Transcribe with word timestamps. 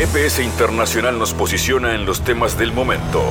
GPS 0.00 0.42
Internacional 0.42 1.18
nos 1.18 1.34
posiciona 1.34 1.94
en 1.94 2.06
los 2.06 2.24
temas 2.24 2.56
del 2.56 2.72
momento. 2.72 3.22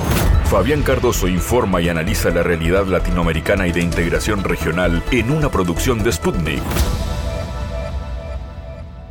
Fabián 0.51 0.83
Cardoso 0.83 1.27
informa 1.27 1.81
y 1.81 1.89
analiza 1.89 2.29
la 2.29 2.43
realidad 2.43 2.85
latinoamericana 2.85 3.67
y 3.67 3.71
de 3.71 3.81
integración 3.81 4.43
regional 4.43 5.03
en 5.09 5.31
una 5.31 5.49
producción 5.49 6.03
de 6.03 6.11
Sputnik. 6.11 6.61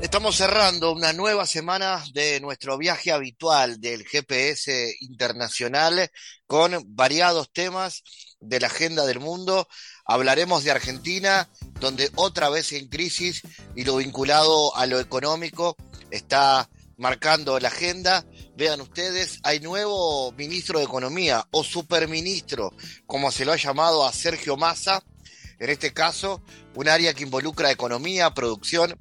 Estamos 0.00 0.36
cerrando 0.36 0.92
una 0.92 1.12
nueva 1.12 1.46
semana 1.46 2.00
de 2.12 2.38
nuestro 2.38 2.78
viaje 2.78 3.10
habitual 3.10 3.80
del 3.80 4.04
GPS 4.04 4.94
internacional 5.00 6.12
con 6.46 6.80
variados 6.94 7.52
temas 7.52 8.04
de 8.38 8.60
la 8.60 8.68
agenda 8.68 9.04
del 9.04 9.18
mundo. 9.18 9.66
Hablaremos 10.06 10.62
de 10.62 10.70
Argentina, 10.70 11.48
donde 11.80 12.08
otra 12.14 12.50
vez 12.50 12.72
en 12.72 12.86
crisis 12.86 13.42
y 13.74 13.82
lo 13.82 13.96
vinculado 13.96 14.76
a 14.76 14.86
lo 14.86 15.00
económico 15.00 15.76
está 16.12 16.68
marcando 16.98 17.58
la 17.58 17.68
agenda. 17.68 18.26
Vean 18.56 18.80
ustedes, 18.82 19.38
hay 19.42 19.60
nuevo 19.60 20.32
ministro 20.32 20.78
de 20.78 20.84
Economía 20.84 21.46
o 21.50 21.64
superministro, 21.64 22.74
como 23.06 23.30
se 23.30 23.44
lo 23.44 23.52
ha 23.52 23.56
llamado 23.56 24.04
a 24.04 24.12
Sergio 24.12 24.56
Massa. 24.56 25.02
En 25.58 25.70
este 25.70 25.92
caso, 25.92 26.42
un 26.74 26.88
área 26.88 27.14
que 27.14 27.24
involucra 27.24 27.70
economía, 27.70 28.34
producción 28.34 28.98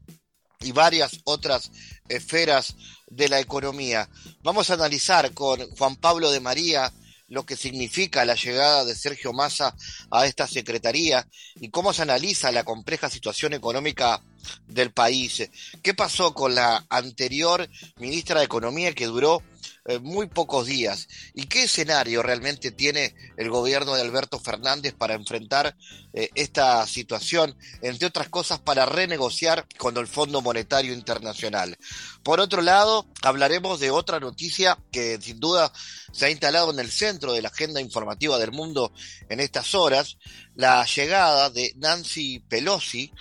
y 0.60 0.72
varias 0.72 1.20
otras 1.26 1.72
esferas 2.08 2.76
de 3.08 3.30
la 3.30 3.40
economía. 3.40 4.10
Vamos 4.42 4.70
a 4.70 4.76
analizar 4.76 5.34
con 5.34 5.70
Juan 5.72 5.96
Pablo 5.98 6.32
de 6.32 6.40
María 6.40 6.92
lo 7.28 7.46
que 7.46 7.56
significa 7.56 8.26
la 8.26 8.36
llegada 8.36 8.86
de 8.86 8.96
Sergio 8.96 9.34
Massa 9.34 9.76
a 10.12 10.26
esta 10.26 10.48
secretaría 10.48 11.28
y 11.56 11.70
cómo 11.70 11.94
se 11.94 12.02
analiza 12.02 12.52
la 12.52 12.64
compleja 12.64 13.10
situación 13.10 13.54
económica 13.54 14.22
del 14.68 14.92
país. 14.92 15.50
¿Qué 15.82 15.94
pasó 15.94 16.34
con 16.34 16.56
la 16.56 16.86
anterior 16.90 17.68
ministra 17.98 18.40
de 18.40 18.46
Economía 18.46 18.94
que 18.94 19.08
duró 19.08 19.44
eh, 19.88 20.00
muy 20.00 20.28
pocos 20.28 20.66
días. 20.66 21.08
¿Y 21.34 21.44
qué 21.46 21.64
escenario 21.64 22.22
realmente 22.22 22.72
tiene 22.72 23.16
el 23.38 23.50
gobierno 23.50 23.96
de 23.96 24.02
Alberto 24.02 24.38
Fernández 24.38 24.94
para 24.94 25.14
enfrentar 25.14 25.78
eh, 26.12 26.30
esta 26.36 26.86
situación, 26.86 27.56
entre 27.82 28.08
otras 28.08 28.28
cosas, 28.28 28.60
para 28.60 28.86
renegociar 28.86 29.66
con 29.78 29.96
el 29.96 30.08
Fondo 30.08 30.42
Monetario 30.42 30.94
Internacional? 30.94 31.78
Por 32.22 32.42
otro 32.42 32.62
lado, 32.62 33.08
hablaremos 33.22 33.80
de 33.80 33.92
otra 33.92 34.20
noticia 34.20 34.78
que 34.92 35.18
sin 35.22 35.40
duda 35.40 35.72
se 36.12 36.26
ha 36.26 36.30
instalado 36.30 36.72
en 36.72 36.80
el 36.80 36.92
centro 36.92 37.32
de 37.32 37.42
la 37.42 37.48
agenda 37.48 37.80
informativa 37.80 38.38
del 38.38 38.52
mundo 38.52 38.92
en 39.30 39.40
estas 39.40 39.74
horas, 39.74 40.18
la 40.56 40.86
llegada 40.86 41.50
de 41.50 41.74
Nancy 41.78 42.40
Pelosi, 42.40 43.14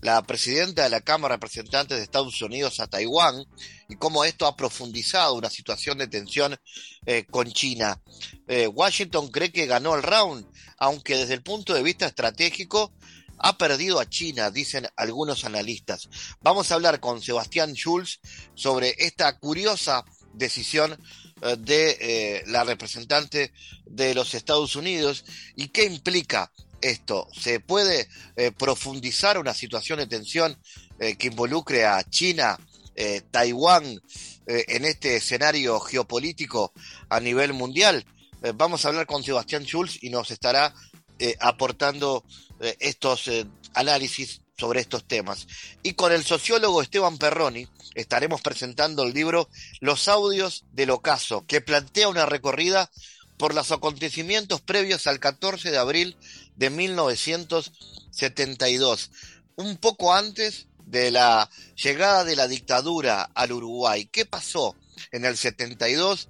la 0.00 0.22
presidenta 0.22 0.84
de 0.84 0.90
la 0.90 1.00
Cámara 1.00 1.34
de 1.34 1.36
Representantes 1.36 1.98
de 1.98 2.04
Estados 2.04 2.40
Unidos 2.42 2.80
a 2.80 2.86
Taiwán 2.86 3.44
y 3.88 3.96
cómo 3.96 4.24
esto 4.24 4.46
ha 4.46 4.56
profundizado 4.56 5.34
una 5.34 5.50
situación 5.50 5.98
de 5.98 6.08
tensión 6.08 6.56
eh, 7.06 7.24
con 7.30 7.50
China. 7.52 8.00
Eh, 8.48 8.66
Washington 8.66 9.28
cree 9.28 9.52
que 9.52 9.66
ganó 9.66 9.94
el 9.94 10.02
round, 10.02 10.46
aunque 10.78 11.16
desde 11.16 11.34
el 11.34 11.42
punto 11.42 11.74
de 11.74 11.82
vista 11.82 12.06
estratégico 12.06 12.92
ha 13.38 13.56
perdido 13.56 14.00
a 14.00 14.08
China, 14.08 14.50
dicen 14.50 14.86
algunos 14.96 15.44
analistas. 15.44 16.08
Vamos 16.40 16.70
a 16.70 16.74
hablar 16.74 17.00
con 17.00 17.22
Sebastián 17.22 17.74
Schulz 17.74 18.20
sobre 18.54 18.94
esta 18.98 19.38
curiosa 19.38 20.04
decisión 20.32 20.98
eh, 21.42 21.56
de 21.58 22.42
la 22.46 22.64
representante 22.64 23.52
de 23.84 24.14
los 24.14 24.34
Estados 24.34 24.76
Unidos 24.76 25.24
y 25.56 25.68
qué 25.68 25.84
implica 25.84 26.50
esto? 26.80 27.28
¿Se 27.32 27.60
puede 27.60 28.08
eh, 28.36 28.52
profundizar 28.52 29.38
una 29.38 29.54
situación 29.54 29.98
de 29.98 30.06
tensión 30.06 30.56
eh, 30.98 31.16
que 31.16 31.28
involucre 31.28 31.84
a 31.84 32.02
China, 32.04 32.58
eh, 32.94 33.22
Taiwán, 33.30 34.00
en 34.46 34.84
este 34.84 35.14
escenario 35.14 35.78
geopolítico 35.78 36.72
a 37.08 37.20
nivel 37.20 37.52
mundial? 37.52 38.04
vamos 38.54 38.84
a 38.84 38.88
hablar 38.88 39.06
con 39.06 39.22
Sebastián 39.22 39.64
Schulz 39.64 40.02
y 40.02 40.10
nos 40.10 40.32
estará 40.32 40.74
aportando 41.38 42.24
estos 42.80 43.30
análisis 43.74 44.40
sobre 44.58 44.80
estos 44.80 45.04
temas. 45.06 45.46
Y 45.84 45.92
con 45.92 46.10
el 46.10 46.24
sociólogo 46.24 46.82
Esteban 46.82 47.16
Perroni 47.16 47.68
estaremos 47.94 48.42
presentando 48.42 49.04
el 49.04 49.14
libro 49.14 49.48
Los 49.80 50.08
audios 50.08 50.64
del 50.72 50.90
ocaso, 50.90 51.44
que 51.46 51.60
plantea 51.60 52.08
una 52.08 52.26
recorrida 52.26 52.90
por 53.40 53.54
los 53.54 53.72
acontecimientos 53.72 54.60
previos 54.60 55.06
al 55.06 55.18
14 55.18 55.70
de 55.70 55.78
abril 55.78 56.16
de 56.60 56.70
1972, 56.70 59.10
un 59.56 59.76
poco 59.78 60.14
antes 60.14 60.68
de 60.84 61.10
la 61.10 61.50
llegada 61.74 62.22
de 62.24 62.36
la 62.36 62.46
dictadura 62.48 63.30
al 63.34 63.52
Uruguay. 63.52 64.10
¿Qué 64.12 64.26
pasó 64.26 64.76
en 65.10 65.24
el 65.24 65.38
72? 65.38 66.28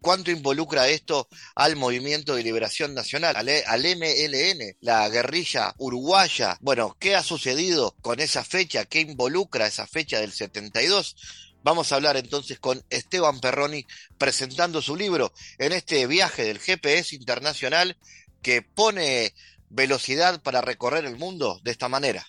¿Cuánto 0.00 0.30
involucra 0.30 0.88
esto 0.88 1.26
al 1.56 1.74
Movimiento 1.74 2.36
de 2.36 2.44
Liberación 2.44 2.94
Nacional, 2.94 3.34
al, 3.34 3.48
MLN, 3.96 4.76
la 4.80 5.08
guerrilla 5.08 5.74
uruguaya? 5.78 6.56
Bueno, 6.60 6.96
¿qué 7.00 7.16
ha 7.16 7.24
sucedido 7.24 7.96
con 8.02 8.20
esa 8.20 8.44
fecha? 8.44 8.84
¿Qué 8.84 9.00
involucra 9.00 9.66
esa 9.66 9.88
fecha 9.88 10.20
del 10.20 10.30
72? 10.30 11.16
Vamos 11.64 11.90
a 11.90 11.96
hablar 11.96 12.16
entonces 12.16 12.60
con 12.60 12.84
Esteban 12.88 13.40
Perroni 13.40 13.84
presentando 14.16 14.80
su 14.80 14.94
libro 14.94 15.32
en 15.58 15.72
este 15.72 16.06
viaje 16.06 16.44
del 16.44 16.60
GPS 16.60 17.16
internacional 17.16 17.96
que 18.42 18.60
pone 18.60 19.32
velocidad 19.72 20.42
para 20.42 20.60
recorrer 20.60 21.04
el 21.04 21.16
mundo 21.16 21.60
de 21.64 21.70
esta 21.70 21.88
manera. 21.88 22.26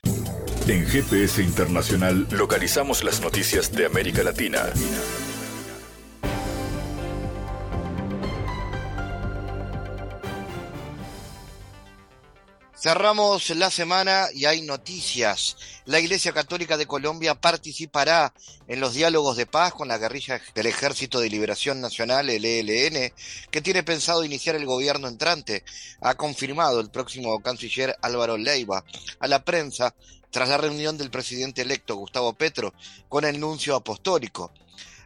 En 0.67 0.87
GPS 0.87 1.41
Internacional 1.43 2.27
localizamos 2.31 3.03
las 3.03 3.19
noticias 3.21 3.71
de 3.73 3.85
América 3.85 4.23
Latina. 4.23 4.63
Cerramos 12.83 13.49
la 13.51 13.71
semana 13.71 14.27
y 14.33 14.43
hay 14.43 14.61
noticias. 14.61 15.55
La 15.85 16.01
Iglesia 16.01 16.33
Católica 16.33 16.75
de 16.75 16.85
Colombia 16.85 17.33
participará 17.33 18.33
en 18.67 18.81
los 18.81 18.93
diálogos 18.93 19.37
de 19.37 19.45
paz 19.45 19.71
con 19.73 19.87
la 19.87 19.97
guerrilla 19.97 20.41
del 20.53 20.65
Ejército 20.65 21.21
de 21.21 21.29
Liberación 21.29 21.79
Nacional, 21.79 22.29
el 22.29 22.43
ELN, 22.43 23.13
que 23.49 23.61
tiene 23.61 23.83
pensado 23.83 24.25
iniciar 24.25 24.57
el 24.57 24.65
gobierno 24.65 25.07
entrante, 25.07 25.63
ha 26.01 26.15
confirmado 26.15 26.81
el 26.81 26.89
próximo 26.89 27.39
canciller 27.39 27.95
Álvaro 28.01 28.35
Leiva 28.35 28.83
a 29.17 29.27
la 29.29 29.45
prensa 29.45 29.95
tras 30.29 30.49
la 30.49 30.57
reunión 30.57 30.97
del 30.97 31.09
presidente 31.09 31.61
electo 31.61 31.95
Gustavo 31.95 32.33
Petro 32.33 32.73
con 33.07 33.23
el 33.23 33.39
nuncio 33.39 33.77
apostólico 33.77 34.51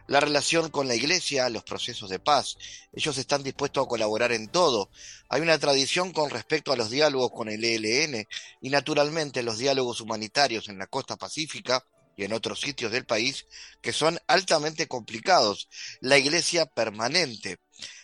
la 0.08 0.20
relación 0.20 0.70
con 0.70 0.88
la 0.88 0.94
iglesia, 0.94 1.48
los 1.50 1.62
procesos 1.62 2.08
de 2.10 2.18
paz. 2.18 2.56
Ellos 2.92 3.16
están 3.18 3.42
dispuestos 3.42 3.84
a 3.84 3.88
colaborar 3.88 4.32
en 4.32 4.48
todo. 4.48 4.90
Hay 5.28 5.42
una 5.42 5.58
tradición 5.58 6.12
con 6.12 6.30
respecto 6.30 6.72
a 6.72 6.76
los 6.76 6.90
diálogos 6.90 7.30
con 7.30 7.48
el 7.48 7.62
ELN 7.62 8.26
y 8.62 8.70
naturalmente 8.70 9.42
los 9.42 9.58
diálogos 9.58 10.00
humanitarios 10.00 10.68
en 10.68 10.78
la 10.78 10.86
costa 10.86 11.16
pacífica 11.16 11.84
y 12.16 12.24
en 12.24 12.32
otros 12.32 12.60
sitios 12.60 12.90
del 12.90 13.04
país 13.04 13.46
que 13.82 13.92
son 13.92 14.18
altamente 14.26 14.88
complicados. 14.88 15.68
La 16.00 16.16
iglesia 16.16 16.64
permanente. 16.64 17.58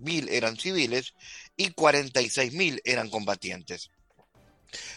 215.000 0.00 0.28
eran 0.30 0.56
civiles 0.56 1.14
y 1.56 1.70
46.000 1.70 2.80
eran 2.84 3.10
combatientes. 3.10 3.90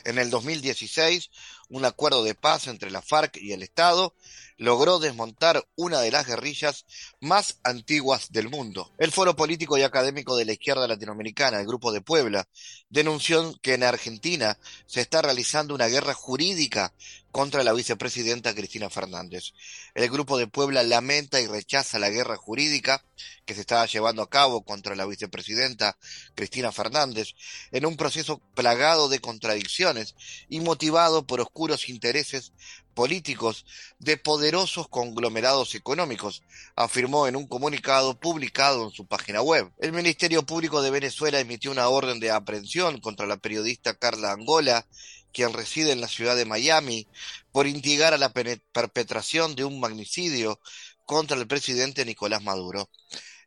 En 0.04 0.20
el 0.20 0.30
2016, 0.30 1.30
un 1.74 1.86
acuerdo 1.86 2.24
de 2.24 2.36
paz 2.36 2.68
entre 2.68 2.92
la 2.92 3.02
FARC 3.02 3.38
y 3.38 3.52
el 3.52 3.64
Estado 3.64 4.14
logró 4.58 5.00
desmontar 5.00 5.68
una 5.76 6.02
de 6.02 6.12
las 6.12 6.28
guerrillas 6.28 6.86
más 7.20 7.58
antiguas 7.64 8.32
del 8.32 8.48
mundo. 8.48 8.92
El 9.00 9.12
Foro 9.12 9.36
Político 9.36 9.76
y 9.76 9.82
Académico 9.82 10.38
de 10.38 10.46
la 10.46 10.54
Izquierda 10.54 10.88
Latinoamericana, 10.88 11.60
el 11.60 11.66
Grupo 11.66 11.92
de 11.92 12.02
Puebla, 12.02 12.48
denunció 12.90 13.60
que 13.64 13.74
en 13.74 13.84
Argentina 13.84 14.60
se 14.86 15.02
está 15.02 15.24
realizando 15.24 15.74
una 15.74 15.88
guerra 15.88 16.14
jurídica 16.14 16.94
contra 17.32 17.64
la 17.64 17.74
vicepresidenta 17.74 18.54
Cristina 18.54 18.92
Fernández. 18.92 19.54
El 19.96 20.08
Grupo 20.12 20.38
de 20.38 20.46
Puebla 20.46 20.84
lamenta 20.84 21.42
y 21.42 21.48
rechaza 21.48 21.98
la 21.98 22.12
guerra 22.12 22.38
jurídica 22.38 23.04
que 23.46 23.56
se 23.56 23.62
estaba 23.62 23.88
llevando 23.88 24.22
a 24.22 24.30
cabo 24.30 24.64
contra 24.64 24.96
la 24.96 25.08
vicepresidenta 25.08 25.98
Cristina 26.36 26.72
Fernández 26.72 27.30
en 27.72 27.88
un 27.88 27.98
proceso 27.98 28.40
plagado 28.54 29.10
de 29.10 29.18
contradicciones 29.18 30.14
y 30.48 30.60
motivado 30.60 31.26
por 31.26 31.42
oscuros 31.42 31.63
intereses 31.90 32.54
políticos 32.94 33.66
de 34.00 34.18
poderosos 34.18 34.88
conglomerados 34.88 35.76
económicos, 35.76 36.44
afirmó 36.76 37.28
en 37.28 37.36
un 37.36 37.48
comunicado 37.48 38.20
publicado 38.20 38.86
en 38.86 38.92
su 38.92 39.06
página 39.06 39.42
web. 39.42 39.72
El 39.80 39.94
Ministerio 39.94 40.44
Público 40.44 40.82
de 40.82 40.92
Venezuela 40.92 41.40
emitió 41.40 41.72
una 41.72 41.88
orden 41.90 42.20
de 42.20 42.32
aprehensión 42.32 43.00
contra 43.00 43.26
la 43.26 43.38
periodista 43.38 43.94
Carla 43.94 44.32
Angola 44.32 44.86
quien 45.34 45.52
reside 45.52 45.92
en 45.92 46.00
la 46.00 46.08
ciudad 46.08 46.36
de 46.36 46.46
Miami, 46.46 47.08
por 47.52 47.68
instigar 47.68 48.14
a 48.14 48.18
la 48.18 48.32
perpetración 48.32 49.56
de 49.56 49.66
un 49.66 49.80
magnicidio 49.80 50.60
contra 51.06 51.36
el 51.36 51.48
presidente 51.48 52.06
Nicolás 52.06 52.44
Maduro. 52.44 52.90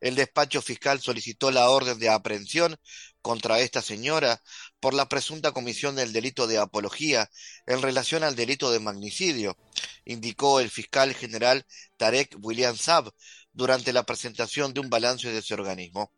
El 0.01 0.15
despacho 0.15 0.61
fiscal 0.61 1.01
solicitó 1.01 1.51
la 1.51 1.71
orden 1.71 1.99
de 1.99 2.11
aprehensión 2.11 2.77
contra 3.27 3.59
esta 3.59 3.83
señora 3.83 4.41
por 4.79 4.95
la 4.95 5.09
presunta 5.09 5.51
comisión 5.51 5.97
del 5.97 6.13
delito 6.13 6.47
de 6.47 6.59
apología 6.59 7.29
en 7.67 7.83
relación 7.83 8.23
al 8.23 8.37
delito 8.37 8.71
de 8.71 8.79
magnicidio, 8.79 9.59
indicó 10.05 10.61
el 10.61 10.71
fiscal 10.71 11.13
general 11.13 11.67
Tarek 11.97 12.37
William 12.41 12.77
Saab 12.77 13.13
durante 13.53 13.93
la 13.93 14.05
presentación 14.05 14.73
de 14.73 14.79
un 14.79 14.91
balance 14.91 15.29
de 15.29 15.39
ese 15.39 15.55
organismo. 15.55 16.13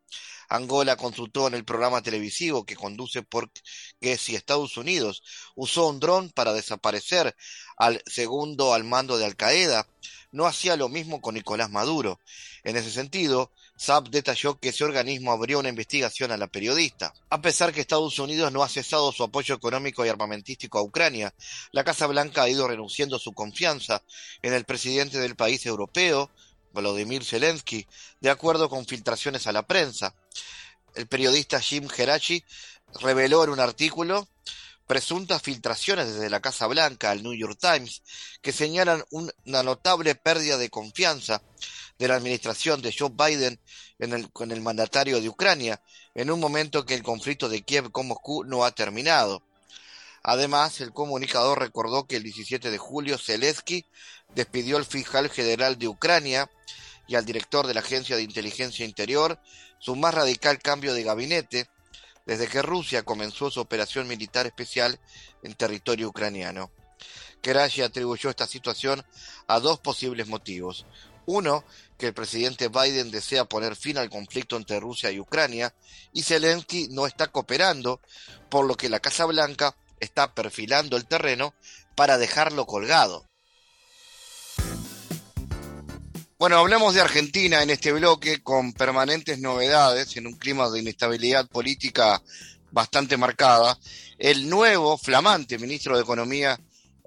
Angola 0.51 0.97
consultó 0.97 1.47
en 1.47 1.55
el 1.55 1.65
programa 1.65 2.03
televisivo 2.03 2.67
que 2.67 2.77
conduce 2.77 3.23
porque 3.23 4.19
si 4.19 4.35
Estados 4.37 4.77
Unidos 4.77 5.23
usó 5.55 5.89
un 5.89 6.01
dron 6.01 6.29
para 6.29 6.53
desaparecer 6.53 7.35
al 7.79 8.03
segundo 8.05 8.75
al 8.75 8.85
mando 8.85 9.17
de 9.17 9.25
Al 9.25 9.35
Qaeda, 9.35 9.89
no 10.31 10.47
hacía 10.47 10.77
lo 10.77 10.91
mismo 10.91 11.23
con 11.23 11.37
Nicolás 11.37 11.71
Maduro. 11.71 12.21
En 12.65 12.77
ese 12.77 12.91
sentido, 12.91 13.51
Saab 13.79 14.11
detalló 14.11 14.59
que 14.59 14.71
ese 14.71 14.83
organismo 14.83 15.31
abrió 15.31 15.61
una 15.61 15.69
investigación 15.69 16.33
a 16.33 16.37
la 16.37 16.49
periodista. 16.49 17.15
A 17.31 17.41
pesar 17.41 17.73
que 17.73 17.81
Estados 17.81 18.19
Unidos 18.19 18.51
no 18.53 18.65
ha 18.65 18.69
cesado 18.69 19.13
su 19.13 19.23
apoyo 19.23 19.55
económico 19.55 20.05
y 20.05 20.09
armamentístico 20.09 20.79
a 20.79 20.83
Ucrania, 20.83 21.33
la 21.71 21.85
Casa 21.85 22.09
Blanca 22.09 22.43
ha 22.43 22.49
ido 22.49 22.67
renunciando 22.67 23.21
su 23.21 23.33
confianza 23.33 24.03
en 24.43 24.53
el 24.53 24.65
presidente 24.65 25.21
del 25.21 25.37
país 25.37 25.65
europeo, 25.65 26.29
Volodymyr 26.73 27.25
Zelensky, 27.25 27.87
de 28.21 28.31
acuerdo 28.31 28.69
con 28.69 28.85
filtraciones 28.85 29.47
a 29.47 29.53
la 29.53 29.65
prensa. 29.65 30.13
El 30.97 31.07
periodista 31.07 31.61
Jim 31.61 31.89
Geraci 31.89 32.45
reveló 33.01 33.45
en 33.45 33.51
un 33.51 33.61
artículo 33.61 34.29
presuntas 34.89 35.41
filtraciones 35.41 36.15
desde 36.15 36.31
la 36.31 36.41
Casa 36.41 36.67
Blanca 36.67 37.13
al 37.13 37.23
New 37.23 37.35
York 37.35 37.59
Times 37.61 38.03
que 38.43 38.53
señalan 38.53 39.05
una 39.11 39.63
notable 39.63 40.17
pérdida 40.17 40.57
de 40.57 40.69
confianza 40.69 41.43
de 41.99 42.09
la 42.09 42.17
administración 42.17 42.81
de 42.81 42.95
Joe 42.97 43.11
Biden 43.11 43.61
con 44.33 44.53
el 44.53 44.61
mandatario 44.61 45.21
de 45.21 45.29
Ucrania, 45.29 45.83
en 46.15 46.31
un 46.31 46.41
momento 46.41 46.85
que 46.87 46.95
el 46.95 47.03
conflicto 47.03 47.49
de 47.49 47.63
Kiev 47.63 47.91
con 47.91 48.09
Moscú 48.09 48.45
no 48.45 48.65
ha 48.65 48.71
terminado. 48.71 49.43
Además, 50.23 50.81
el 50.81 50.93
comunicador 50.93 51.59
recordó 51.59 52.07
que 52.07 52.17
el 52.17 52.23
17 52.23 52.71
de 52.71 52.79
julio 52.79 53.19
Zelensky 53.19 53.87
despidió 54.35 54.77
al 54.77 54.85
fiscal 54.85 55.31
general 55.31 55.79
de 55.79 55.89
Ucrania 55.89 56.51
y 57.07 57.15
al 57.15 57.25
director 57.25 57.67
de 57.67 57.75
la 57.75 57.81
Agencia 57.81 58.17
de 58.17 58.23
Inteligencia 58.23 58.85
Interior 58.85 59.41
su 59.79 59.97
más 59.97 60.15
radical 60.15 60.59
cambio 60.61 60.93
de 60.93 61.03
gabinete 61.03 61.69
desde 62.27 62.47
que 62.47 62.61
Rusia 62.61 63.05
comenzó 63.05 63.51
su 63.51 63.61
operación 63.61 64.07
militar 64.07 64.47
especial 64.47 65.01
en 65.43 65.55
territorio 65.55 66.09
ucraniano. 66.09 66.71
Kerashi 67.41 67.83
atribuyó 67.83 68.29
esta 68.29 68.47
situación 68.47 69.05
a 69.47 69.61
dos 69.61 69.81
posibles 69.81 70.29
motivos. 70.29 70.85
Uno, 71.25 71.65
que 71.99 72.07
el 72.07 72.15
presidente 72.15 72.69
Biden 72.69 73.11
desea 73.11 73.45
poner 73.45 73.77
fin 73.77 73.99
al 73.99 74.09
conflicto 74.09 74.57
entre 74.57 74.81
Rusia 74.81 75.11
y 75.11 75.21
Ucrania, 75.21 75.75
y 76.13 76.23
Zelensky 76.23 76.89
no 76.91 77.07
está 77.07 77.27
cooperando, 77.27 78.01
por 78.49 78.65
lo 78.67 78.77
que 78.77 78.89
la 78.89 79.01
Casa 79.01 79.27
Blanca 79.27 79.77
está 80.01 80.33
perfilando 80.33 80.97
el 80.97 81.07
terreno 81.07 81.55
para 81.97 82.17
dejarlo 82.17 82.67
colgado. 82.67 83.27
Bueno, 86.39 86.57
hablemos 86.59 86.95
de 86.95 87.01
Argentina 87.01 87.65
en 87.65 87.71
este 87.71 87.93
bloque 87.93 88.45
con 88.45 88.73
permanentes 88.73 89.41
novedades 89.41 90.17
en 90.17 90.29
un 90.29 90.35
clima 90.35 90.71
de 90.71 90.79
inestabilidad 90.79 91.49
política 91.49 92.23
bastante 92.71 93.17
marcada. 93.17 93.77
El 94.19 94.49
nuevo 94.49 94.97
flamante 94.97 95.59
ministro 95.59 95.97
de 95.97 96.03
Economía 96.03 96.57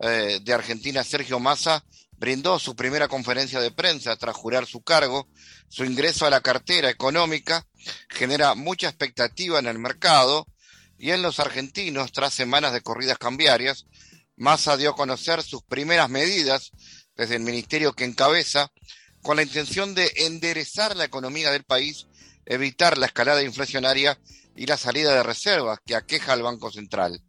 eh, 0.02 0.40
de 0.42 0.54
Argentina, 0.54 1.02
Sergio 1.06 1.40
Massa, 1.40 1.82
brindó 2.22 2.60
su 2.60 2.76
primera 2.76 3.08
conferencia 3.08 3.60
de 3.60 3.72
prensa 3.72 4.16
tras 4.16 4.36
jurar 4.36 4.68
su 4.68 4.84
cargo. 4.84 5.28
Su 5.70 5.86
ingreso 5.86 6.28
a 6.28 6.30
la 6.30 6.42
cartera 6.42 6.88
económica 6.88 7.66
genera 8.10 8.54
mucha 8.54 8.90
expectativa 8.90 9.58
en 9.58 9.66
el 9.66 9.80
mercado 9.80 10.46
y 11.00 11.10
en 11.10 11.24
los 11.24 11.40
argentinos 11.40 12.12
tras 12.12 12.32
semanas 12.32 12.74
de 12.74 12.82
corridas 12.82 13.18
cambiarias. 13.18 13.88
Massa 14.38 14.78
dio 14.78 14.92
a 14.92 14.96
conocer 14.96 15.42
sus 15.42 15.64
primeras 15.64 16.12
medidas 16.12 16.70
desde 17.16 17.38
el 17.38 17.42
ministerio 17.42 17.94
que 17.94 18.06
encabeza 18.06 18.72
con 19.24 19.38
la 19.38 19.44
intención 19.44 19.96
de 19.96 20.12
enderezar 20.18 20.96
la 20.96 21.06
economía 21.06 21.50
del 21.50 21.64
país, 21.64 22.06
evitar 22.46 23.00
la 23.00 23.08
escalada 23.08 23.42
inflacionaria 23.42 24.20
y 24.56 24.68
la 24.68 24.78
salida 24.78 25.16
de 25.16 25.24
reservas 25.24 25.80
que 25.88 25.96
aqueja 25.96 26.34
al 26.34 26.44
Banco 26.44 26.72
Central. 26.72 27.20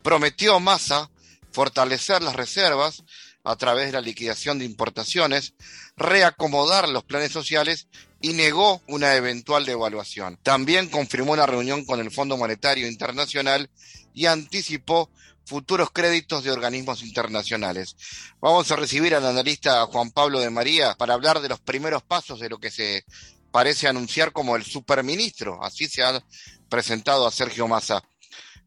Prometió 0.00 0.60
Massa 0.60 1.10
fortalecer 1.50 2.22
las 2.22 2.36
reservas 2.36 3.02
a 3.48 3.56
través 3.56 3.86
de 3.86 3.92
la 3.92 4.02
liquidación 4.02 4.58
de 4.58 4.66
importaciones, 4.66 5.54
reacomodar 5.96 6.86
los 6.86 7.04
planes 7.04 7.32
sociales 7.32 7.88
y 8.20 8.34
negó 8.34 8.82
una 8.88 9.14
eventual 9.14 9.64
devaluación. 9.64 10.38
También 10.42 10.90
confirmó 10.90 11.32
una 11.32 11.46
reunión 11.46 11.86
con 11.86 11.98
el 11.98 12.10
Fondo 12.10 12.36
Monetario 12.36 12.86
Internacional 12.86 13.70
y 14.12 14.26
anticipó 14.26 15.10
futuros 15.46 15.90
créditos 15.90 16.44
de 16.44 16.50
organismos 16.50 17.02
internacionales. 17.02 17.96
Vamos 18.38 18.70
a 18.70 18.76
recibir 18.76 19.14
al 19.14 19.24
analista 19.24 19.86
Juan 19.86 20.10
Pablo 20.10 20.40
de 20.40 20.50
María 20.50 20.94
para 20.98 21.14
hablar 21.14 21.40
de 21.40 21.48
los 21.48 21.58
primeros 21.58 22.02
pasos 22.02 22.40
de 22.40 22.50
lo 22.50 22.58
que 22.58 22.70
se 22.70 23.06
parece 23.50 23.88
anunciar 23.88 24.32
como 24.32 24.56
el 24.56 24.64
superministro. 24.64 25.64
Así 25.64 25.86
se 25.86 26.02
ha 26.02 26.22
presentado 26.68 27.26
a 27.26 27.30
Sergio 27.30 27.66
Massa. 27.66 28.04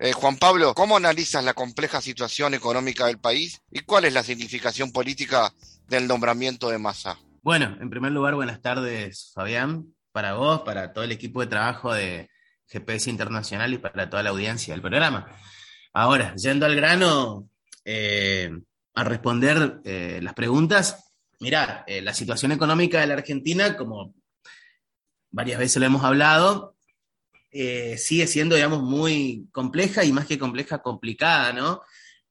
Eh, 0.03 0.13
Juan 0.13 0.35
Pablo, 0.37 0.73
¿cómo 0.73 0.97
analizas 0.97 1.43
la 1.43 1.53
compleja 1.53 2.01
situación 2.01 2.55
económica 2.55 3.05
del 3.05 3.19
país 3.19 3.61
y 3.69 3.81
cuál 3.81 4.05
es 4.05 4.13
la 4.13 4.23
significación 4.23 4.91
política 4.91 5.53
del 5.87 6.07
nombramiento 6.07 6.71
de 6.71 6.79
Massa? 6.79 7.19
Bueno, 7.43 7.77
en 7.79 7.91
primer 7.91 8.11
lugar, 8.11 8.33
buenas 8.33 8.63
tardes, 8.63 9.31
Fabián, 9.35 9.93
para 10.11 10.33
vos, 10.33 10.61
para 10.61 10.91
todo 10.91 11.03
el 11.03 11.11
equipo 11.11 11.41
de 11.41 11.45
trabajo 11.45 11.93
de 11.93 12.31
GPS 12.65 13.11
Internacional 13.11 13.75
y 13.75 13.77
para 13.77 14.09
toda 14.09 14.23
la 14.23 14.31
audiencia 14.31 14.73
del 14.73 14.81
programa. 14.81 15.27
Ahora, 15.93 16.33
yendo 16.35 16.65
al 16.65 16.75
grano, 16.75 17.47
eh, 17.85 18.49
a 18.95 19.03
responder 19.03 19.81
eh, 19.83 20.19
las 20.23 20.33
preguntas, 20.33 21.13
mirá, 21.39 21.85
la 21.87 22.13
situación 22.15 22.51
económica 22.51 23.01
de 23.01 23.05
la 23.05 23.13
Argentina, 23.13 23.77
como 23.77 24.15
varias 25.29 25.59
veces 25.59 25.79
lo 25.79 25.85
hemos 25.85 26.03
hablado, 26.03 26.75
sigue 27.51 28.27
siendo, 28.27 28.55
digamos, 28.55 28.81
muy 28.81 29.47
compleja 29.51 30.03
y 30.03 30.11
más 30.11 30.25
que 30.25 30.39
compleja, 30.39 30.81
complicada, 30.81 31.53
¿no? 31.53 31.81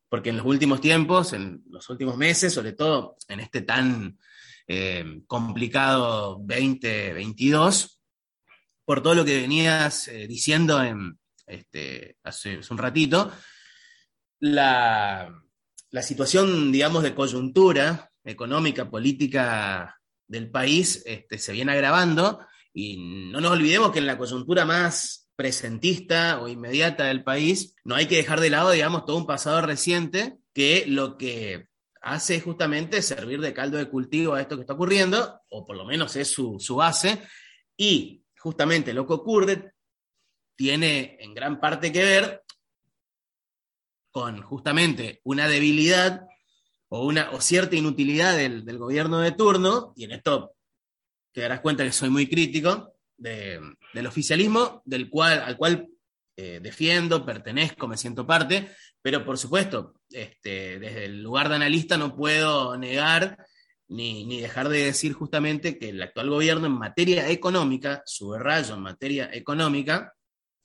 Porque 0.09 0.31
en 0.31 0.39
los 0.39 0.47
últimos 0.47 0.81
tiempos, 0.81 1.33
en 1.33 1.63
los 1.69 1.89
últimos 1.91 2.17
meses, 2.17 2.53
sobre 2.53 2.73
todo 2.73 3.17
en 3.29 3.41
este 3.41 3.63
tan 3.63 4.19
complicado 5.27 6.37
2022, 6.45 8.01
por 8.85 9.03
todo 9.03 9.15
lo 9.17 9.25
que 9.25 9.41
venías 9.41 10.09
diciendo 10.29 10.83
en, 10.83 11.19
este, 11.51 12.17
hace, 12.23 12.61
un 12.71 12.79
ratito, 12.79 13.33
la, 14.39 15.33
situación, 16.03 16.73
digamos, 16.73 17.03
de 17.03 17.15
coyuntura 17.15 18.11
económica, 18.25 18.89
política 18.89 19.99
del 20.27 20.51
país 20.51 21.03
este, 21.07 21.39
se 21.39 21.53
viene 21.53 21.73
agravando 21.73 22.47
y 22.73 23.31
no 23.31 23.41
nos 23.41 23.53
olvidemos 23.53 23.91
que 23.91 23.99
en 23.99 24.07
la 24.07 24.19
coyuntura 24.19 24.65
más 24.65 25.29
presentista 25.35 26.41
o 26.41 26.49
inmediata 26.49 27.05
del 27.05 27.25
país, 27.25 27.75
no 27.85 27.95
hay 27.95 28.07
que 28.07 28.17
dejar 28.17 28.41
de 28.41 28.51
lado, 28.51 28.71
digamos, 28.71 29.07
todo 29.07 29.17
un 29.17 29.27
pasado 29.27 29.63
reciente 29.63 30.37
que 30.53 30.85
lo 30.87 31.17
que 31.17 31.69
hace 32.03 32.37
es 32.37 32.43
justamente 32.43 33.03
servir 33.03 33.41
de 33.41 33.55
caldo 33.55 33.79
de 33.79 33.89
cultivo 33.89 34.35
a 34.35 34.41
esto 34.41 34.57
que 34.57 34.63
está 34.63 34.75
ocurriendo, 34.75 35.41
o 35.51 35.67
por 35.67 35.77
lo 35.77 35.85
menos 35.85 36.15
es 36.17 36.29
su, 36.29 36.59
base, 36.77 37.23
y 37.77 38.23
justamente 38.39 38.93
lo 38.93 39.07
que 39.07 39.15
ocurre 39.15 39.73
tiene 40.57 41.17
en 41.21 41.35
gran 41.35 41.59
parte 41.59 41.91
que 41.91 42.05
ver 42.05 42.43
con 44.11 44.43
justamente 44.43 45.21
una 45.25 45.49
debilidad 45.49 46.27
o, 46.89 47.07
una, 47.07 47.31
o 47.31 47.41
cierta 47.41 47.77
inutilidad 47.77 48.37
del, 48.37 48.65
del, 48.65 48.79
gobierno 48.79 49.21
de 49.21 49.33
turno, 49.33 49.95
y 49.97 50.05
en 50.05 50.13
esto 50.13 50.55
te 51.33 51.43
darás 51.43 51.61
cuenta 51.61 51.85
que 51.85 51.93
soy 51.93 52.11
muy 52.11 52.29
crítico 52.29 52.95
de, 53.17 53.61
del 53.95 54.07
oficialismo, 54.07 54.83
del 54.85 55.09
cual, 55.09 55.41
al 55.41 55.57
cual 55.57 55.89
eh, 56.37 56.61
defiendo, 56.63 57.25
pertenezco, 57.25 57.87
me 57.87 57.97
siento 57.97 58.27
parte, 58.27 58.71
pero 59.03 59.25
por 59.25 59.39
supuesto, 59.39 59.95
este, 60.11 60.79
desde 60.79 61.05
el 61.05 61.23
lugar 61.23 61.49
de 61.49 61.57
analista 61.57 61.97
no 61.97 62.17
puedo 62.17 62.77
negar 62.77 63.37
ni, 63.89 64.25
ni, 64.25 64.41
dejar 64.41 64.69
de 64.69 64.85
decir 64.87 65.13
justamente 65.13 65.79
que 65.79 65.91
el 65.91 66.03
actual 66.03 66.31
gobierno 66.31 66.67
en 66.67 66.73
materia 66.73 67.29
económica, 67.29 68.03
subrayo 68.07 68.75
en 68.75 68.81
materia 68.81 69.29
económica, 69.33 70.15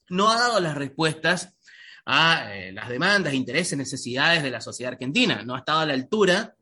no 0.10 0.30
ha 0.30 0.40
dado 0.40 0.60
las 0.60 0.76
respuestas 0.76 1.58
a 2.06 2.56
eh, 2.56 2.72
las 2.72 2.88
demandas, 2.88 3.34
intereses, 3.34 3.78
necesidades 3.78 4.44
de 4.44 4.52
la 4.52 4.62
sociedad 4.62 4.94
argentina, 4.94 5.44
no 5.44 5.56
ha 5.56 5.60
estado 5.60 5.80
a 5.80 5.86
la 5.88 5.94
altura 5.94 6.56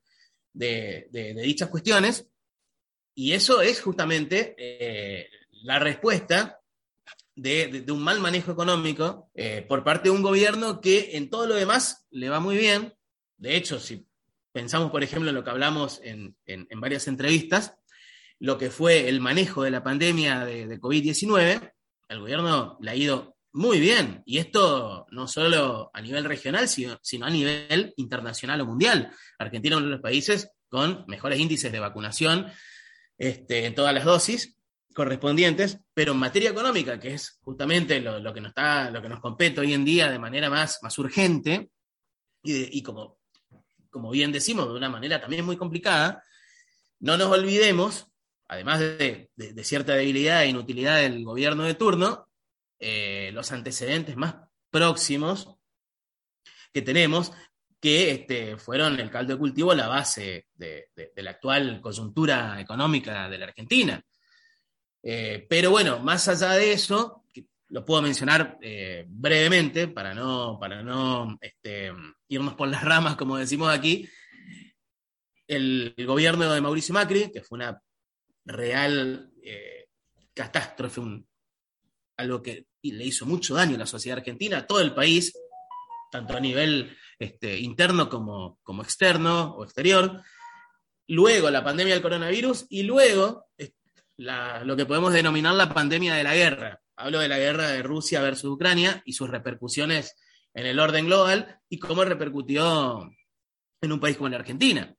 de 0.53 1.35
dichas 1.43 1.69
cuestiones, 1.69 2.27
y 3.15 3.33
eso 3.33 3.61
es 3.61 3.81
justamente 3.81 4.55
eh, 4.57 5.29
la 5.63 5.79
respuesta 5.79 6.59
de, 7.35 7.85
un 7.89 8.03
mal 8.03 8.19
manejo 8.19 8.51
económico 8.51 9.29
eh, 9.33 9.65
por 9.67 9.83
parte 9.83 10.09
de 10.09 10.15
un 10.15 10.21
gobierno 10.21 10.81
que 10.81 11.15
en 11.17 11.29
todo 11.29 11.47
lo 11.47 11.55
demás 11.55 12.05
le 12.11 12.29
va 12.29 12.39
muy 12.39 12.57
bien. 12.57 12.93
De 13.37 13.55
hecho, 13.55 13.79
si 13.79 14.07
pensamos, 14.51 14.91
por 14.91 15.03
ejemplo, 15.03 15.29
en 15.29 15.35
lo 15.35 15.43
que 15.43 15.49
hablamos 15.49 15.99
en, 16.03 16.35
en, 16.45 16.67
varias 16.79 17.07
entrevistas, 17.07 17.75
lo 18.39 18.57
que 18.57 18.69
fue 18.69 19.09
el 19.09 19.19
manejo 19.19 19.63
de 19.63 19.71
la 19.71 19.83
pandemia 19.83 20.45
de, 20.45 20.67
de 20.67 20.79
COVID-19, 20.79 21.71
el 22.09 22.19
gobierno 22.19 22.77
le 22.81 22.91
ha 22.91 22.95
ido 22.95 23.37
muy 23.51 23.79
bien. 23.79 24.21
Y 24.25 24.39
esto 24.39 25.05
no 25.11 25.27
solo 25.27 25.91
a 25.93 26.01
nivel 26.01 26.25
regional, 26.25 26.67
sino, 26.67 26.99
sino, 27.01 27.25
a 27.25 27.29
nivel 27.29 27.93
internacional 27.97 28.61
o 28.61 28.65
mundial. 28.65 29.11
Argentina 29.37 29.75
es 29.75 29.77
uno 29.77 29.87
de 29.87 29.93
los 29.93 30.01
países 30.01 30.49
con 30.69 31.05
mejores 31.07 31.39
índices 31.39 31.71
de 31.71 31.79
vacunación 31.79 32.51
este, 33.23 33.65
en 33.65 33.73
todas 33.73 33.93
las 33.93 34.03
dosis 34.03 34.57
correspondientes, 34.93 35.79
pero 35.93 36.11
en 36.11 36.19
materia 36.19 36.49
económica, 36.49 36.99
que 36.99 37.13
es 37.13 37.39
justamente 37.41 38.01
lo, 38.01 38.33
que, 38.33 38.41
nos 38.41 38.49
está, 38.49 38.91
lo 38.91 39.01
que 39.01 39.07
nos 39.07 39.21
compete 39.21 39.61
hoy 39.61 39.73
en 39.73 39.85
día 39.85 40.11
de 40.11 40.19
manera 40.19 40.49
más, 40.49 40.79
más 40.81 40.97
urgente 40.99 41.69
y, 42.43 42.83
como, 42.83 43.17
como 43.89 44.11
bien 44.11 44.33
decimos, 44.33 44.67
de 44.67 44.73
una 44.73 44.89
manera 44.89 45.21
también 45.21 45.45
muy 45.45 45.55
complicada, 45.55 46.21
no 46.99 47.15
nos 47.15 47.31
olvidemos, 47.31 48.11
además 48.49 48.81
de, 48.81 49.29
de, 49.37 49.53
de 49.53 49.63
cierta 49.63 49.93
debilidad 49.93 50.43
e 50.43 50.49
inutilidad 50.49 50.97
del 50.97 51.23
gobierno 51.23 51.63
de 51.63 51.75
turno, 51.75 52.27
eh, 52.79 53.31
los 53.33 53.53
antecedentes 53.53 54.17
más 54.17 54.35
próximos 54.69 55.55
que 56.73 56.81
tenemos, 56.81 57.31
que 57.83 58.11
este, 58.11 58.55
fueron 58.55 58.97
el 58.97 59.11
caldo 59.11 59.33
de 59.33 59.39
cultivo, 59.39 59.73
la 59.73 59.89
base 59.89 60.47
de, 60.55 60.87
la 61.17 61.31
actual 61.31 61.81
coyuntura 61.81 62.57
económica 62.61 63.27
de 63.27 63.37
la 63.37 63.43
Argentina. 63.47 64.01
Eh, 65.03 65.45
pero 65.49 65.69
bueno, 65.69 65.99
más 65.99 66.29
allá 66.29 66.51
de 66.51 66.71
eso, 66.71 67.25
lo 67.67 67.83
puedo 67.83 68.01
mencionar 68.01 68.57
eh, 68.61 69.03
brevemente 69.05 69.89
para 69.89 70.13
no, 70.13 70.57
para 70.61 70.81
no 70.81 71.37
este, 71.41 71.91
irnos 72.29 72.53
por 72.53 72.69
las 72.69 72.85
ramas, 72.85 73.17
como 73.17 73.35
decimos 73.35 73.67
aquí, 73.67 74.07
el, 75.45 75.93
gobierno 76.07 76.53
de 76.53 76.61
Mauricio 76.61 76.93
Macri, 76.93 77.33
que 77.33 77.41
fue 77.41 77.57
una 77.57 77.81
real 78.45 79.29
eh, 79.43 79.89
catástrofe, 80.33 81.01
algo 82.15 82.41
que 82.41 82.65
le 82.81 83.03
hizo 83.03 83.25
mucho 83.25 83.55
daño 83.55 83.75
a 83.75 83.79
la 83.79 83.85
sociedad 83.85 84.19
argentina, 84.19 84.59
a 84.59 84.67
todo 84.67 84.79
el 84.79 84.93
país, 84.93 85.33
tanto 86.09 86.37
a 86.37 86.39
nivel 86.39 86.95
este, 87.19 87.59
interno 87.59 88.09
como, 88.09 88.59
como 88.63 88.83
externo 88.83 89.55
o 89.55 89.63
exterior. 89.63 90.21
Luego 91.07 91.49
la 91.49 91.63
pandemia 91.63 91.93
del 91.93 92.03
coronavirus 92.03 92.65
y 92.69 92.83
luego 92.83 93.47
lo 94.17 94.75
que 94.75 94.85
podemos 94.85 95.13
denominar 95.13 95.55
la 95.55 95.73
pandemia 95.73 96.15
de 96.15 96.23
la 96.23 96.35
guerra. 96.35 96.81
Hablo 96.95 97.19
de 97.19 97.27
la 97.27 97.39
guerra 97.39 97.69
de 97.69 97.83
Rusia 97.83 98.21
versus 98.21 98.51
Ucrania 98.51 99.01
y 99.05 99.13
sus 99.13 99.29
repercusiones 99.29 100.15
en 100.53 100.65
el 100.65 100.79
orden 100.79 101.05
global 101.05 101.59
y 101.67 101.79
cómo 101.79 102.05
repercutió 102.05 103.09
en 103.81 103.91
un 103.91 103.99
país 103.99 104.15
como 104.15 104.29
la 104.29 104.37
Argentina. 104.37 104.95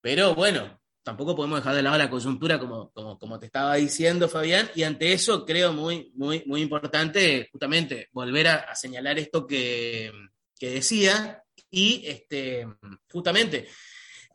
Pero 0.00 0.34
bueno, 0.34 0.80
tampoco 1.02 1.36
podemos 1.36 1.58
dejar 1.58 1.74
de 1.74 1.82
lado 1.82 1.98
la 1.98 2.10
coyuntura, 2.10 2.58
como, 2.58 2.90
como, 2.92 3.18
como, 3.18 3.38
te 3.38 3.46
estaba 3.46 3.74
diciendo, 3.74 4.28
Fabián, 4.28 4.70
y 4.74 4.82
ante 4.82 5.12
eso 5.12 5.44
creo 5.44 5.72
muy, 5.72 6.10
muy, 6.14 6.42
muy 6.46 6.62
importante 6.62 7.48
justamente 7.52 8.08
volver 8.12 8.48
a 8.48 8.74
señalar 8.74 9.18
esto 9.18 9.46
que, 9.46 10.10
que, 10.58 10.70
decía 10.70 11.44
y 11.70 12.06
este, 12.06 12.66
justamente 13.10 13.68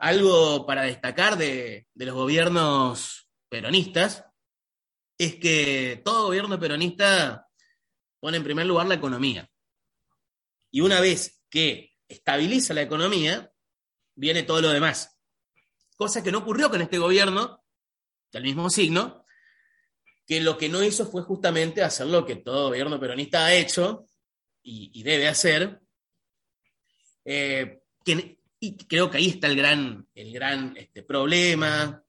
algo 0.01 0.65
para 0.65 0.81
destacar 0.81 1.37
de, 1.37 1.87
los 1.93 2.15
gobiernos 2.15 3.29
peronistas 3.49 4.25
es 5.17 5.35
que 5.35 6.01
todo 6.03 6.25
gobierno 6.25 6.59
peronista 6.59 7.47
pone 8.19 8.37
en 8.37 8.43
primer 8.43 8.65
lugar 8.65 8.87
la 8.87 8.95
economía. 8.95 9.47
Y 10.71 10.81
una 10.81 10.99
vez 10.99 11.43
que 11.49 11.93
estabiliza 12.07 12.73
la 12.73 12.81
economía, 12.81 13.51
viene 14.15 14.41
todo 14.41 14.61
lo 14.61 14.69
demás. 14.69 15.19
Cosa 15.95 16.23
que 16.23 16.31
no 16.31 16.39
ocurrió 16.39 16.71
con 16.71 16.81
este 16.81 16.97
gobierno, 16.97 17.63
del 18.31 18.43
mismo 18.43 18.69
signo, 18.71 19.25
que 20.25 20.41
lo 20.41 20.57
que 20.57 20.69
no 20.69 20.83
hizo 20.83 21.05
fue 21.05 21.21
justamente 21.21 21.83
hacer 21.83 22.07
lo 22.07 22.25
que 22.25 22.37
todo 22.37 22.69
gobierno 22.69 22.99
peronista 22.99 23.45
ha 23.45 23.53
hecho 23.53 24.07
y 24.63 25.03
debe 25.03 25.27
hacer. 25.27 25.80
Eh, 27.25 27.81
y 28.59 28.77
creo 28.85 29.09
que 29.09 29.17
ahí 29.17 29.29
está 29.29 29.47
el 29.47 29.55
gran, 29.55 30.07
el 30.13 30.33
gran 30.33 30.75
este, 30.77 31.03
problema 31.03 32.03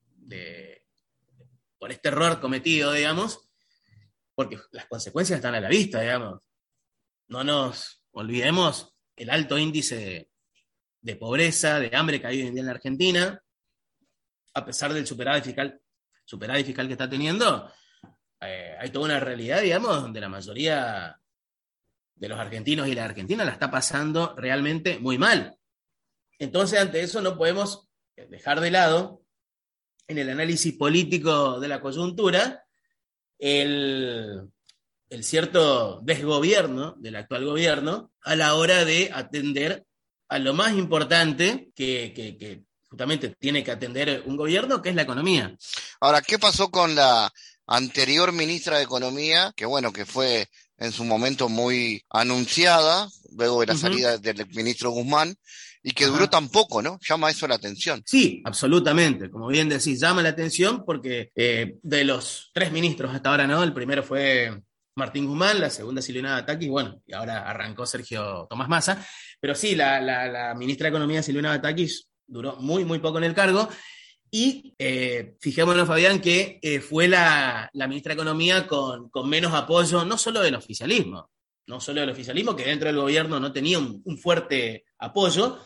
por 1.77 1.91
este 1.91 2.07
error 2.07 2.39
cometido, 2.39 2.93
digamos, 2.93 3.49
porque 4.35 4.59
las 4.71 4.85
consecuencias 4.85 5.37
están 5.37 5.55
a 5.55 5.59
la 5.59 5.69
vista, 5.69 6.01
digamos. 6.01 6.41
No 7.27 7.43
nos 7.43 8.03
olvidemos 8.11 8.95
el 9.15 9.29
alto 9.29 9.57
índice 9.57 9.97
de, 9.97 10.29
de 11.01 11.15
pobreza, 11.15 11.79
de 11.79 11.95
hambre 11.95 12.21
que 12.21 12.27
hay 12.27 12.41
hoy 12.41 12.47
en 12.47 12.53
día 12.53 12.61
en 12.61 12.67
la 12.67 12.73
Argentina, 12.73 13.43
a 14.53 14.65
pesar 14.65 14.93
del 14.93 15.05
superávit 15.05 15.43
fiscal, 15.43 15.81
superávit 16.23 16.65
fiscal 16.65 16.87
que 16.87 16.93
está 16.93 17.09
teniendo, 17.09 17.71
eh, 18.39 18.75
hay 18.79 18.89
toda 18.89 19.05
una 19.05 19.19
realidad, 19.19 19.61
digamos, 19.61 20.01
donde 20.01 20.21
la 20.21 20.29
mayoría 20.29 21.19
de 22.15 22.29
los 22.29 22.39
argentinos 22.39 22.87
y 22.87 22.95
la 22.95 23.05
Argentina 23.05 23.45
la 23.45 23.51
está 23.51 23.69
pasando 23.71 24.35
realmente 24.37 24.99
muy 24.99 25.17
mal. 25.17 25.57
Entonces, 26.39 26.79
ante 26.79 27.01
eso 27.01 27.21
no 27.21 27.37
podemos 27.37 27.87
dejar 28.15 28.59
de 28.59 28.71
lado 28.71 29.21
en 30.07 30.17
el 30.17 30.29
análisis 30.29 30.73
político 30.73 31.59
de 31.59 31.67
la 31.67 31.81
coyuntura 31.81 32.63
el, 33.39 34.49
el, 35.09 35.23
cierto 35.23 36.01
desgobierno 36.01 36.95
del 36.97 37.15
actual 37.15 37.45
gobierno 37.45 38.11
a 38.21 38.35
la 38.35 38.55
hora 38.55 38.85
de 38.85 39.09
atender 39.13 39.85
a 40.29 40.39
lo 40.39 40.53
más 40.53 40.73
importante 40.73 41.69
que, 41.75 42.13
que, 42.15 42.37
que 42.37 42.63
justamente 42.87 43.29
tiene 43.39 43.63
que 43.63 43.71
atender 43.71 44.23
un 44.25 44.37
gobierno, 44.37 44.81
que 44.81 44.89
es 44.89 44.95
la 44.95 45.01
economía. 45.01 45.55
Ahora, 45.99 46.21
¿qué 46.21 46.39
pasó 46.39 46.69
con 46.69 46.95
la 46.95 47.31
anterior 47.67 48.31
ministra 48.31 48.77
de 48.77 48.83
Economía, 48.83 49.53
que 49.55 49.65
bueno, 49.65 49.91
que 49.91 50.05
fue 50.05 50.49
en 50.77 50.91
su 50.91 51.03
momento 51.05 51.49
muy 51.49 52.03
anunciada, 52.09 53.07
luego 53.35 53.61
de 53.61 53.67
la 53.67 53.73
uh 53.73 53.77
-huh. 53.77 53.79
salida 53.79 54.17
del 54.17 54.47
ministro 54.49 54.91
Guzmán, 54.91 55.35
y 55.83 55.91
que 55.91 56.05
duró 56.05 56.29
tan 56.29 56.47
poco, 56.49 56.81
¿no? 56.81 56.97
Llama 57.07 57.29
eso 57.29 57.47
la 57.47 57.55
atención. 57.55 58.01
Sí, 58.05 58.41
absolutamente. 58.45 59.29
Como 59.29 59.47
bien 59.47 59.67
decís, 59.67 59.99
llama 59.99 60.21
la 60.21 60.29
atención 60.29 60.83
porque 60.85 61.29
eh, 61.35 61.75
de 61.81 62.03
los 62.05 62.51
tres 62.53 62.71
ministros 62.71 63.13
hasta 63.13 63.29
ahora, 63.29 63.45
¿no? 63.47 63.61
El 63.61 63.73
primero 63.73 64.01
fue 64.01 64.61
Martín 64.95 65.25
Guzmán, 65.25 65.59
la 65.59 65.69
segunda 65.69 66.01
Silvina 66.01 66.35
Batakis, 66.35 66.69
bueno, 66.69 67.01
y 67.05 67.13
ahora 67.13 67.49
arrancó 67.49 67.85
Sergio 67.85 68.47
Tomás 68.49 68.69
Massa. 68.69 69.05
Pero 69.41 69.55
sí, 69.55 69.75
la, 69.75 69.99
la, 69.99 70.27
la 70.27 70.55
ministra 70.55 70.85
de 70.85 70.89
Economía, 70.89 71.21
Silvina 71.21 71.49
Batakis, 71.49 72.07
duró 72.25 72.55
muy, 72.61 72.85
muy 72.85 72.99
poco 72.99 73.17
en 73.17 73.25
el 73.25 73.33
cargo. 73.33 73.67
Y 74.35 74.73
eh, 74.79 75.35
fijémonos, 75.39 75.87
Fabián, 75.87 76.19
que 76.19 76.57
eh, 76.59 76.79
fue 76.79 77.07
la, 77.07 77.69
la, 77.71 77.87
ministra 77.87 78.15
de 78.15 78.21
Economía 78.21 78.65
con, 78.65 79.09
con, 79.09 79.29
menos 79.29 79.53
apoyo, 79.53 80.03
no 80.05 80.17
solo 80.17 80.41
del 80.41 80.55
oficialismo, 80.55 81.29
no 81.67 81.79
solo 81.79 82.01
del 82.01 82.09
oficialismo, 82.09 82.55
que 82.55 82.65
dentro 82.65 82.87
del 82.87 82.97
gobierno 82.97 83.39
no 83.39 83.53
tenía 83.53 83.77
un, 83.77 84.01
un 84.03 84.17
fuerte 84.17 84.85
apoyo, 84.97 85.59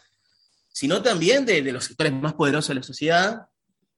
sino 0.67 1.01
también 1.01 1.45
de, 1.45 1.61
de, 1.61 1.71
los 1.71 1.85
sectores 1.85 2.11
más 2.11 2.33
poderosos 2.33 2.67
de 2.67 2.75
la 2.75 2.83
sociedad, 2.83 3.47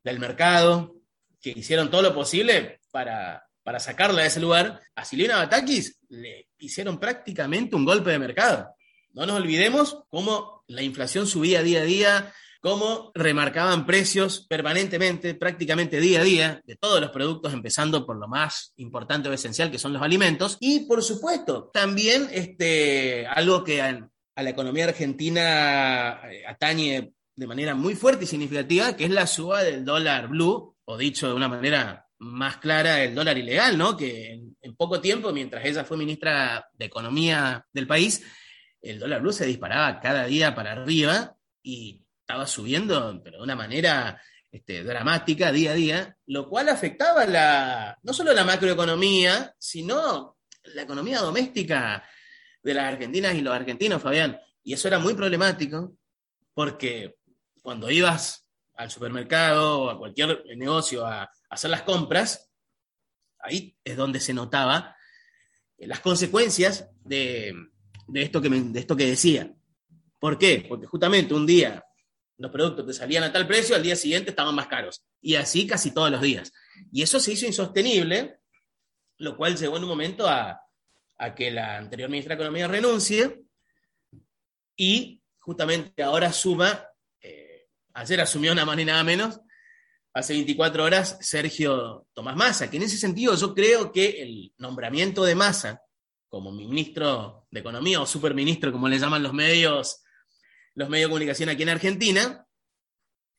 del 0.03 0.19
mercado, 0.19 0.97
que 1.41 1.49
hicieron 1.49 1.89
todo 1.89 2.03
lo 2.03 2.13
posible 2.13 2.79
para, 2.91 3.43
para 3.63 3.79
sacarla 3.79 4.21
de 4.21 4.27
ese 4.27 4.39
lugar. 4.39 4.79
A 4.93 5.03
Silvina 5.03 5.37
Batakis 5.37 5.97
le 6.09 6.49
hicieron 6.59 6.99
prácticamente 6.99 7.75
un 7.75 7.85
golpe 7.85 8.11
de 8.11 8.19
mercado. 8.19 8.75
No 9.13 9.25
nos 9.25 9.37
olvidemos 9.37 10.03
cómo 10.09 10.63
la 10.67 10.83
inflación 10.83 11.25
subía 11.25 11.63
día 11.63 11.81
a 11.81 11.85
día, 11.85 12.33
cómo 12.59 13.11
remarcaban 13.13 13.85
precios 13.85 14.45
permanentemente, 14.47 15.33
prácticamente 15.35 15.99
día 15.99 16.21
a 16.21 16.23
día, 16.23 16.61
de 16.65 16.75
todos 16.75 16.99
los 16.99 17.11
productos, 17.11 17.53
empezando 17.53 18.05
por 18.05 18.17
lo 18.17 18.27
más 18.27 18.73
importante 18.77 19.29
o 19.29 19.33
esencial, 19.33 19.71
que 19.71 19.79
son 19.79 19.93
los 19.93 20.01
alimentos. 20.01 20.57
Y, 20.59 20.81
por 20.81 21.03
supuesto, 21.03 21.69
también 21.73 22.27
este, 22.31 23.25
algo 23.27 23.63
que 23.63 23.81
a 23.81 24.09
la 24.35 24.49
economía 24.49 24.85
argentina 24.85 26.21
eh, 26.29 26.43
atañe 26.47 27.13
de 27.35 27.47
manera 27.47 27.75
muy 27.75 27.95
fuerte 27.95 28.25
y 28.25 28.27
significativa, 28.27 28.95
que 28.95 29.05
es 29.05 29.11
la 29.11 29.27
suba 29.27 29.63
del 29.63 29.85
dólar 29.85 30.27
blue, 30.27 30.75
o 30.83 30.97
dicho 30.97 31.27
de 31.27 31.33
una 31.33 31.47
manera 31.47 32.05
más 32.17 32.57
clara, 32.57 33.01
el 33.03 33.15
dólar 33.15 33.37
ilegal, 33.37 33.77
¿no? 33.77 33.95
Que 33.95 34.33
en, 34.33 34.57
en 34.61 34.75
poco 34.75 34.99
tiempo, 34.99 35.31
mientras 35.31 35.63
ella 35.63 35.85
fue 35.85 35.95
ministra 35.95 36.67
de 36.73 36.85
Economía 36.85 37.65
del 37.71 37.87
país, 37.87 38.23
el 38.81 38.99
dólar 38.99 39.21
blue 39.21 39.31
se 39.31 39.45
disparaba 39.45 39.99
cada 40.01 40.25
día 40.25 40.55
para 40.55 40.73
arriba 40.73 41.35
y 41.63 42.01
estaba 42.29 42.45
subiendo, 42.45 43.19
pero 43.23 43.37
de 43.37 43.43
una 43.43 43.55
manera 43.55 44.21
este, 44.51 44.83
dramática 44.83 45.51
día 45.51 45.71
a 45.71 45.73
día, 45.73 46.17
lo 46.27 46.47
cual 46.47 46.69
afectaba 46.69 47.25
la, 47.25 47.97
no 48.03 48.13
solo 48.13 48.33
la 48.33 48.43
macroeconomía, 48.43 49.55
sino 49.57 50.37
la 50.75 50.83
economía 50.83 51.21
doméstica 51.21 52.07
de 52.61 52.73
las 52.75 52.85
argentinas 52.85 53.33
y 53.33 53.41
los 53.41 53.55
argentinos, 53.55 53.99
Fabián. 53.99 54.39
Y 54.61 54.73
eso 54.73 54.87
era 54.87 54.99
muy 54.99 55.15
problemático 55.15 55.95
porque 56.53 57.15
cuando 57.63 57.89
ibas 57.89 58.47
al 58.75 58.91
supermercado 58.91 59.81
o 59.81 59.89
a 59.89 59.97
cualquier 59.97 60.43
negocio 60.55 61.07
a, 61.07 61.31
hacer 61.49 61.71
las 61.71 61.81
compras, 61.81 62.51
ahí 63.39 63.75
es 63.83 63.97
donde 63.97 64.19
se 64.19 64.35
notaba 64.35 64.95
las 65.79 65.99
consecuencias 66.01 66.91
de, 67.03 67.55
esto, 68.13 68.39
que 68.39 68.49
de 68.49 68.79
esto 68.79 68.95
que 68.95 69.07
decía. 69.07 69.51
¿Por 70.19 70.37
qué? 70.37 70.63
Porque 70.69 70.85
justamente 70.85 71.33
un 71.33 71.47
día 71.47 71.83
los 72.39 72.51
productos 72.51 72.87
te 72.87 72.93
salían 72.93 73.23
a 73.23 73.31
tal 73.31 73.45
precio, 73.45 73.75
al 73.75 73.83
día 73.83 73.97
siguiente 73.97 74.29
estaban 74.29 74.55
más 74.55 74.67
caros. 74.67 75.03
Y 75.21 75.35
así 75.35 75.67
casi 75.67 75.93
todos 75.93 76.09
los 76.09 76.21
días. 76.21 76.51
Y 76.91 77.03
eso 77.03 77.19
se 77.19 77.33
hizo 77.33 77.45
insostenible, 77.45 78.39
lo 79.17 79.35
cual 79.35 79.57
llegó 79.57 79.77
en 79.77 79.83
un 79.83 79.89
momento 79.89 80.27
a, 80.27 80.65
que 81.35 81.51
la 81.51 81.77
anterior 81.77 82.09
ministra 82.09 82.35
de 82.35 82.41
Economía 82.41 82.69
renuncie 82.69 83.41
y 84.77 85.21
justamente 85.39 86.01
ahora 86.01 86.31
suma, 86.31 86.87
eh, 87.19 87.67
ayer 87.93 88.21
asumió 88.21 88.55
nada 88.55 88.65
más 88.65 88.77
ni 88.77 88.85
nada 88.85 89.03
menos, 89.03 89.41
hace 90.13 90.31
24 90.31 90.81
horas, 90.81 91.17
Sergio 91.19 92.07
Tomás 92.13 92.37
Massa, 92.37 92.71
que 92.71 92.77
en 92.77 92.83
ese 92.83 92.97
sentido 92.97 93.35
yo 93.35 93.53
creo 93.53 93.91
que 93.91 94.21
el 94.21 94.53
nombramiento 94.57 95.25
de 95.25 95.35
Massa 95.35 95.81
como 96.29 96.53
ministro 96.53 97.47
de 97.51 97.59
Economía 97.59 97.99
o 97.99 98.05
superministro, 98.05 98.71
como 98.71 98.87
le 98.87 98.97
llaman 98.97 99.23
los 99.23 99.33
medios 99.33 100.03
los 100.79 100.87
medios 100.87 101.09
de 101.09 101.11
comunicación 101.11 101.49
aquí 101.49 101.63
en 101.63 101.69
Argentina, 101.69 102.47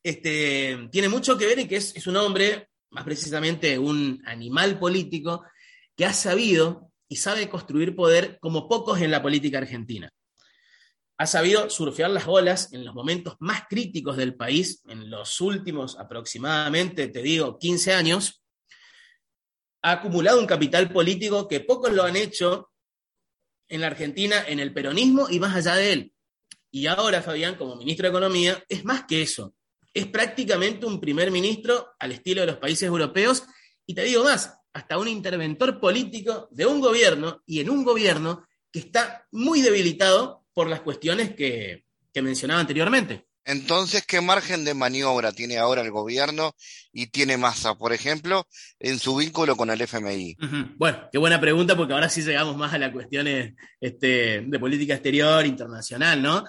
este, 0.03 0.89
tiene 0.91 1.09
mucho 1.09 1.39
que 1.39 1.47
ver 1.47 1.57
en 1.57 1.67
que 1.67 1.77
es, 1.77 2.05
un 2.05 2.15
hombre, 2.17 2.69
más 2.91 3.03
precisamente 3.03 3.79
un 3.79 4.21
animal 4.27 4.77
político, 4.77 5.43
que 5.95 6.05
ha 6.05 6.13
sabido 6.13 6.91
y 7.09 7.15
sabe 7.15 7.49
construir 7.49 7.95
poder 7.95 8.37
como 8.39 8.69
pocos 8.69 9.01
en 9.01 9.09
la 9.09 9.23
política 9.23 9.57
argentina. 9.57 10.11
Ha 11.17 11.25
sabido 11.25 11.67
surfear 11.71 12.11
las 12.11 12.27
olas 12.27 12.71
en 12.73 12.85
los 12.85 12.93
momentos 12.93 13.37
más 13.39 13.63
críticos 13.67 14.17
del 14.17 14.35
país, 14.35 14.83
en 14.85 15.09
los 15.09 15.41
últimos 15.41 15.97
aproximadamente, 15.97 17.07
te 17.07 17.23
digo, 17.23 17.57
15 17.57 17.93
años. 17.93 18.43
Ha 19.81 19.93
acumulado 19.93 20.39
un 20.39 20.45
capital 20.45 20.91
político 20.93 21.47
que 21.47 21.61
pocos 21.61 21.91
lo 21.91 22.03
han 22.03 22.15
hecho 22.15 22.69
en 23.67 23.81
la 23.81 23.87
Argentina, 23.87 24.43
en 24.47 24.59
el 24.59 24.73
peronismo 24.73 25.27
y 25.27 25.39
más 25.39 25.55
allá 25.55 25.75
de 25.75 25.93
él. 25.93 26.13
Y 26.71 26.87
ahora, 26.87 27.21
Fabián, 27.21 27.55
como 27.55 27.75
ministro 27.75 28.05
de 28.05 28.09
Economía, 28.09 28.63
es 28.69 28.85
más 28.85 29.03
que 29.03 29.21
eso. 29.21 29.53
Es 29.93 30.07
prácticamente 30.07 30.85
un 30.85 31.01
primer 31.01 31.29
ministro 31.29 31.89
al 31.99 32.13
estilo 32.13 32.41
de 32.41 32.47
los 32.47 32.57
países 32.57 32.87
europeos 32.87 33.43
y 33.85 33.93
te 33.93 34.03
digo 34.03 34.23
más, 34.23 34.57
hasta 34.73 34.97
un 34.97 35.07
interventor 35.07 35.79
político 35.79 36.47
de 36.51 36.65
un 36.65 36.79
gobierno 36.79 37.41
y 37.45 37.59
en 37.59 37.69
un 37.69 37.83
gobierno 37.83 38.45
que 38.71 38.79
está 38.79 39.27
muy 39.31 39.61
debilitado 39.61 40.45
por 40.53 40.67
las 40.67 40.81
cuestiones 40.81 41.35
que, 41.35 41.85
mencionaba 42.21 42.59
anteriormente. 42.59 43.25
Entonces, 43.43 44.05
¿qué 44.05 44.21
margen 44.21 44.63
de 44.63 44.73
maniobra 44.73 45.31
tiene 45.31 45.57
ahora 45.57 45.81
el 45.81 45.91
gobierno 45.91 46.53
y 46.93 47.07
tiene 47.07 47.37
masa, 47.37 47.75
por 47.75 47.91
ejemplo, 47.91 48.47
en 48.79 48.99
su 48.99 49.15
vínculo 49.15 49.55
con 49.55 49.71
el 49.71 49.81
FMI? 49.81 50.37
Bueno, 50.77 51.09
qué 51.11 51.17
buena 51.17 51.41
pregunta 51.41 51.75
porque 51.75 51.93
ahora 51.93 52.09
sí 52.09 52.21
llegamos 52.21 52.55
más 52.55 52.73
a 52.73 52.77
las 52.77 52.91
cuestiones 52.91 53.55
este, 53.79 54.41
de 54.41 54.59
política 54.59 54.93
exterior, 54.93 55.45
internacional, 55.45 56.21
¿no? 56.21 56.45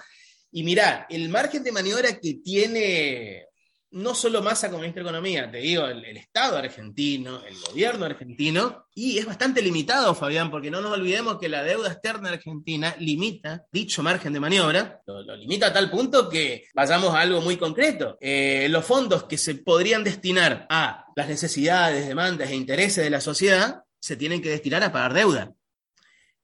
Y 0.53 0.63
mirá, 0.63 1.07
el 1.09 1.29
margen 1.29 1.63
de 1.63 1.71
maniobra 1.71 2.19
que 2.19 2.35
tiene 2.35 3.47
no 3.93 4.15
solo 4.15 4.41
Massa 4.41 4.69
como 4.69 4.79
ministro 4.79 5.03
de 5.03 5.09
Economía, 5.09 5.51
te 5.51 5.57
digo, 5.57 5.85
el, 5.85 6.17
Estado 6.17 6.57
argentino, 6.57 7.43
el 7.45 7.55
gobierno 7.59 8.05
argentino, 8.05 8.87
y 8.95 9.19
es 9.19 9.25
bastante 9.25 9.61
limitado, 9.61 10.15
Fabián, 10.15 10.49
porque 10.49 10.71
no 10.71 10.81
nos 10.81 10.93
olvidemos 10.93 11.37
que 11.39 11.47
la 11.47 11.63
deuda 11.63 11.91
externa 11.91 12.29
argentina 12.29 12.95
limita 12.99 13.65
dicho 13.71 14.01
margen 14.01 14.33
de 14.33 14.39
maniobra, 14.39 15.01
lo, 15.05 15.35
limita 15.35 15.67
a 15.67 15.73
tal 15.73 15.91
punto 15.91 16.27
que 16.27 16.65
vayamos 16.73 17.13
a 17.13 17.21
algo 17.21 17.41
muy 17.41 17.57
concreto. 17.57 18.17
Eh, 18.19 18.67
los 18.69 18.83
fondos 18.83 19.25
que 19.25 19.37
se 19.37 19.55
podrían 19.55 20.03
destinar 20.03 20.65
a 20.69 21.05
las 21.15 21.27
necesidades, 21.27 22.07
demandas 22.07 22.49
e 22.49 22.55
intereses 22.55 23.03
de 23.03 23.11
la 23.11 23.21
sociedad 23.21 23.83
se 23.99 24.17
tienen 24.17 24.41
que 24.41 24.49
destinar 24.49 24.83
a 24.83 24.91
pagar 24.91 25.13
deuda. 25.13 25.53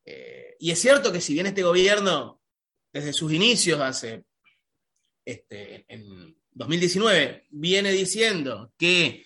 Eh, 0.06 0.56
y 0.60 0.70
es 0.70 0.80
cierto 0.80 1.12
que 1.12 1.22
si 1.22 1.34
bien 1.34 1.48
este 1.48 1.64
gobierno 1.64 2.39
desde 2.92 3.14
sus 3.14 3.32
inicios, 3.32 3.80
hace 3.80 4.24
este, 5.26 5.86
en 5.88 6.36
2019, 6.52 7.48
viene 7.50 7.92
diciendo 7.92 8.74
que 8.78 9.26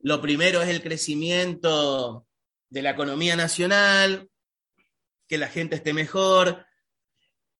lo 0.00 0.20
primero 0.20 0.62
es 0.62 0.68
el 0.68 0.82
crecimiento 0.82 2.26
de 2.70 2.82
la 2.82 2.90
economía 2.90 3.36
nacional, 3.36 4.28
que 5.26 5.38
la 5.38 5.48
gente 5.48 5.76
esté 5.76 5.92
mejor. 5.92 6.66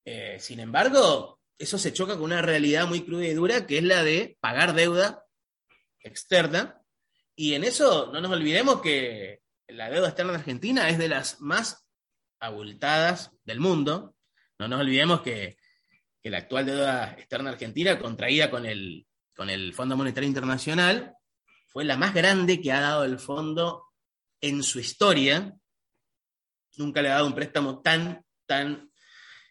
Eh, 0.05 0.39
sin 0.41 0.61
embargo, 0.61 1.41
eso 1.59 1.79
se 1.79 1.93
choca 1.93 2.15
con 2.15 2.25
una 2.25 2.43
realidad 2.43 2.87
muy 2.87 3.05
cruda 3.05 3.27
y 3.27 3.35
dura, 3.35 3.67
que 3.67 3.79
es 3.79 3.85
la 3.85 4.03
de 4.03 4.37
pagar 4.41 4.75
deuda 4.75 5.25
externa. 6.01 6.83
Y 7.35 7.55
en 7.55 7.65
eso 7.65 8.11
no 8.13 8.21
nos 8.21 8.33
olvidemos 8.33 8.81
que 8.81 9.43
la 9.69 9.91
deuda 9.91 10.09
externa 10.09 10.33
de 10.33 10.39
Argentina 10.39 10.89
es 10.89 10.99
de 10.99 11.09
las 11.09 11.41
más 11.41 11.87
abultadas 12.41 13.33
del 13.45 13.61
mundo. 13.61 14.15
No 14.59 14.67
nos 14.67 14.81
olvidemos 14.81 15.23
que, 15.23 15.57
la 16.25 16.39
actual 16.39 16.67
deuda 16.67 17.15
externa 17.17 17.51
argentina, 17.51 17.99
contraída 17.99 18.51
con 18.51 18.67
el, 18.67 19.07
con 19.35 19.49
el 19.49 19.73
Fondo 19.73 19.97
Monetario 19.97 20.29
Internacional, 20.29 21.15
fue 21.69 21.85
la 21.85 21.97
más 21.97 22.13
grande 22.13 22.61
que 22.61 22.71
ha 22.71 22.81
dado 22.81 23.05
el 23.05 23.19
fondo 23.19 23.85
en 24.41 24.63
su 24.63 24.79
historia. 24.79 25.55
Nunca 26.77 27.01
le 27.01 27.09
ha 27.09 27.15
dado 27.15 27.27
un 27.29 27.35
préstamo 27.35 27.81
tan, 27.81 28.23
tan 28.47 28.91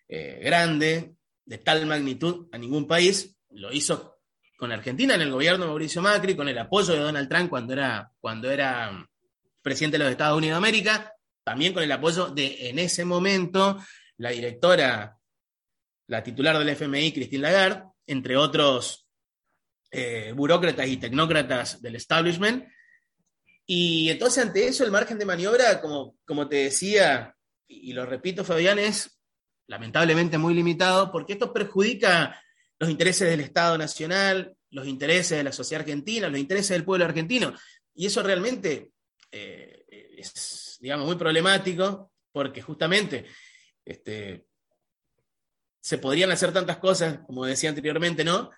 eh, 0.08 0.40
grande, 0.44 1.16
de 1.46 1.58
tal 1.58 1.86
magnitud 1.86 2.48
a 2.52 2.58
ningún 2.58 2.86
país. 2.86 3.38
Lo 3.50 3.72
hizo 3.72 4.20
con 4.58 4.72
Argentina 4.72 5.16
en 5.16 5.22
el 5.22 5.32
gobierno 5.32 5.64
de 5.64 5.70
Mauricio 5.70 6.02
Macri, 6.02 6.36
con 6.36 6.50
el 6.50 6.58
apoyo 6.58 6.94
de 6.94 7.00
Donald 7.00 7.30
Trump 7.30 7.50
cuando 7.50 7.74
era, 7.74 8.12
cuando 8.20 8.52
era 8.52 9.08
presidente 9.62 9.98
de 9.98 10.04
los 10.04 10.12
Estados 10.12 10.38
Unidos 10.38 10.56
de 10.62 10.68
América, 10.68 11.14
también 11.44 11.74
con 11.74 11.82
el 11.82 11.92
apoyo 11.92 12.28
de, 12.28 12.70
en 12.70 12.78
ese 12.78 13.06
momento, 13.06 13.78
la 14.18 14.32
directora, 14.32 15.18
la 16.08 16.24
titular 16.24 16.58
del 16.58 16.70
FMI, 16.70 17.14
Christine 17.14 17.42
Lagarde, 17.42 17.84
entre 18.06 18.38
otros 18.38 19.08
eh, 19.92 20.34
burócratas 20.36 20.88
y 20.88 20.98
tecnócratas 20.98 21.82
del 21.82 21.96
establishment. 21.96 22.68
Y 23.66 24.10
entonces 24.10 24.44
ante 24.44 24.68
eso 24.68 24.84
el 24.84 24.92
margen 24.92 25.18
de 25.18 25.26
maniobra, 25.26 25.82
como, 25.82 26.18
como 26.26 26.48
te 26.48 26.58
decía, 26.58 27.36
y 27.68 27.94
lo 27.94 28.06
repito 28.06 28.46
Fabián, 28.46 28.80
es 28.80 29.20
lamentablemente 29.68 30.38
muy 30.38 30.54
limitado 30.54 31.12
porque 31.12 31.34
esto 31.34 31.52
perjudica 31.52 32.42
los 32.80 32.90
intereses 32.90 33.30
del 33.30 33.42
Estado 33.42 33.78
Nacional, 33.78 34.56
los 34.70 34.88
intereses 34.88 35.38
de 35.38 35.44
la 35.44 35.52
sociedad 35.52 35.82
argentina, 35.82 36.30
los 36.30 36.40
intereses 36.40 36.70
del 36.70 36.86
pueblo 36.86 37.06
argentino. 37.06 37.54
Y 37.94 38.06
eso 38.06 38.24
realmente 38.24 38.92
eh, 39.32 39.86
es, 40.18 40.78
digamos, 40.80 41.06
muy 41.06 41.16
problemático 41.16 42.12
porque 42.32 42.62
justamente 42.62 43.26
este, 43.88 44.46
se 45.80 45.98
podrían 45.98 46.32
hacer 46.32 46.52
tantas 46.52 46.78
cosas, 46.78 47.20
como 47.26 47.46
decía 47.46 47.70
anteriormente, 47.70 48.24
¿no? 48.24 48.52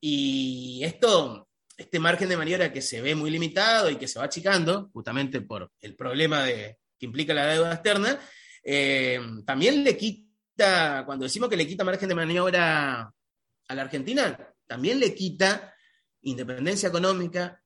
Y 0.00 0.80
esto, 0.82 1.48
este 1.76 2.00
margen 2.00 2.28
de 2.28 2.36
maniobra 2.36 2.72
que 2.72 2.82
se 2.82 3.00
ve 3.00 3.14
muy 3.14 3.30
limitado 3.30 3.88
y 3.88 3.96
que 3.96 4.08
se 4.08 4.18
va 4.18 4.24
achicando, 4.24 4.90
justamente 4.92 5.40
por 5.40 5.70
el 5.80 5.94
problema 5.94 6.42
de, 6.42 6.78
que 6.98 7.06
implica 7.06 7.34
la 7.34 7.46
deuda 7.46 7.74
externa, 7.74 8.18
eh, 8.64 9.20
también 9.46 9.84
le 9.84 9.96
quita, 9.96 11.04
cuando 11.06 11.24
decimos 11.24 11.48
que 11.48 11.56
le 11.56 11.68
quita 11.68 11.84
margen 11.84 12.08
de 12.08 12.14
maniobra 12.16 13.02
a 13.68 13.74
la 13.74 13.82
Argentina, 13.82 14.36
también 14.66 14.98
le 14.98 15.14
quita 15.14 15.72
independencia 16.22 16.88
económica, 16.88 17.61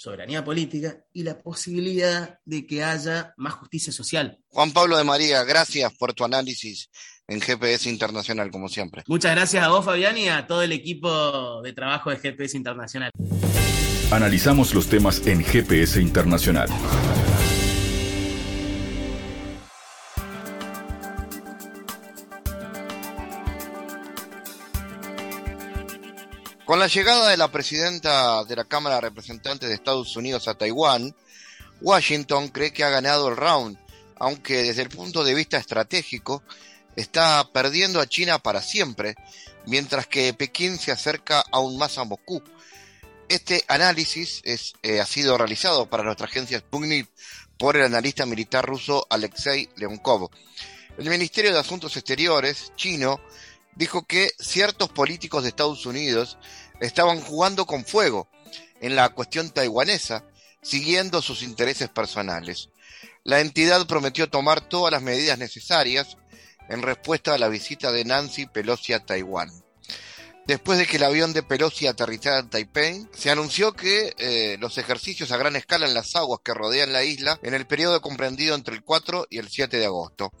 soberanía 0.00 0.42
política 0.42 0.96
y 1.12 1.24
la 1.24 1.38
posibilidad 1.38 2.38
de 2.46 2.66
que 2.66 2.82
haya 2.82 3.34
más 3.36 3.52
justicia 3.52 3.92
social. 3.92 4.38
Juan 4.48 4.72
Pablo 4.72 4.96
de 4.96 5.04
María, 5.04 5.44
gracias 5.44 5.92
por 5.98 6.14
tu 6.14 6.24
análisis 6.24 6.88
en 7.28 7.38
GPS 7.38 7.90
Internacional, 7.90 8.50
como 8.50 8.70
siempre. 8.70 9.02
Muchas 9.08 9.32
gracias 9.36 9.62
a 9.62 9.68
vos, 9.68 9.84
Fabián, 9.84 10.16
y 10.16 10.30
a 10.30 10.46
todo 10.46 10.62
el 10.62 10.72
equipo 10.72 11.60
de 11.60 11.74
trabajo 11.74 12.08
de 12.08 12.16
GPS 12.16 12.56
Internacional. 12.56 13.10
Analizamos 14.10 14.72
los 14.72 14.88
temas 14.88 15.26
en 15.26 15.44
GPS 15.44 16.00
Internacional. 16.00 16.70
Con 26.70 26.78
la 26.78 26.86
llegada 26.86 27.30
de 27.30 27.36
la 27.36 27.50
presidenta 27.50 28.44
de 28.44 28.54
la 28.54 28.64
Cámara 28.64 28.94
de 28.94 29.00
Representantes 29.00 29.68
de 29.68 29.74
Estados 29.74 30.14
Unidos 30.14 30.46
a 30.46 30.54
Taiwán, 30.54 31.16
Washington 31.80 32.46
cree 32.46 32.72
que 32.72 32.84
ha 32.84 32.90
ganado 32.90 33.28
el 33.28 33.36
round, 33.36 33.76
aunque 34.20 34.62
desde 34.62 34.82
el 34.82 34.88
punto 34.88 35.24
de 35.24 35.34
vista 35.34 35.56
estratégico 35.56 36.44
está 36.94 37.50
perdiendo 37.52 38.00
a 38.00 38.06
China 38.06 38.38
para 38.38 38.62
siempre, 38.62 39.16
mientras 39.66 40.06
que 40.06 40.32
Pekín 40.32 40.78
se 40.78 40.92
acerca 40.92 41.42
aún 41.50 41.76
más 41.76 41.98
a 41.98 42.04
Moscú. 42.04 42.40
Este 43.28 43.64
análisis 43.66 44.40
es, 44.44 44.74
eh, 44.84 45.00
ha 45.00 45.06
sido 45.06 45.36
realizado 45.36 45.90
para 45.90 46.04
nuestra 46.04 46.26
agencia 46.26 46.60
Sputnik 46.60 47.08
por 47.58 47.76
el 47.76 47.82
analista 47.82 48.26
militar 48.26 48.64
ruso 48.64 49.08
Alexei 49.10 49.68
Leonkov. 49.74 50.30
El 50.98 51.10
Ministerio 51.10 51.52
de 51.52 51.58
Asuntos 51.58 51.96
Exteriores 51.96 52.72
chino 52.76 53.20
dijo 53.80 54.06
que 54.06 54.30
ciertos 54.38 54.90
políticos 54.90 55.42
de 55.42 55.48
Estados 55.48 55.86
Unidos 55.86 56.36
estaban 56.80 57.18
jugando 57.22 57.64
con 57.64 57.86
fuego 57.86 58.28
en 58.82 58.94
la 58.94 59.08
cuestión 59.08 59.48
taiwanesa, 59.48 60.22
siguiendo 60.60 61.22
sus 61.22 61.42
intereses 61.42 61.88
personales. 61.88 62.68
La 63.24 63.40
entidad 63.40 63.86
prometió 63.86 64.28
tomar 64.28 64.60
todas 64.60 64.92
las 64.92 65.00
medidas 65.00 65.38
necesarias 65.38 66.18
en 66.68 66.82
respuesta 66.82 67.32
a 67.32 67.38
la 67.38 67.48
visita 67.48 67.90
de 67.90 68.04
Nancy 68.04 68.44
Pelosi 68.44 68.92
a 68.92 69.00
Taiwán. 69.00 69.50
Después 70.46 70.78
de 70.78 70.86
que 70.86 70.98
el 70.98 71.04
avión 71.04 71.32
de 71.32 71.42
Pelosi 71.42 71.86
aterrizara 71.86 72.40
en 72.40 72.50
Taipei, 72.50 73.06
se 73.14 73.30
anunció 73.30 73.72
que 73.72 74.14
eh, 74.18 74.58
los 74.60 74.76
ejercicios 74.76 75.32
a 75.32 75.38
gran 75.38 75.56
escala 75.56 75.86
en 75.86 75.94
las 75.94 76.14
aguas 76.16 76.40
que 76.44 76.52
rodean 76.52 76.92
la 76.92 77.02
isla 77.02 77.38
en 77.42 77.54
el 77.54 77.66
periodo 77.66 78.02
comprendido 78.02 78.54
entre 78.54 78.74
el 78.74 78.82
4 78.82 79.28
y 79.30 79.38
el 79.38 79.48
7 79.48 79.78
de 79.78 79.86
agosto. 79.86 80.32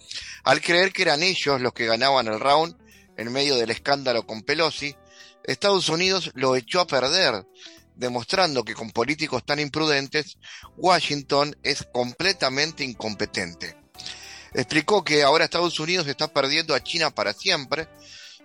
Al 0.44 0.60
creer 0.60 0.92
que 0.92 1.02
eran 1.02 1.22
ellos 1.22 1.62
los 1.62 1.72
que 1.72 1.86
ganaban 1.86 2.26
el 2.26 2.38
round 2.38 2.76
en 3.20 3.30
medio 3.30 3.56
del 3.56 3.70
escándalo 3.70 4.26
con 4.26 4.40
Pelosi, 4.40 4.96
Estados 5.44 5.90
Unidos 5.90 6.30
lo 6.32 6.56
echó 6.56 6.80
a 6.80 6.86
perder, 6.86 7.46
demostrando 7.94 8.64
que 8.64 8.72
con 8.72 8.90
políticos 8.92 9.44
tan 9.44 9.60
imprudentes, 9.60 10.38
Washington 10.78 11.54
es 11.62 11.86
completamente 11.92 12.82
incompetente. 12.82 13.76
Explicó 14.54 15.04
que 15.04 15.22
ahora 15.22 15.44
Estados 15.44 15.78
Unidos 15.78 16.06
está 16.06 16.32
perdiendo 16.32 16.74
a 16.74 16.82
China 16.82 17.10
para 17.10 17.34
siempre, 17.34 17.88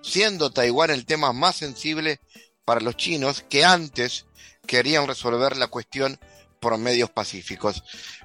siendo 0.04 0.52
Taiwán 0.52 0.92
el 0.92 1.06
tema 1.06 1.32
más 1.32 1.56
sensible 1.56 2.20
para 2.66 2.82
los 2.82 2.98
chinos 2.98 3.46
que 3.50 3.64
antes 3.64 4.26
querían 4.68 5.08
resolver 5.08 5.56
la 5.56 5.68
cuestión 5.68 6.20
por 6.60 6.78
medios 6.78 7.10
pacíficos. 7.12 7.82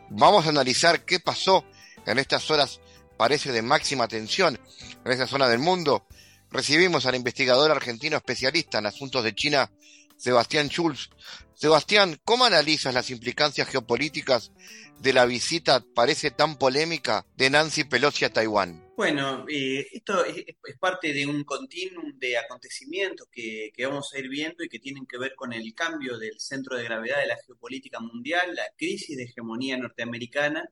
Vamos 0.09 0.47
a 0.47 0.49
analizar 0.49 1.05
qué 1.05 1.21
pasó 1.21 1.65
en 2.07 2.19
estas 2.19 2.51
horas, 2.51 2.81
parece 3.17 3.53
de 3.53 3.63
máxima 3.63 4.09
tensión, 4.09 4.59
en 5.05 5.13
esa 5.13 5.29
zona 5.29 5.49
del 5.49 5.61
mundo. 5.61 6.09
Recibimos 6.51 7.07
al 7.07 7.15
investigador 7.15 7.71
argentino 7.71 8.17
especialista 8.17 8.79
en 8.79 8.87
asuntos 8.87 9.23
de 9.23 9.35
China, 9.35 9.71
Sebastián 10.17 10.69
Schulz. 10.69 11.11
Sebastián, 11.55 12.19
¿cómo 12.25 12.45
analizas 12.45 12.93
las 12.93 13.11
implicancias 13.11 13.69
geopolíticas 13.69 14.51
de 14.99 15.13
la 15.13 15.27
visita, 15.27 15.85
parece 15.95 16.31
tan 16.31 16.59
polémica, 16.59 17.25
de 17.37 17.51
Nancy 17.51 17.85
Pelosi 17.85 18.25
a 18.25 18.33
Taiwán? 18.33 18.91
Bueno, 18.97 19.47
eh, 19.49 19.87
esto 19.93 20.25
es, 20.25 20.45
parte 20.79 21.13
de 21.13 21.25
un 21.25 21.45
continuum 21.45 22.19
de 22.19 22.37
acontecimientos 22.37 23.29
que, 23.31 23.73
vamos 23.85 24.13
a 24.13 24.19
ir 24.19 24.29
viendo 24.29 24.65
y 24.65 24.69
que 24.69 24.79
tienen 24.79 25.07
que 25.07 25.19
ver 25.19 25.35
con 25.35 25.53
el 25.53 25.73
cambio 25.75 26.19
del 26.19 26.39
centro 26.39 26.77
de 26.77 26.85
gravedad 26.85 27.21
de 27.21 27.27
la 27.29 27.39
geopolítica 27.47 28.01
mundial, 28.01 28.55
la 28.55 28.67
crisis 28.77 29.17
de 29.17 29.25
hegemonía 29.25 29.79
norteamericana 29.79 30.69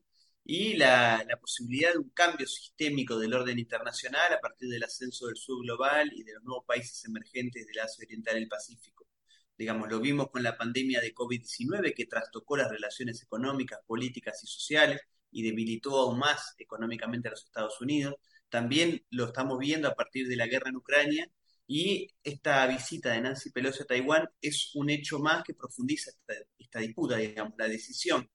y 0.49 0.75
la, 0.77 1.23
la, 1.27 1.37
posibilidad 1.37 1.93
de 1.93 1.99
un 1.99 2.09
cambio 2.09 2.47
sistémico 2.47 3.19
del 3.19 3.33
orden 3.33 3.59
internacional 3.59 4.33
a 4.33 4.39
partir 4.39 4.69
del 4.69 4.83
ascenso 4.83 5.27
del 5.27 5.37
sur 5.37 5.61
global 5.63 6.11
y 6.13 6.23
de 6.23 6.33
los 6.33 6.43
nuevos 6.43 6.65
países 6.65 7.05
emergentes 7.05 7.65
del 7.67 7.79
Asia 7.79 8.05
Oriental 8.05 8.37
y 8.37 8.43
el 8.43 8.49
Pacífico 8.49 8.99
digamos, 9.59 9.89
lo 9.89 9.99
vimos 9.99 10.29
con 10.31 10.41
la 10.41 10.57
pandemia 10.57 11.01
de 11.01 11.13
COVID-19 11.13 11.93
que 11.93 12.05
trastocó 12.05 12.55
las 12.55 12.71
relaciones 12.71 13.21
económicas, 13.21 13.79
políticas 13.85 14.41
y 14.43 14.47
sociales 14.47 15.01
y 15.31 15.43
debilitó 15.43 15.99
aún 15.99 16.17
más 16.17 16.55
económicamente 16.57 17.27
a 17.27 17.31
los 17.31 17.43
Estados 17.43 17.79
Unidos. 17.81 18.15
También 18.47 19.05
lo 19.11 19.25
estamos 19.25 19.59
viendo 19.59 19.89
a 19.89 19.95
partir 19.95 20.29
de 20.29 20.37
la 20.37 20.47
guerra 20.47 20.69
en 20.69 20.77
Ucrania 20.77 21.29
y 21.67 22.07
esta 22.23 22.65
visita 22.67 23.11
de 23.11 23.21
Nancy 23.21 23.51
Pelosi 23.51 23.83
a 23.83 23.85
Taiwán 23.85 24.29
es 24.41 24.71
un 24.75 24.89
hecho 24.89 25.19
más 25.19 25.43
que 25.43 25.53
profundiza 25.53 26.11
esta, 26.57 26.79
disputa, 26.79 27.17
digamos, 27.17 27.53
la 27.57 27.67
decisión 27.67 28.29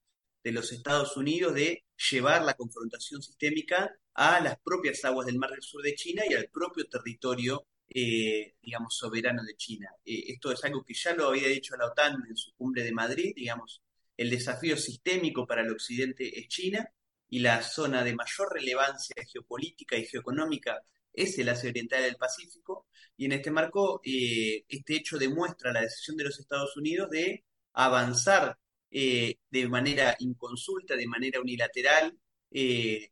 de 0.45 0.53
los 0.53 0.71
Estados 0.71 1.17
Unidos 1.17 1.55
de 1.55 1.85
llevar 2.11 2.43
la 2.43 2.55
confrontación 2.55 3.23
sistémica 3.23 3.91
a 4.15 4.41
las 4.41 4.59
propias 4.61 5.05
aguas 5.05 5.27
del 5.27 5.39
Mar 5.39 5.51
del 5.51 5.63
Sur 5.63 5.83
de 5.83 5.95
China 5.95 6.23
y 6.29 6.35
al 6.35 6.49
propio 6.49 6.87
territorio 6.87 7.67
eh, 7.89 8.55
digamos, 8.63 8.97
soberano 8.97 9.43
de 9.45 9.57
China. 9.57 9.89
Eh, 10.05 10.25
esto 10.29 10.53
es 10.53 10.65
algo 10.65 10.83
que 10.85 10.95
ya 10.95 11.15
lo 11.15 11.29
había 11.29 11.49
dicho 11.49 11.77
la 11.77 11.87
OTAN 11.87 12.25
en 12.29 12.37
su 12.37 12.53
cumbre 12.55 12.83
de 12.83 12.93
Madrid, 12.93 13.33
digamos, 13.37 13.83
el 14.17 14.31
desafío 14.31 14.77
sistémico 14.77 15.47
para 15.47 15.63
el 15.63 15.71
occidente 15.71 16.39
es 16.39 16.49
China 16.49 16.89
y 17.29 17.41
la 17.41 17.63
zona 17.63 18.05
de 18.05 18.15
mayor 18.15 18.53
relevancia 18.53 19.17
geopolítica 19.31 19.97
y 19.97 20.07
geoeconómica 20.07 20.81
es 21.13 21.39
el 21.39 21.49
Asia 21.49 21.71
Oriental 21.71 22.03
del 22.03 22.17
Pacífico, 22.17 22.87
y 23.17 23.27
en 23.27 23.33
este 23.33 23.51
marco 23.51 24.01
eh, 24.05 24.65
este 24.69 24.97
hecho 24.97 25.17
demuestra 25.19 25.73
la 25.73 25.83
decisión 25.83 26.17
de 26.17 26.25
los 26.25 26.39
Estados 26.41 26.77
Unidos 26.77 27.11
de 27.11 27.45
avanzar 27.73 28.59
de 28.95 29.69
manera 29.69 30.17
inconsulta, 30.21 30.97
de 30.97 31.07
manera 31.07 31.41
unilateral, 31.41 32.17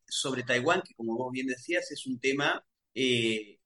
sobre 0.08 0.44
Taiwán, 0.44 0.82
que 0.82 0.94
como 0.94 1.16
vos 1.16 1.32
bien 1.32 1.46
decías 1.48 1.90
es 1.90 2.06
un 2.06 2.20
tema 2.20 2.64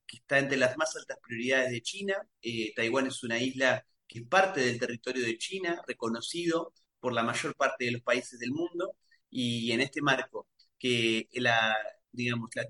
que 0.07 0.17
está 0.17 0.39
entre 0.39 0.57
las 0.57 0.77
más 0.77 0.95
altas 0.97 1.19
prioridades 1.23 1.71
de 1.71 1.83
China. 1.83 2.15
Eh, 2.43 2.73
Taiwán 2.75 3.07
es 3.09 3.23
una 3.23 3.39
isla 3.39 3.85
que 4.07 4.21
es 4.21 4.27
parte 4.27 4.61
del 4.61 4.79
territorio 4.79 5.25
de 5.25 5.37
China, 5.39 5.83
reconocido 5.87 6.73
por 7.01 7.13
la 7.13 7.23
mayor 7.23 7.57
parte 7.57 7.87
de 7.87 7.93
los 7.93 8.03
países 8.03 8.39
del 8.39 8.53
mundo, 8.53 8.97
y 9.31 9.73
en 9.73 9.81
este 9.81 10.01
marco, 10.03 10.49
que 10.79 11.29
la, 11.35 11.77
digamos, 12.13 12.51
la, 12.55 12.67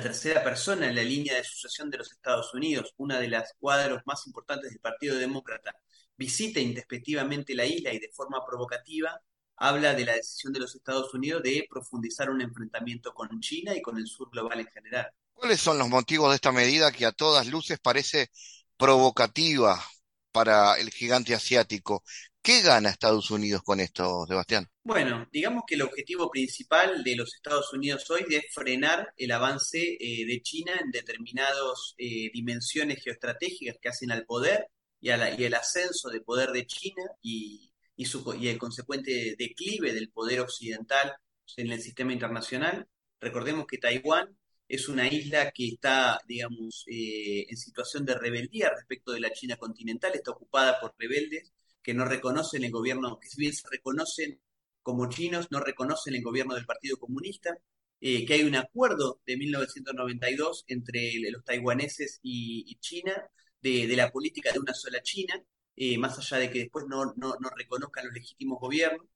tercera 0.00 0.44
persona 0.44 0.86
en 0.88 0.94
la 0.94 1.02
línea 1.02 1.34
de 1.34 1.44
sucesión 1.44 1.90
de 1.90 1.98
los 1.98 2.12
Estados 2.12 2.54
Unidos, 2.54 2.94
una 2.98 3.18
de 3.18 3.28
las 3.28 3.54
cuadros 3.58 4.02
más 4.06 4.24
importantes 4.26 4.70
del 4.70 4.80
Partido 4.80 5.16
Demócrata, 5.16 5.74
visita 6.20 6.60
introspectivamente 6.60 7.54
la 7.54 7.64
isla 7.64 7.94
y 7.94 7.98
de 7.98 8.10
forma 8.12 8.44
provocativa 8.46 9.18
habla 9.56 9.94
de 9.94 10.04
la 10.04 10.12
decisión 10.12 10.52
de 10.52 10.60
los 10.60 10.74
Estados 10.74 11.14
Unidos 11.14 11.42
de 11.42 11.66
profundizar 11.68 12.28
un 12.28 12.42
enfrentamiento 12.42 13.14
con 13.14 13.40
China 13.40 13.74
y 13.74 13.80
con 13.80 13.96
el 13.96 14.06
sur 14.06 14.28
global 14.30 14.60
en 14.60 14.66
general. 14.66 15.10
¿Cuáles 15.32 15.60
son 15.60 15.78
los 15.78 15.88
motivos 15.88 16.28
de 16.28 16.34
esta 16.34 16.52
medida 16.52 16.92
que 16.92 17.06
a 17.06 17.12
todas 17.12 17.46
luces 17.46 17.78
parece 17.78 18.28
provocativa 18.76 19.82
para 20.30 20.78
el 20.78 20.90
gigante 20.90 21.34
asiático? 21.34 22.04
¿Qué 22.42 22.60
gana 22.60 22.90
Estados 22.90 23.30
Unidos 23.30 23.62
con 23.62 23.80
esto, 23.80 24.26
Sebastián? 24.28 24.66
Bueno, 24.84 25.26
digamos 25.32 25.64
que 25.66 25.74
el 25.74 25.82
objetivo 25.82 26.30
principal 26.30 27.02
de 27.02 27.16
los 27.16 27.34
Estados 27.34 27.72
Unidos 27.72 28.10
hoy 28.10 28.26
es 28.28 28.44
frenar 28.52 29.14
el 29.16 29.32
avance 29.32 29.96
eh, 29.98 30.26
de 30.26 30.40
China 30.42 30.72
en 30.78 30.90
determinadas 30.90 31.94
eh, 31.96 32.30
dimensiones 32.32 33.02
geoestratégicas 33.02 33.76
que 33.80 33.88
hacen 33.88 34.10
al 34.10 34.26
poder 34.26 34.68
y, 35.00 35.10
el 35.10 35.54
ascenso 35.54 36.08
de 36.10 36.20
poder 36.20 36.50
de 36.50 36.66
China 36.66 37.04
y, 37.22 37.72
y 37.96 38.48
el 38.48 38.58
consecuente 38.58 39.36
declive 39.38 39.92
del 39.92 40.10
poder 40.10 40.40
occidental 40.40 41.12
en 41.56 41.72
el 41.72 41.80
sistema 41.80 42.12
internacional. 42.12 42.86
Recordemos 43.20 43.66
que 43.66 43.78
Taiwán 43.78 44.36
es 44.68 44.88
una 44.88 45.08
isla 45.08 45.50
que 45.50 45.66
está, 45.68 46.20
digamos, 46.26 46.84
eh, 46.86 47.46
en 47.48 47.56
situación 47.56 48.04
de 48.04 48.14
rebeldía 48.14 48.70
respecto 48.70 49.12
de 49.12 49.20
la 49.20 49.32
China 49.32 49.56
continental, 49.56 50.12
está 50.14 50.30
ocupada 50.30 50.80
por 50.80 50.94
rebeldes 50.96 51.52
que 51.82 51.94
no 51.94 52.04
reconocen 52.04 52.64
el 52.64 52.70
gobierno, 52.70 53.18
que 53.20 53.28
si 53.28 53.40
bien 53.40 53.52
se 53.52 53.68
reconocen 53.68 54.40
como 54.82 55.08
chinos, 55.08 55.48
no 55.50 55.60
reconocen 55.60 56.14
el 56.14 56.22
gobierno 56.22 56.54
del 56.54 56.66
Partido 56.66 56.98
Comunista, 56.98 57.58
eh, 58.00 58.24
que 58.24 58.34
hay 58.34 58.44
un 58.44 58.56
acuerdo 58.56 59.20
de 59.26 59.36
1992 59.36 60.64
entre 60.68 61.12
los 61.30 61.44
taiwaneses 61.44 62.20
y, 62.22 62.76
China 62.80 63.12
de, 63.62 63.94
la 63.96 64.10
política 64.10 64.52
de 64.52 64.58
una 64.58 64.74
sola 64.74 65.02
China, 65.02 65.42
eh, 65.76 65.98
más 65.98 66.18
allá 66.18 66.38
de 66.38 66.50
que 66.50 66.60
después 66.60 66.86
no, 66.88 67.12
no, 67.16 67.36
no 67.40 67.50
reconozcan 67.56 68.06
los 68.06 68.14
legítimos 68.14 68.58
gobiernos, 68.60 69.06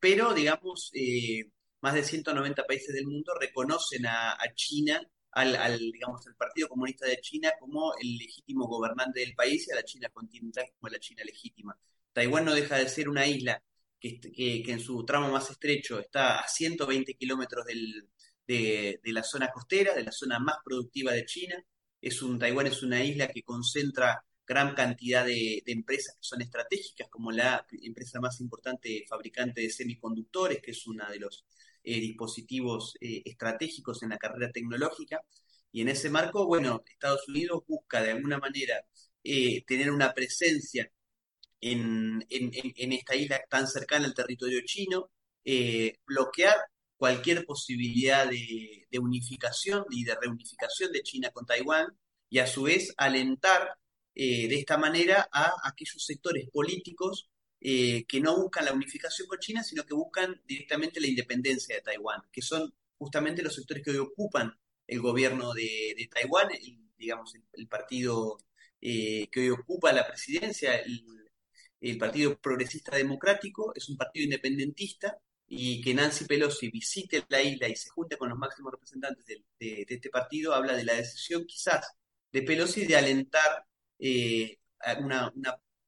pero 0.00 0.34
digamos, 0.34 0.92
más 1.80 1.94
de 1.94 2.04
190 2.04 2.64
países 2.64 2.94
del 2.94 3.06
mundo 3.06 3.32
reconocen 3.40 4.06
a, 4.06 4.36
China, 4.54 5.00
al, 5.32 5.78
digamos, 5.92 6.26
al 6.26 6.34
Partido 6.34 6.68
Comunista 6.68 7.06
de 7.06 7.20
China 7.20 7.52
como 7.58 7.94
el 8.00 8.16
legítimo 8.16 8.66
gobernante 8.66 9.20
del 9.20 9.34
país 9.34 9.68
y 9.68 9.72
a 9.72 9.76
la 9.76 9.84
China 9.84 10.08
continental 10.10 10.66
como 10.78 10.90
la 10.90 10.98
China 10.98 11.22
legítima. 11.24 11.78
Taiwán 12.12 12.44
no 12.44 12.54
deja 12.54 12.76
de 12.76 12.88
ser 12.88 13.08
una 13.08 13.26
isla 13.26 13.62
que, 14.00 14.62
en 14.66 14.80
su 14.80 15.04
tramo 15.04 15.30
más 15.30 15.50
estrecho 15.50 15.98
está 15.98 16.40
a 16.40 16.48
120 16.48 17.14
kilómetros 17.14 17.64
de, 17.66 19.00
la 19.04 19.22
zona 19.22 19.48
costera, 19.52 19.94
de 19.94 20.04
la 20.04 20.12
zona 20.12 20.38
más 20.38 20.56
productiva 20.64 21.12
de 21.12 21.24
China. 21.24 21.62
Es 22.00 22.22
un, 22.22 22.38
Taiwán 22.38 22.66
es 22.66 22.82
una 22.82 23.02
isla 23.04 23.28
que 23.28 23.42
concentra 23.42 24.22
gran 24.46 24.74
cantidad 24.74 25.24
de, 25.26 25.62
empresas 25.66 26.14
que 26.16 26.22
son 26.22 26.40
estratégicas, 26.40 27.08
como 27.10 27.32
la 27.32 27.66
empresa 27.82 28.20
más 28.20 28.40
importante 28.40 29.04
fabricante 29.08 29.60
de 29.62 29.70
semiconductores, 29.70 30.60
que 30.62 30.70
es 30.70 30.86
una 30.86 31.10
de 31.10 31.18
los 31.18 31.44
eh, 31.82 32.00
dispositivos 32.00 32.96
eh, 33.00 33.22
estratégicos 33.24 34.02
en 34.02 34.10
la 34.10 34.18
carrera 34.18 34.52
tecnológica. 34.52 35.20
Y 35.72 35.82
en 35.82 35.88
ese 35.88 36.10
marco, 36.10 36.46
bueno, 36.46 36.82
Estados 36.86 37.28
Unidos 37.28 37.64
busca 37.66 38.02
de 38.02 38.12
alguna 38.12 38.38
manera 38.38 38.84
eh, 39.22 39.64
tener 39.66 39.90
una 39.90 40.14
presencia 40.14 40.90
en, 41.60 42.24
esta 42.28 43.16
isla 43.16 43.40
tan 43.48 43.66
cercana 43.66 44.06
al 44.06 44.14
territorio 44.14 44.60
chino, 44.64 45.10
bloquear 46.06 46.56
cualquier 46.96 47.44
posibilidad 47.44 48.28
de, 48.28 48.86
unificación 48.98 49.84
y 49.90 50.04
de 50.04 50.14
reunificación 50.14 50.90
de 50.92 51.02
China 51.02 51.30
con 51.30 51.44
Taiwán 51.44 51.86
y 52.30 52.38
a 52.38 52.46
su 52.46 52.62
vez 52.62 52.94
alentar 52.96 53.76
de 54.14 54.54
esta 54.54 54.78
manera 54.78 55.28
a 55.30 55.52
aquellos 55.64 56.02
sectores 56.02 56.48
políticos 56.50 57.28
que 57.60 58.20
no 58.22 58.36
buscan 58.40 58.64
la 58.64 58.72
unificación 58.72 59.28
con 59.28 59.38
China, 59.38 59.62
sino 59.62 59.84
que 59.84 59.92
buscan 59.92 60.40
directamente 60.46 61.00
la 61.00 61.08
independencia 61.08 61.76
de 61.76 61.82
Taiwán, 61.82 62.22
que 62.32 62.40
son 62.40 62.72
justamente 62.98 63.42
los 63.42 63.54
sectores 63.54 63.84
que 63.84 63.90
hoy 63.90 63.98
ocupan 63.98 64.52
el 64.86 65.00
gobierno 65.00 65.52
de, 65.52 66.08
Taiwán, 66.12 66.48
digamos, 66.96 67.34
el, 67.52 67.68
partido 67.68 68.38
eh, 68.80 69.28
que 69.30 69.40
hoy 69.40 69.50
ocupa 69.50 69.92
la 69.92 70.06
presidencia, 70.06 70.76
el, 70.76 71.04
Partido 71.98 72.36
Progresista 72.40 72.96
Democrático, 72.96 73.72
es 73.76 73.88
un 73.88 73.96
partido 73.96 74.24
independentista 74.24 75.20
y 75.48 75.80
que 75.80 75.94
Nancy 75.94 76.24
Pelosi 76.24 76.70
visite 76.70 77.24
la 77.28 77.42
isla 77.42 77.68
y 77.68 77.76
se 77.76 77.88
junte 77.90 78.16
con 78.16 78.28
los 78.28 78.38
máximos 78.38 78.72
representantes 78.72 79.24
de, 79.26 79.86
este 79.88 80.10
partido, 80.10 80.54
habla 80.54 80.76
de 80.76 80.84
la 80.84 80.94
decisión 80.94 81.44
quizás 81.46 81.86
de 82.32 82.42
Pelosi 82.42 82.84
de 82.84 82.96
alentar 82.96 83.64
eh, 83.98 84.58
una, 84.98 85.32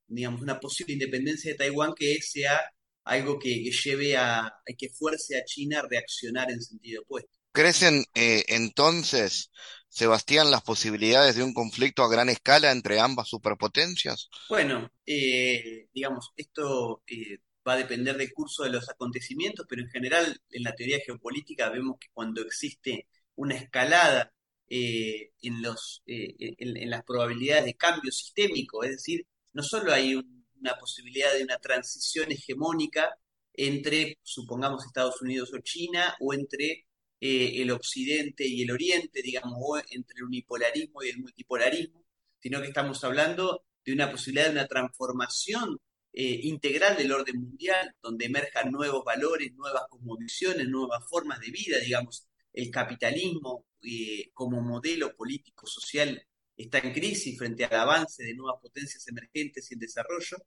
digamos, 0.07 0.41
una 0.41 0.59
posible 0.61 0.95
independencia 0.95 1.51
de 1.51 1.59
Taiwán 1.59 1.95
que 1.95 2.21
sea 2.23 2.61
algo 3.05 3.39
que, 3.39 3.63
que 3.63 3.71
lleve 3.71 4.17
a, 4.17 4.53
que 4.77 4.91
fuerce 4.91 5.39
a 5.39 5.45
China 5.45 5.81
a 5.81 5.89
reaccionar 5.89 6.51
en 6.51 6.63
sentido 6.63 7.03
opuesto. 7.03 7.31
¿Crecen 7.53 8.05
eh, 8.15 8.45
entonces, 8.49 9.51
Sebastián, 9.89 10.51
las 10.51 10.63
posibilidades 10.63 11.35
de 11.37 11.43
un 11.43 11.55
conflicto 11.55 12.05
a 12.05 12.09
gran 12.09 12.29
escala 12.29 12.71
entre 12.71 13.01
ambas 13.01 13.29
superpotencias? 13.29 14.29
Bueno, 14.49 14.91
eh, 15.07 15.89
digamos, 15.93 16.31
esto 16.37 17.03
eh, 17.07 17.39
va 17.69 17.75
a 17.75 17.79
depender 17.79 18.17
del 18.17 18.33
curso 18.33 18.65
de 18.65 18.71
los 18.71 18.89
acontecimientos, 18.89 19.67
pero 19.69 19.83
en 19.83 19.91
general 19.91 20.41
en 20.51 20.63
la 20.63 20.75
teoría 20.75 21.01
geopolítica 21.05 21.69
vemos 21.71 21.99
que 22.01 22.09
cuando 22.13 22.43
existe 22.43 23.07
una 23.37 23.57
escalada 23.57 24.33
en, 24.71 25.63
los, 25.63 26.03
en, 26.07 26.91
las 26.91 27.03
probabilidades 27.05 27.65
de 27.65 27.75
cambio 27.75 28.13
sistémico, 28.13 28.85
es 28.85 28.91
decir, 28.91 29.27
no 29.53 29.63
solo 29.63 29.93
hay 29.93 30.15
una 30.15 30.77
posibilidad 30.79 31.33
de 31.35 31.45
una 31.45 31.59
transición 31.59 32.31
hegemónica 32.33 33.17
entre, 33.55 34.19
supongamos, 34.23 34.85
Estados 34.87 35.21
Unidos 35.21 35.53
o 35.53 35.59
China, 35.59 36.15
o 36.21 36.33
entre 36.33 36.87
eh, 37.21 37.61
el 37.63 37.71
occidente 37.73 38.47
y 38.47 38.63
el 38.63 38.71
oriente, 38.71 39.21
digamos, 39.23 39.83
entre 39.91 40.19
el 40.19 40.25
unipolarismo 40.25 41.03
y 41.03 41.09
el 41.09 41.19
multipolarismo, 41.19 42.05
sino 42.41 42.61
que 42.61 42.69
estamos 42.69 43.03
hablando 43.03 43.65
de 43.85 43.93
una 43.93 44.11
posibilidad 44.11 44.47
de 44.47 44.53
una 44.53 44.69
transformación 44.69 45.81
eh, 46.19 46.41
integral 46.45 46.97
del 46.97 47.13
orden 47.13 47.41
mundial, 47.41 47.95
donde 48.03 48.27
emerjan 48.27 48.73
nuevos 48.73 49.05
valores, 49.05 49.53
nuevas 49.55 49.83
cosmovisiones, 49.89 50.69
nuevas 50.69 51.05
formas 51.09 51.41
de 51.41 51.51
vida, 51.51 51.79
digamos, 51.79 52.27
el 52.53 52.71
capitalismo 52.71 53.67
eh, 53.83 54.31
como 54.35 54.61
modelo 54.61 55.15
político-social 55.15 56.23
está 56.57 56.79
en 56.79 56.93
crisis 56.93 57.39
frente 57.39 57.65
al 57.65 57.75
avance 57.75 58.25
de 58.25 58.35
nuevas 58.35 58.61
potencias 58.61 59.07
emergentes 59.09 59.71
y 59.71 59.75
en 59.75 59.81
desarrollo. 59.81 60.39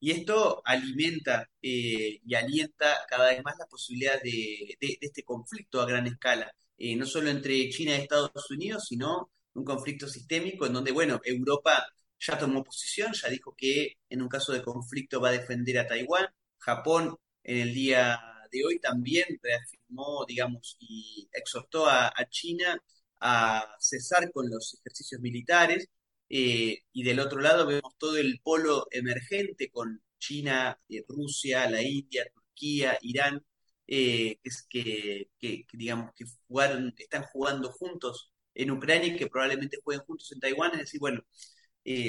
Y 0.00 0.12
esto 0.12 0.62
alimenta 0.64 1.50
eh, 1.60 2.20
y 2.24 2.34
alienta 2.34 3.04
cada 3.08 3.30
vez 3.30 3.42
más 3.42 3.56
la 3.58 3.66
posibilidad 3.66 4.20
de, 4.22 4.76
este 4.80 5.24
conflicto 5.24 5.80
a 5.80 5.86
gran 5.86 6.06
escala, 6.06 6.52
eh, 6.76 6.94
no 6.94 7.04
solo 7.04 7.30
entre 7.30 7.68
China 7.70 7.92
y 7.96 8.02
Estados 8.02 8.50
Unidos, 8.50 8.86
sino 8.86 9.30
un 9.54 9.64
conflicto 9.64 10.06
sistémico 10.08 10.66
en 10.66 10.74
donde, 10.74 10.92
bueno, 10.92 11.20
Europa 11.24 11.84
ya 12.20 12.38
tomó 12.38 12.64
posición, 12.64 13.12
ya 13.12 13.28
dijo 13.28 13.54
que 13.56 13.94
en 14.08 14.22
un 14.22 14.28
caso 14.28 14.52
de 14.52 14.62
conflicto 14.62 15.20
va 15.20 15.30
a 15.30 15.32
defender 15.32 15.78
a 15.78 15.86
Taiwán, 15.86 16.26
Japón 16.58 17.16
en 17.44 17.58
el 17.58 17.74
día 17.74 18.20
de 18.50 18.64
hoy 18.64 18.78
también 18.80 19.26
reafirmó, 19.42 20.24
digamos, 20.26 20.76
y 20.80 21.28
exhortó 21.32 21.86
a 21.88 22.12
China 22.30 22.82
a 23.20 23.76
cesar 23.80 24.30
con 24.32 24.48
los 24.50 24.74
ejercicios 24.80 25.20
militares, 25.20 25.88
eh, 26.30 26.82
y 26.92 27.02
del 27.04 27.20
otro 27.20 27.40
lado 27.40 27.66
vemos 27.66 27.96
todo 27.98 28.16
el 28.18 28.40
polo 28.42 28.86
emergente 28.90 29.70
con 29.70 30.02
China, 30.18 30.78
eh, 30.88 31.04
Rusia, 31.08 31.68
la 31.70 31.82
India, 31.82 32.26
Turquía, 32.34 32.98
Irán, 33.02 33.44
eh, 33.86 34.38
que, 34.68 35.30
que, 35.38 35.66
digamos 35.72 36.12
que 36.14 36.24
están 36.98 37.22
jugando 37.24 37.72
juntos 37.72 38.32
en 38.54 38.70
Ucrania 38.70 39.14
y 39.14 39.16
que 39.16 39.28
probablemente 39.28 39.78
jueguen 39.82 40.04
juntos 40.04 40.30
en 40.32 40.40
Taiwán. 40.40 40.72
Es 40.72 40.80
decir, 40.80 41.00
bueno, 41.00 41.22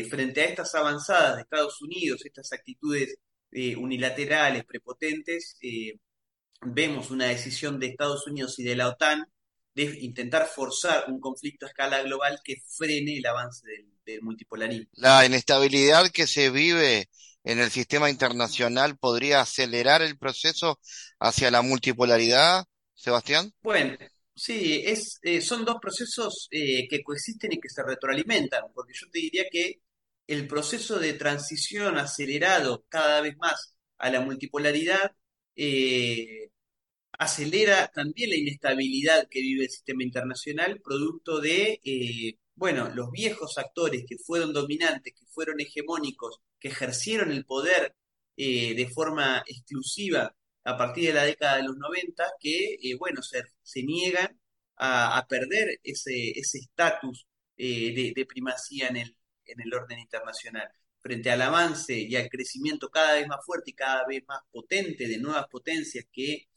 frente 0.10 0.42
a 0.42 0.46
estas 0.46 0.76
avanzadas 0.76 1.36
de 1.36 1.42
Estados 1.44 1.82
Unidos, 1.82 2.26
estas 2.26 2.52
actitudes 2.52 3.18
unilaterales, 3.52 4.66
prepotentes, 4.66 5.58
vemos 6.62 7.12
una 7.12 7.26
decisión 7.26 7.80
de 7.80 7.88
Estados 7.88 8.28
Unidos 8.28 8.60
y 8.60 8.64
de 8.64 8.76
la 8.76 8.90
OTAN 8.90 9.26
de 9.74 9.98
intentar 10.02 10.48
forzar 10.48 11.06
un 11.08 11.20
conflicto 11.20 11.66
a 11.66 11.70
escala 11.70 12.02
global 12.02 12.40
que 12.44 12.58
frene 12.68 13.18
el 13.18 13.26
avance 13.26 13.66
del, 13.68 14.22
multipolarismo. 14.22 14.90
La 14.94 15.24
inestabilidad 15.24 16.10
que 16.10 16.26
se 16.26 16.50
vive 16.50 17.10
en 17.44 17.60
el 17.60 17.70
sistema 17.70 18.10
internacional 18.10 18.98
podría 18.98 19.42
acelerar 19.42 20.02
el 20.02 20.18
proceso 20.18 20.80
hacia 21.20 21.52
la 21.52 21.62
multipolaridad, 21.62 22.66
Sebastián? 22.96 23.54
Bueno, 23.62 23.96
sí, 24.40 24.84
es, 24.86 25.20
eh, 25.24 25.42
son 25.42 25.66
dos 25.66 25.78
procesos 25.82 26.48
eh, 26.52 26.88
que 26.88 27.04
coexisten 27.04 27.54
y 27.54 27.60
que 27.60 27.70
se 27.70 27.84
retroalimentan, 27.84 28.66
porque 28.74 28.94
yo 28.94 29.08
te 29.12 29.20
diría 29.20 29.46
que 29.52 29.82
el 30.28 30.48
proceso 30.48 31.00
de 31.00 31.14
transición 31.14 31.98
acelerado 31.98 32.86
cada 32.90 33.22
vez 33.22 33.38
más 33.38 33.76
a 33.98 34.10
la 34.12 34.22
multipolaridad 34.22 35.12
eh, 35.56 36.52
acelera 37.14 37.90
también 37.94 38.30
la 38.32 38.38
inestabilidad 38.38 39.28
que 39.30 39.42
vive 39.42 39.66
el 39.66 39.72
sistema 39.72 40.04
internacional, 40.04 40.82
producto 40.82 41.40
de 41.42 41.82
bueno, 42.60 42.90
los 42.94 43.10
viejos 43.12 43.58
actores 43.58 44.04
que 44.08 44.18
fueron 44.18 44.52
dominantes, 44.54 45.14
que 45.18 45.26
fueron 45.28 45.62
hegemónicos, 45.62 46.42
que 46.60 46.68
ejercieron 46.68 47.32
el 47.32 47.46
poder 47.46 47.96
eh, 48.36 48.76
de 48.76 48.88
forma 48.90 49.44
exclusiva 49.48 50.36
a 50.70 50.78
partir 50.78 51.08
de 51.08 51.14
la 51.14 51.24
década 51.26 51.58
de 51.58 51.64
los 51.64 51.78
90, 51.78 52.24
que, 52.40 52.76
eh, 52.82 52.96
bueno, 52.98 53.22
se, 53.22 53.44
se 53.64 53.84
niegan 53.84 54.40
a, 54.78 55.26
perder 55.30 55.80
ese 55.84 56.32
estatus 56.40 57.28
eh, 57.58 58.14
de, 58.16 58.26
primacía 58.26 58.88
en 58.88 58.98
el, 58.98 59.18
en 59.46 59.62
el 59.62 59.74
orden 59.74 60.00
internacional. 60.00 60.70
Frente 61.02 61.32
al 61.32 61.42
avance 61.42 61.98
y 61.98 62.16
al 62.16 62.30
crecimiento 62.30 62.90
cada 62.90 63.16
vez 63.16 63.28
más 63.28 63.46
fuerte 63.46 63.72
y 63.72 63.74
cada 63.74 64.06
vez 64.08 64.24
más 64.28 64.42
potente 64.52 65.08
de 65.08 65.18
nuevas 65.18 65.48
potencias 65.48 66.06
que 66.12 66.48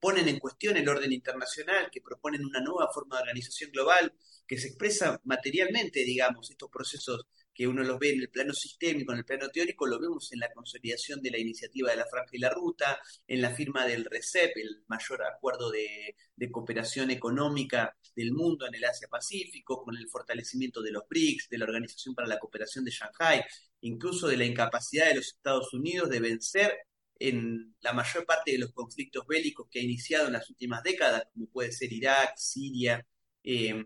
ponen 0.00 0.28
en 0.28 0.38
cuestión 0.38 0.76
el 0.76 0.88
orden 0.88 1.12
internacional, 1.12 1.90
que 1.90 2.00
proponen 2.00 2.44
una 2.44 2.60
nueva 2.60 2.90
forma 2.92 3.16
de 3.16 3.22
organización 3.22 3.70
global, 3.70 4.12
que 4.46 4.58
se 4.58 4.68
expresa 4.68 5.20
materialmente, 5.24 6.04
digamos, 6.04 6.50
estos 6.50 6.70
procesos 6.70 7.26
que 7.54 7.68
uno 7.68 7.82
los 7.84 7.98
ve 7.98 8.10
en 8.10 8.20
el 8.20 8.30
plano 8.30 8.52
sistémico, 8.52 9.12
en 9.12 9.18
el 9.18 9.24
plano 9.24 9.48
teórico, 9.48 9.86
lo 9.86 10.00
vemos 10.00 10.32
en 10.32 10.40
la 10.40 10.52
consolidación 10.52 11.22
de 11.22 11.30
la 11.30 11.38
iniciativa 11.38 11.90
de 11.90 11.96
la 11.96 12.06
Franja 12.06 12.30
y 12.32 12.38
la 12.38 12.50
Ruta, 12.50 12.98
en 13.26 13.40
la 13.40 13.50
firma 13.50 13.86
del 13.86 14.04
RECEP, 14.04 14.56
el 14.56 14.82
mayor 14.88 15.22
acuerdo 15.22 15.70
de, 15.70 16.16
cooperación 16.50 17.10
económica 17.10 17.96
del 18.14 18.32
mundo 18.32 18.66
en 18.66 18.74
el 18.74 18.84
Asia-Pacífico, 18.84 19.82
con 19.82 19.96
el 19.96 20.08
fortalecimiento 20.08 20.82
de 20.82 20.90
los 20.90 21.04
BRICS, 21.08 21.48
de 21.48 21.58
la 21.58 21.64
Organización 21.64 22.14
para 22.14 22.28
la 22.28 22.38
Cooperación 22.38 22.84
de 22.84 22.90
Shanghai, 22.90 23.42
incluso 23.80 24.28
de 24.28 24.36
la 24.36 24.44
incapacidad 24.44 25.08
de 25.08 25.16
los 25.16 25.28
Estados 25.28 25.72
Unidos 25.72 26.10
de 26.10 26.20
vencer 26.20 26.76
en 27.18 27.74
la 27.80 27.92
mayor 27.92 28.26
parte 28.26 28.52
de 28.52 28.58
los 28.58 28.72
conflictos 28.72 29.26
bélicos 29.26 29.68
que 29.70 29.78
ha 29.80 29.82
iniciado 29.82 30.26
en 30.26 30.34
las 30.34 30.50
últimas 30.50 30.82
décadas, 30.82 31.24
como 31.32 31.46
puede 31.46 31.72
ser 31.72 31.92
Irak, 31.92 32.36
Siria, 32.36 33.06
eh, 33.42 33.84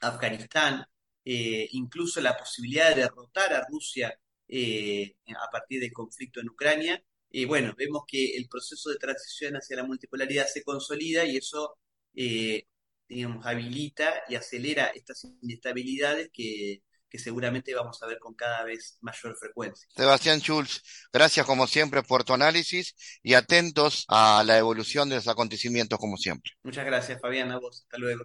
Afganistán, 0.00 0.84
eh, 1.24 1.68
incluso 1.72 2.20
la 2.20 2.36
posibilidad 2.36 2.90
de 2.90 3.02
derrotar 3.02 3.52
a 3.52 3.66
Rusia 3.68 4.18
eh, 4.48 5.14
a 5.28 5.50
partir 5.50 5.80
del 5.80 5.92
conflicto 5.92 6.40
en 6.40 6.50
Ucrania. 6.50 7.02
Y 7.30 7.44
bueno, 7.44 7.74
vemos 7.76 8.02
que 8.06 8.36
el 8.36 8.48
proceso 8.48 8.90
de 8.90 8.96
transición 8.96 9.54
hacia 9.54 9.76
la 9.76 9.84
multipolaridad 9.84 10.46
se 10.46 10.62
consolida 10.62 11.24
y 11.24 11.36
eso, 11.36 11.78
eh, 12.14 12.66
digamos, 13.08 13.46
habilita 13.46 14.22
y 14.28 14.34
acelera 14.34 14.86
estas 14.88 15.26
inestabilidades 15.40 16.28
que, 16.32 16.82
que 17.12 17.18
seguramente 17.18 17.74
vamos 17.74 18.02
a 18.02 18.06
ver 18.06 18.18
con 18.18 18.34
cada 18.34 18.64
vez 18.64 18.96
mayor 19.02 19.36
frecuencia. 19.36 19.86
Sebastián 19.94 20.40
Schulz, 20.40 20.82
gracias 21.12 21.44
como 21.44 21.66
siempre 21.66 22.02
por 22.02 22.24
tu 22.24 22.32
análisis 22.32 22.94
y 23.22 23.34
atentos 23.34 24.06
a 24.08 24.42
la 24.44 24.56
evolución 24.56 25.10
de 25.10 25.16
los 25.16 25.28
acontecimientos 25.28 25.98
como 25.98 26.16
siempre. 26.16 26.52
Muchas 26.62 26.86
gracias, 26.86 27.20
Fabián, 27.20 27.52
a 27.52 27.58
vos. 27.58 27.82
Hasta 27.82 27.98
luego. 27.98 28.24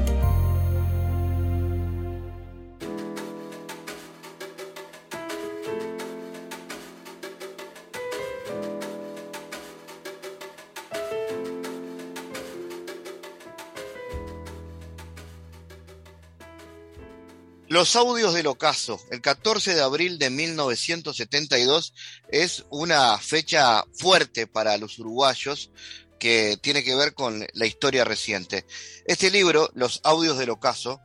Los 17.71 17.95
audios 17.95 18.33
del 18.33 18.47
ocaso, 18.47 18.99
el 19.11 19.21
14 19.21 19.73
de 19.73 19.81
abril 19.81 20.19
de 20.19 20.29
1972, 20.29 21.93
es 22.27 22.65
una 22.69 23.17
fecha 23.17 23.85
fuerte 23.93 24.45
para 24.45 24.77
los 24.77 24.99
uruguayos 24.99 25.71
que 26.19 26.59
tiene 26.61 26.83
que 26.83 26.95
ver 26.95 27.13
con 27.13 27.47
la 27.53 27.65
historia 27.65 28.03
reciente. 28.03 28.65
Este 29.05 29.31
libro, 29.31 29.71
Los 29.73 30.01
audios 30.03 30.37
del 30.37 30.49
ocaso, 30.49 30.99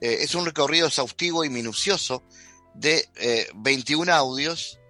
eh, 0.00 0.16
es 0.22 0.34
un 0.34 0.44
recorrido 0.44 0.88
exhaustivo 0.88 1.44
y 1.44 1.48
minucioso 1.48 2.24
de 2.74 3.08
21 3.54 4.10
eh, 4.10 4.14
audios 4.16 4.80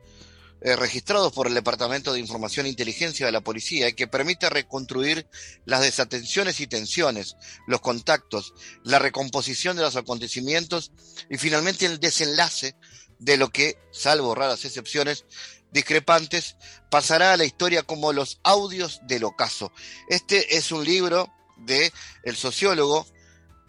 eh, 0.64 0.76
registrados 0.76 1.30
por 1.34 1.46
el 1.46 1.52
Departamento 1.52 2.14
de 2.14 2.20
Información 2.20 2.64
e 2.64 2.70
Inteligencia 2.70 3.26
de 3.26 3.32
la 3.32 3.42
Policía 3.42 3.86
y 3.86 3.92
que 3.92 4.08
permite 4.08 4.48
reconstruir 4.48 5.28
las 5.66 5.82
desatenciones 5.82 6.58
y 6.58 6.66
tensiones, 6.66 7.36
los 7.66 7.82
contactos, 7.82 8.54
la 8.82 8.98
recomposición 8.98 9.76
de 9.76 9.82
los 9.82 9.96
acontecimientos 9.96 10.90
y 11.28 11.36
finalmente 11.36 11.84
el 11.84 12.00
desenlace 12.00 12.76
de 13.18 13.36
lo 13.36 13.50
que, 13.50 13.76
salvo 13.92 14.34
raras 14.34 14.64
excepciones, 14.64 15.26
discrepantes, 15.70 16.56
pasará 16.90 17.34
a 17.34 17.36
la 17.36 17.44
historia 17.44 17.82
como 17.82 18.14
los 18.14 18.40
audios 18.42 19.00
del 19.02 19.24
ocaso. 19.24 19.70
Este 20.08 20.56
es 20.56 20.72
un 20.72 20.82
libro 20.82 21.30
de 21.58 21.92
el 22.22 22.36
sociólogo 22.36 23.06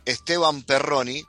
Esteban 0.06 0.64
Perroni, 0.64 1.26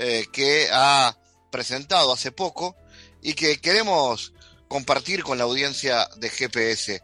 eh, 0.00 0.26
que 0.32 0.68
ha 0.72 1.16
presentado 1.52 2.12
hace 2.12 2.32
poco 2.32 2.74
y 3.22 3.34
que 3.34 3.60
queremos 3.60 4.32
compartir 4.74 5.22
con 5.22 5.38
la 5.38 5.44
audiencia 5.44 6.08
de 6.18 6.28
GPS. 6.28 7.00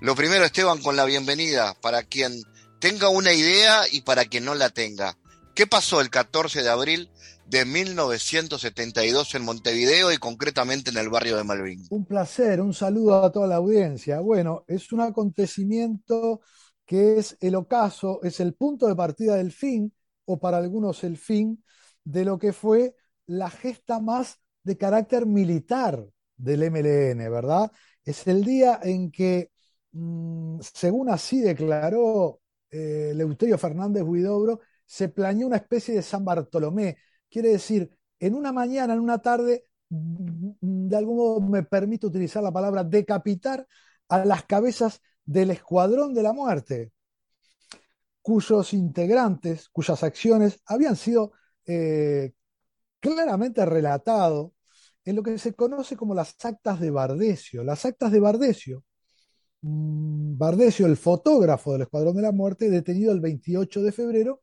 Lo 0.00 0.14
primero, 0.14 0.42
Esteban, 0.42 0.80
con 0.80 0.96
la 0.96 1.04
bienvenida 1.04 1.74
para 1.82 2.02
quien 2.02 2.32
tenga 2.80 3.10
una 3.10 3.34
idea 3.34 3.82
y 3.92 4.00
para 4.00 4.24
quien 4.24 4.46
no 4.46 4.54
la 4.54 4.70
tenga. 4.70 5.18
¿Qué 5.54 5.66
pasó 5.66 6.00
el 6.00 6.08
14 6.08 6.62
de 6.62 6.70
abril 6.70 7.10
de 7.44 7.66
1972 7.66 9.34
en 9.34 9.44
Montevideo 9.44 10.10
y 10.10 10.16
concretamente 10.16 10.88
en 10.88 10.96
el 10.96 11.10
barrio 11.10 11.36
de 11.36 11.44
Malvin? 11.44 11.86
Un 11.90 12.06
placer, 12.06 12.62
un 12.62 12.72
saludo 12.72 13.22
a 13.22 13.30
toda 13.30 13.46
la 13.46 13.56
audiencia. 13.56 14.20
Bueno, 14.20 14.64
es 14.66 14.90
un 14.90 15.02
acontecimiento 15.02 16.40
que 16.86 17.18
es 17.18 17.36
el 17.42 17.54
ocaso, 17.54 18.20
es 18.22 18.40
el 18.40 18.54
punto 18.54 18.86
de 18.86 18.96
partida 18.96 19.34
del 19.34 19.52
fin, 19.52 19.92
o 20.24 20.40
para 20.40 20.56
algunos 20.56 21.04
el 21.04 21.18
fin, 21.18 21.62
de 22.02 22.24
lo 22.24 22.38
que 22.38 22.54
fue 22.54 22.94
la 23.26 23.50
gesta 23.50 24.00
más 24.00 24.38
de 24.62 24.78
carácter 24.78 25.26
militar 25.26 26.08
del 26.42 26.62
MLN, 26.64 27.28
¿verdad? 27.28 27.70
Es 28.04 28.26
el 28.26 28.44
día 28.44 28.80
en 28.82 29.10
que, 29.10 29.50
mm, 29.92 30.60
según 30.60 31.08
así 31.10 31.40
declaró 31.40 32.40
eh, 32.70 33.12
Leuterio 33.14 33.58
Fernández 33.58 34.02
Huidobro, 34.04 34.60
se 34.86 35.08
planeó 35.08 35.46
una 35.46 35.56
especie 35.56 35.94
de 35.94 36.02
San 36.02 36.24
Bartolomé. 36.24 36.96
Quiere 37.28 37.50
decir, 37.50 37.90
en 38.18 38.34
una 38.34 38.52
mañana, 38.52 38.94
en 38.94 39.00
una 39.00 39.18
tarde, 39.18 39.64
mm, 39.88 40.88
de 40.88 40.96
algún 40.96 41.16
modo 41.16 41.40
me 41.40 41.62
permito 41.64 42.06
utilizar 42.08 42.42
la 42.42 42.52
palabra 42.52 42.84
decapitar 42.84 43.66
a 44.08 44.24
las 44.24 44.44
cabezas 44.44 45.00
del 45.24 45.50
Escuadrón 45.50 46.14
de 46.14 46.22
la 46.22 46.32
Muerte, 46.32 46.92
cuyos 48.22 48.72
integrantes, 48.74 49.68
cuyas 49.70 50.02
acciones 50.02 50.60
habían 50.66 50.96
sido 50.96 51.32
eh, 51.66 52.32
claramente 53.00 53.64
relatados 53.66 54.52
en 55.04 55.16
lo 55.16 55.22
que 55.22 55.38
se 55.38 55.54
conoce 55.54 55.96
como 55.96 56.14
las 56.14 56.36
actas 56.44 56.80
de 56.80 56.90
Bardesio. 56.90 57.64
Las 57.64 57.84
actas 57.84 58.12
de 58.12 58.20
Bardesio. 58.20 58.84
Mm, 59.62 60.38
Bardesio, 60.38 60.86
el 60.86 60.96
fotógrafo 60.96 61.72
del 61.72 61.82
Escuadrón 61.82 62.16
de 62.16 62.22
la 62.22 62.32
Muerte, 62.32 62.70
detenido 62.70 63.12
el 63.12 63.20
28 63.20 63.82
de 63.82 63.92
febrero 63.92 64.42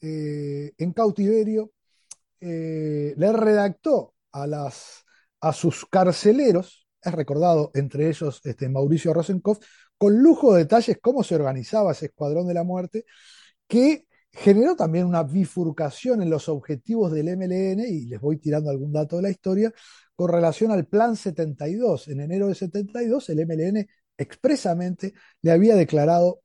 eh, 0.00 0.72
en 0.78 0.92
cautiverio, 0.92 1.72
eh, 2.40 3.14
le 3.16 3.32
redactó 3.32 4.14
a, 4.32 5.52
sus 5.52 5.86
carceleros, 5.86 6.86
es 7.02 7.12
recordado 7.12 7.70
entre 7.74 8.08
ellos 8.08 8.40
este, 8.44 8.68
Mauricio 8.68 9.14
Rosenkopf, 9.14 9.64
con 9.96 10.18
lujo 10.22 10.54
de 10.54 10.60
detalles 10.64 10.98
cómo 11.00 11.22
se 11.22 11.36
organizaba 11.36 11.92
ese 11.92 12.06
Escuadrón 12.06 12.46
de 12.48 12.54
la 12.54 12.64
Muerte, 12.64 13.06
que 13.68 14.06
generó 14.34 14.76
también 14.76 15.06
una 15.06 15.22
bifurcación 15.22 16.22
en 16.22 16.30
los 16.30 16.48
objetivos 16.48 17.12
del 17.12 17.28
MLN, 17.28 17.86
y 17.88 18.06
les 18.06 18.20
voy 18.20 18.38
tirando 18.38 18.70
algún 18.70 18.92
dato 18.92 19.16
de 19.16 19.22
la 19.22 19.30
historia, 19.30 19.72
con 20.14 20.30
relación 20.30 20.70
al 20.70 20.86
Plan 20.86 21.16
72. 21.16 22.08
En 22.08 22.20
enero 22.20 22.48
de 22.48 22.54
72, 22.54 23.28
el 23.30 23.40
MLN 23.40 23.86
expresamente 24.16 25.14
le 25.42 25.50
había 25.50 25.76
declarado 25.76 26.40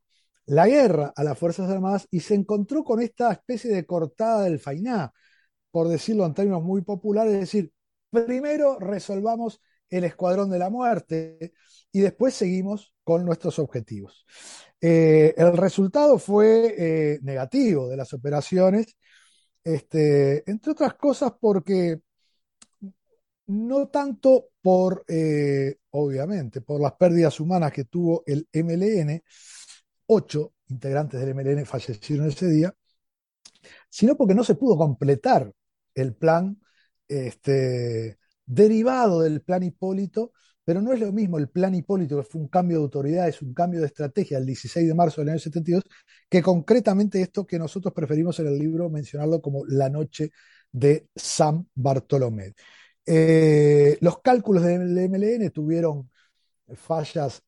la 0.46 0.68
guerra 0.68 1.14
a 1.16 1.24
las 1.24 1.38
Fuerzas 1.38 1.70
Armadas 1.70 2.08
y 2.12 2.22
se 2.22 2.36
encontró 2.36 2.84
con 2.84 3.02
esta 3.02 3.32
especie 3.32 3.72
de 3.72 3.86
cortada 3.86 4.44
del 4.44 4.60
Fainá, 4.60 5.14
por 5.72 5.88
decirlo 5.88 6.26
en 6.26 6.34
términos 6.34 6.64
muy 6.64 6.82
populares, 6.82 7.34
es 7.34 7.40
decir, 7.42 7.72
primero 8.10 8.80
resolvamos 8.80 9.62
el 9.90 10.04
Escuadrón 10.04 10.50
de 10.50 10.60
la 10.60 10.70
Muerte 10.70 11.54
y 11.92 12.02
después 12.02 12.34
seguimos 12.34 12.94
con 13.04 13.26
nuestros 13.26 13.60
objetivos. 13.60 14.26
Eh, 14.82 15.34
el 15.38 15.58
resultado 15.58 16.18
fue 16.20 16.76
eh, 16.78 17.20
negativo 17.22 17.90
de 17.90 17.98
las 17.98 18.14
operaciones, 18.14 18.96
este, 19.64 20.50
entre 20.50 20.72
otras 20.72 20.94
cosas 20.96 21.34
porque 21.40 22.00
no 23.48 23.88
tanto 23.88 24.50
por, 24.62 25.04
eh, 25.08 25.78
obviamente, 25.92 26.62
por 26.62 26.80
las 26.82 26.94
pérdidas 26.94 27.40
humanas 27.40 27.72
que 27.72 27.86
tuvo 27.86 28.24
el 28.28 28.48
MLN, 28.54 29.24
ocho 30.08 30.54
integrantes 30.68 31.20
del 31.20 31.30
MLN 31.30 31.66
fallecieron 31.66 32.28
ese 32.28 32.48
día, 32.48 32.74
sino 33.90 34.16
porque 34.16 34.36
no 34.36 34.44
se 34.44 34.56
pudo 34.56 34.78
completar 34.78 35.52
el 35.96 36.16
plan 36.16 36.60
este, 37.08 38.19
derivado 38.50 39.22
del 39.22 39.42
plan 39.42 39.64
Hipólito 39.64 40.34
pero 40.70 40.84
no 40.84 40.94
es 40.94 41.00
lo 41.00 41.12
mismo 41.12 41.40
el 41.40 41.50
plan 41.50 41.74
Hipólito, 41.74 42.18
que 42.18 42.24
fue 42.24 42.42
un 42.42 42.48
cambio 42.48 42.78
de 42.78 42.84
autoridad, 42.84 43.28
es 43.28 43.42
un 43.42 43.56
cambio 43.56 43.80
de 43.80 43.88
estrategia 43.88 44.38
el 44.38 44.46
16 44.46 44.88
de 44.88 44.94
marzo 44.94 45.20
del 45.20 45.32
año 45.32 45.40
72, 45.40 45.84
que 46.30 46.44
concretamente 46.44 47.20
esto 47.20 47.48
que 47.48 47.58
nosotros 47.58 47.92
preferimos 47.92 48.40
en 48.40 48.46
el 48.50 48.60
libro 48.60 48.88
mencionarlo 48.88 49.42
como 49.42 49.66
la 49.66 49.90
noche 49.90 50.32
de 50.72 51.08
San 51.16 51.68
Bartolomé. 51.74 52.54
Eh, 53.04 53.98
los 54.02 54.20
cálculos 54.22 54.64
del 54.64 54.96
MLN 54.96 55.50
tuvieron 55.50 56.12
fallas, 56.76 57.42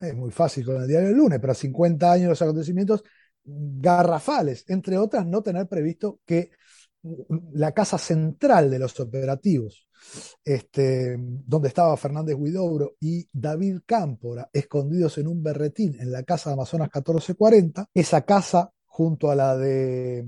es 0.00 0.14
muy 0.14 0.30
fácil 0.30 0.64
con 0.64 0.80
el 0.80 0.88
diario 0.88 1.08
del 1.08 1.18
lunes, 1.18 1.40
pero 1.40 1.52
a 1.52 1.54
50 1.54 2.10
años 2.10 2.30
los 2.30 2.40
acontecimientos 2.40 3.04
garrafales, 3.44 4.64
entre 4.68 4.96
otras 4.96 5.26
no 5.26 5.42
tener 5.42 5.68
previsto 5.68 6.20
que 6.24 6.52
la 7.02 7.72
casa 7.72 7.98
central 7.98 8.70
de 8.70 8.78
los 8.78 8.98
operativos, 9.00 9.88
este, 10.44 11.16
donde 11.18 11.68
estaba 11.68 11.96
Fernández 11.96 12.36
Huidobro 12.38 12.96
y 13.00 13.26
David 13.32 13.80
Cámpora, 13.86 14.48
escondidos 14.52 15.18
en 15.18 15.28
un 15.28 15.42
berretín 15.42 15.96
en 16.00 16.12
la 16.12 16.22
casa 16.22 16.50
de 16.50 16.54
Amazonas 16.54 16.88
1440, 16.88 17.86
esa 17.94 18.22
casa 18.22 18.72
junto 18.84 19.30
a 19.30 19.34
la 19.34 19.56
de 19.56 20.26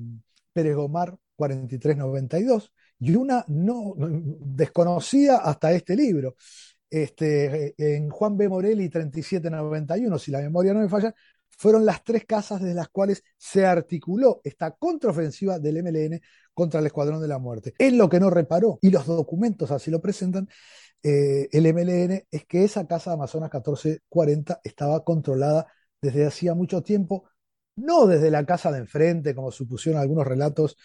Pérez 0.53 0.77
Gomar 0.77 1.17
4392, 1.37 2.73
y 3.01 3.15
una 3.17 3.45
no 3.49 3.95
desconocida 3.97 5.39
hasta 5.39 5.73
este 5.73 5.97
libro, 5.97 6.37
este, 6.89 7.75
en 7.77 8.11
Juan 8.11 8.37
B. 8.37 8.49
Morelli 8.49 8.89
3791, 8.89 10.19
si 10.19 10.31
la 10.31 10.41
memoria 10.41 10.73
no 10.73 10.81
me 10.81 10.89
falla, 10.89 11.15
fueron 11.63 11.85
las 11.85 12.03
tres 12.05 12.25
casas 12.27 12.61
desde 12.61 12.75
las 12.75 12.89
cuales 12.89 13.23
se 13.37 13.65
articuló 13.65 14.41
esta 14.45 14.73
contraofensiva 14.73 15.59
del 15.59 15.83
MLN 15.83 16.21
contra 16.55 16.81
el 16.81 16.87
Escuadrón 16.87 17.21
de 17.21 17.29
la 17.29 17.39
Muerte. 17.39 17.75
En 17.79 17.99
lo 17.99 18.09
que 18.09 18.21
no 18.21 18.31
reparó, 18.31 18.79
y 18.83 18.91
los 18.91 19.07
documentos 19.07 19.71
así 19.71 19.91
lo 19.91 20.01
presentan, 20.01 20.49
eh, 21.03 21.49
el 21.53 21.67
MLN 21.67 22.27
es 22.31 22.45
que 22.47 22.65
esa 22.65 22.87
casa 22.87 23.11
de 23.11 23.15
Amazonas 23.15 23.51
1440 23.53 24.61
estaba 24.63 25.03
controlada 25.05 25.67
desde 26.01 26.27
hacía 26.27 26.55
mucho 26.55 26.83
tiempo, 26.83 27.25
no 27.77 28.07
desde 28.07 28.31
la 28.31 28.45
casa 28.45 28.71
de 28.71 28.79
enfrente, 28.79 29.35
como 29.35 29.51
supusieron 29.51 30.01
algunos 30.01 30.27
relatos 30.27 30.77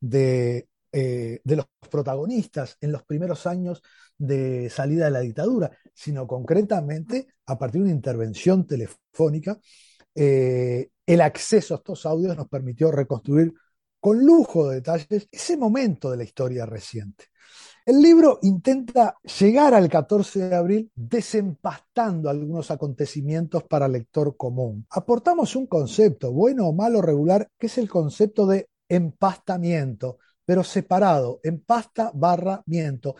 de, 0.00 0.68
eh, 0.92 1.40
de 1.44 1.56
los 1.56 1.66
protagonistas 1.90 2.76
en 2.80 2.92
los 2.92 3.02
primeros 3.04 3.46
años 3.46 3.82
de 4.16 4.70
salida 4.70 5.06
de 5.06 5.10
la 5.10 5.20
dictadura, 5.20 5.70
sino 5.94 6.26
concretamente 6.26 7.26
a 7.46 7.58
partir 7.58 7.80
de 7.80 7.86
una 7.86 7.96
intervención 7.96 8.66
telefónica 8.66 9.58
eh, 10.16 10.88
el 11.04 11.20
acceso 11.20 11.74
a 11.74 11.76
estos 11.76 12.06
audios 12.06 12.36
nos 12.36 12.48
permitió 12.48 12.90
reconstruir 12.90 13.52
con 14.06 14.24
lujo 14.24 14.68
de 14.68 14.76
detalles 14.76 15.28
ese 15.32 15.56
momento 15.56 16.12
de 16.12 16.16
la 16.16 16.22
historia 16.22 16.64
reciente. 16.64 17.24
El 17.84 18.00
libro 18.00 18.38
intenta 18.42 19.16
llegar 19.40 19.74
al 19.74 19.88
14 19.88 20.48
de 20.48 20.54
abril 20.54 20.92
desempastando 20.94 22.30
algunos 22.30 22.70
acontecimientos 22.70 23.64
para 23.64 23.88
lector 23.88 24.36
común. 24.36 24.86
Aportamos 24.90 25.56
un 25.56 25.66
concepto, 25.66 26.30
bueno 26.30 26.68
o 26.68 26.72
malo 26.72 27.02
regular, 27.02 27.50
que 27.58 27.66
es 27.66 27.78
el 27.78 27.88
concepto 27.88 28.46
de 28.46 28.68
empastamiento, 28.88 30.18
pero 30.44 30.62
separado, 30.62 31.40
empasta 31.42 32.12
barra 32.14 32.62
miento 32.66 33.16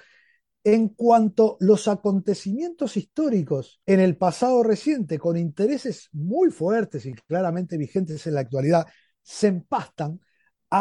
en 0.62 0.91
cuanto 0.91 1.57
los 1.59 1.89
acontecimientos 1.89 2.97
históricos 2.97 3.80
en 3.87 3.99
el 3.99 4.16
pasado 4.16 4.62
reciente, 4.62 5.18
con 5.18 5.37
intereses 5.37 6.11
muy 6.12 6.53
fuertes 6.53 7.07
y 7.07 7.12
claramente 7.12 7.76
vigentes 7.76 8.24
en 8.28 8.34
la 8.34 8.43
actualidad, 8.43 8.87
se 9.20 9.49
empastan, 9.49 10.20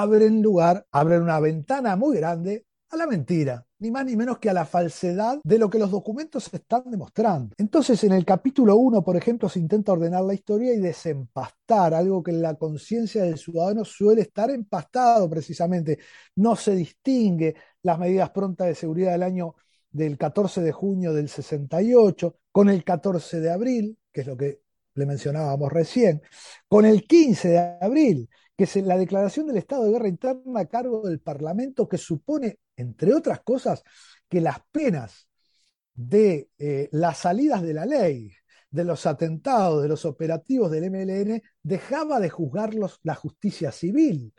abren 0.02 0.42
lugar, 0.42 0.86
abren 0.92 1.22
una 1.22 1.40
ventana 1.40 1.96
muy 1.96 2.18
grande 2.18 2.66
a 2.90 2.98
la 2.98 3.08
mentira, 3.08 3.66
ni 3.80 3.92
más 3.92 4.06
ni 4.06 4.16
menos 4.16 4.40
que 4.40 4.50
a 4.50 4.54
la 4.54 4.66
falsedad 4.66 5.40
de 5.44 5.58
lo 5.58 5.70
que 5.70 5.80
los 5.80 5.90
documentos 5.90 6.54
están 6.54 6.84
demostrando. 6.90 7.56
Entonces, 7.58 8.04
en 8.04 8.12
el 8.12 8.26
capítulo 8.26 8.76
1, 8.76 9.04
por 9.04 9.16
ejemplo, 9.16 9.50
se 9.50 9.60
intenta 9.60 9.94
ordenar 9.94 10.24
la 10.24 10.34
historia 10.34 10.74
y 10.74 10.80
desempastar, 10.80 11.94
algo 11.94 12.22
que 12.22 12.32
en 12.32 12.42
la 12.42 12.56
conciencia 12.56 13.24
del 13.24 13.38
ciudadano 13.38 13.86
suele 13.86 14.22
estar 14.22 14.50
empastado 14.52 15.30
precisamente. 15.30 16.00
No 16.36 16.56
se 16.56 16.76
distingue 16.76 17.56
las 17.82 17.98
medidas 17.98 18.30
prontas 18.32 18.68
de 18.68 18.76
seguridad 18.76 19.14
del 19.14 19.24
año 19.24 19.56
del 19.90 20.18
14 20.18 20.62
de 20.62 20.72
junio 20.74 21.14
del 21.14 21.30
68 21.30 22.38
con 22.52 22.70
el 22.70 22.84
14 22.84 23.40
de 23.40 23.52
abril, 23.52 23.98
que 24.12 24.22
es 24.22 24.28
lo 24.28 24.36
que 24.36 24.60
le 24.96 25.06
mencionábamos 25.06 25.72
recién, 25.72 26.22
con 26.68 26.86
el 26.86 27.06
15 27.06 27.50
de 27.50 27.60
abril, 27.82 28.30
que 28.58 28.64
es 28.66 28.76
la 28.78 28.98
declaración 28.98 29.48
del 29.48 29.58
estado 29.58 29.86
de 29.86 29.92
guerra 29.92 30.08
interna 30.08 30.62
a 30.62 30.66
cargo 30.68 31.08
del 31.08 31.20
Parlamento, 31.20 31.88
que 31.88 31.98
supone, 31.98 32.60
entre 32.76 33.14
otras 33.14 33.42
cosas, 33.42 33.84
que 34.30 34.42
las 34.42 34.60
penas 34.72 35.28
de 35.94 36.50
eh, 36.58 36.90
las 36.92 37.20
salidas 37.20 37.62
de 37.62 37.74
la 37.74 37.86
ley, 37.86 38.32
de 38.70 38.84
los 38.84 39.06
atentados, 39.06 39.82
de 39.82 39.90
los 39.90 40.06
operativos 40.06 40.72
del 40.72 40.86
MLN, 40.86 41.42
dejaba 41.64 42.20
de 42.20 42.30
juzgarlos 42.30 43.00
la 43.04 43.16
justicia 43.16 43.72
civil 43.72 44.34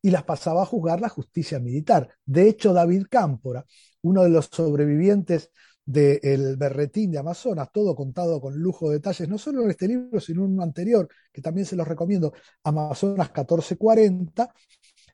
y 0.00 0.10
las 0.10 0.24
pasaba 0.24 0.62
a 0.62 0.66
juzgar 0.66 1.00
la 1.00 1.08
justicia 1.08 1.58
militar. 1.58 2.16
De 2.24 2.48
hecho, 2.48 2.72
David 2.72 3.06
Cámpora, 3.10 3.64
uno 4.02 4.22
de 4.22 4.30
los 4.30 4.46
sobrevivientes 4.46 5.50
del 5.86 6.56
berretín 6.56 7.12
de 7.12 7.18
Amazonas, 7.18 7.70
todo 7.72 7.94
contado 7.94 8.40
con 8.40 8.56
lujo 8.58 8.88
de 8.90 8.96
detalles, 8.96 9.28
no 9.28 9.38
solo 9.38 9.62
en 9.62 9.70
este 9.70 9.86
libro, 9.86 10.20
sino 10.20 10.44
en 10.44 10.52
uno 10.52 10.62
anterior, 10.64 11.08
que 11.32 11.40
también 11.40 11.64
se 11.64 11.76
los 11.76 11.86
recomiendo, 11.86 12.32
Amazonas 12.64 13.28
1440. 13.28 14.52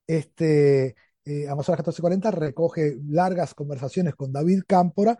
Este, 0.07 0.97
eh, 1.25 1.47
Amazonas 1.49 1.81
1440 1.81 2.31
recoge 2.31 2.97
largas 3.09 3.55
conversaciones 3.55 4.14
con 4.14 4.33
David 4.33 4.62
Cámpora. 4.66 5.18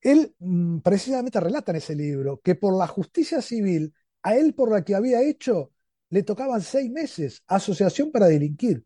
Él 0.00 0.34
mm, 0.38 0.78
precisamente 0.80 1.40
relata 1.40 1.72
en 1.72 1.76
ese 1.76 1.94
libro 1.94 2.40
que 2.42 2.56
por 2.56 2.76
la 2.76 2.88
justicia 2.88 3.40
civil, 3.40 3.94
a 4.22 4.36
él 4.36 4.54
por 4.54 4.72
la 4.72 4.84
que 4.84 4.96
había 4.96 5.22
hecho, 5.22 5.72
le 6.10 6.24
tocaban 6.24 6.60
seis 6.60 6.90
meses, 6.90 7.42
asociación 7.46 8.10
para 8.10 8.26
delinquir. 8.26 8.84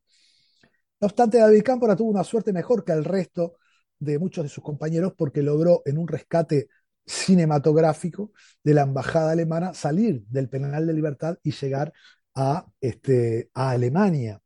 No 1.01 1.07
obstante, 1.07 1.39
David 1.39 1.63
Cámpora 1.63 1.97
tuvo 1.97 2.11
una 2.11 2.25
suerte 2.25 2.53
mejor 2.53 2.85
que 2.85 2.93
el 2.93 3.05
resto 3.05 3.57
de 4.03 4.19
muchos 4.19 4.45
de 4.45 4.49
sus 4.49 4.65
compañeros 4.65 5.15
porque 5.17 5.43
logró 5.43 5.83
en 5.85 5.99
un 5.99 6.09
rescate 6.09 6.69
cinematográfico 7.07 8.33
de 8.63 8.75
la 8.75 8.83
embajada 8.83 9.33
alemana 9.33 9.75
salir 9.75 10.25
del 10.29 10.49
penal 10.49 10.87
de 10.87 10.93
libertad 10.93 11.37
y 11.43 11.53
llegar 11.53 11.93
a, 12.35 12.67
este, 12.81 13.51
a 13.55 13.71
Alemania. 13.71 14.41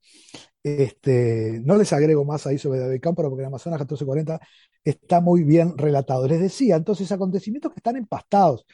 Este, 0.63 1.61
no 1.65 1.77
les 1.77 1.93
agrego 1.93 2.25
más 2.25 2.47
ahí 2.47 2.59
sobre 2.59 2.81
David 2.81 3.01
Cámpora 3.01 3.29
porque 3.29 3.43
en 3.43 3.49
Amazonas 3.49 3.79
1440 3.79 4.41
está 4.85 5.21
muy 5.21 5.45
bien 5.45 5.77
relatado. 5.79 6.27
Les 6.27 6.41
decía, 6.41 6.77
entonces, 6.77 7.11
acontecimientos 7.13 7.73
que 7.73 7.79
están 7.79 7.97
empastados. 7.97 8.67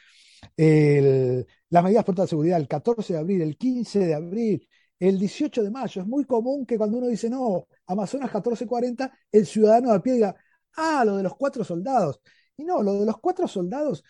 las 0.57 1.83
medidas 1.83 2.03
por 2.05 2.15
de 2.15 2.27
seguridad 2.27 2.59
el 2.59 2.67
14 2.67 3.13
de 3.13 3.19
abril, 3.19 3.41
el 3.41 3.57
15 3.57 3.99
de 3.99 4.13
abril, 4.13 4.67
el 4.99 5.19
18 5.19 5.63
de 5.63 5.71
mayo. 5.71 6.01
Es 6.01 6.07
muy 6.07 6.25
común 6.25 6.65
que 6.65 6.77
cuando 6.77 6.97
uno 6.97 7.07
dice, 7.07 7.29
no, 7.29 7.67
Amazonas 7.87 8.27
1440, 8.27 9.11
el 9.31 9.45
ciudadano 9.45 9.89
de 9.89 9.95
a 9.97 10.01
pie 10.01 10.13
diga, 10.13 10.35
ah, 10.77 11.03
lo 11.05 11.17
de 11.17 11.23
los 11.23 11.35
cuatro 11.35 11.63
soldados. 11.63 12.21
Y 12.57 12.63
no, 12.63 12.81
lo 12.81 12.99
de 12.99 13.05
los 13.05 13.19
cuatro 13.19 13.47
soldados 13.47 14.03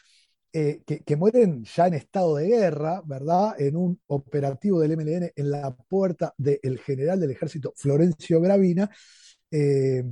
eh, 0.52 0.84
que, 0.86 1.16
mueren 1.16 1.64
ya 1.64 1.88
en 1.88 1.96
estado 1.96 2.36
de 2.36 2.48
guerra, 2.48 3.02
¿verdad? 3.06 3.60
En 3.60 3.76
un 3.76 4.00
operativo 4.08 4.80
del 4.80 4.98
MLN 4.98 5.32
en 5.36 5.50
la 5.50 5.76
puerta 5.76 6.34
del 6.38 6.80
general 6.80 7.20
del 7.20 7.32
ejército 7.32 7.74
Florencio 7.76 8.40
Gravina, 8.40 8.90
eh, 9.50 10.04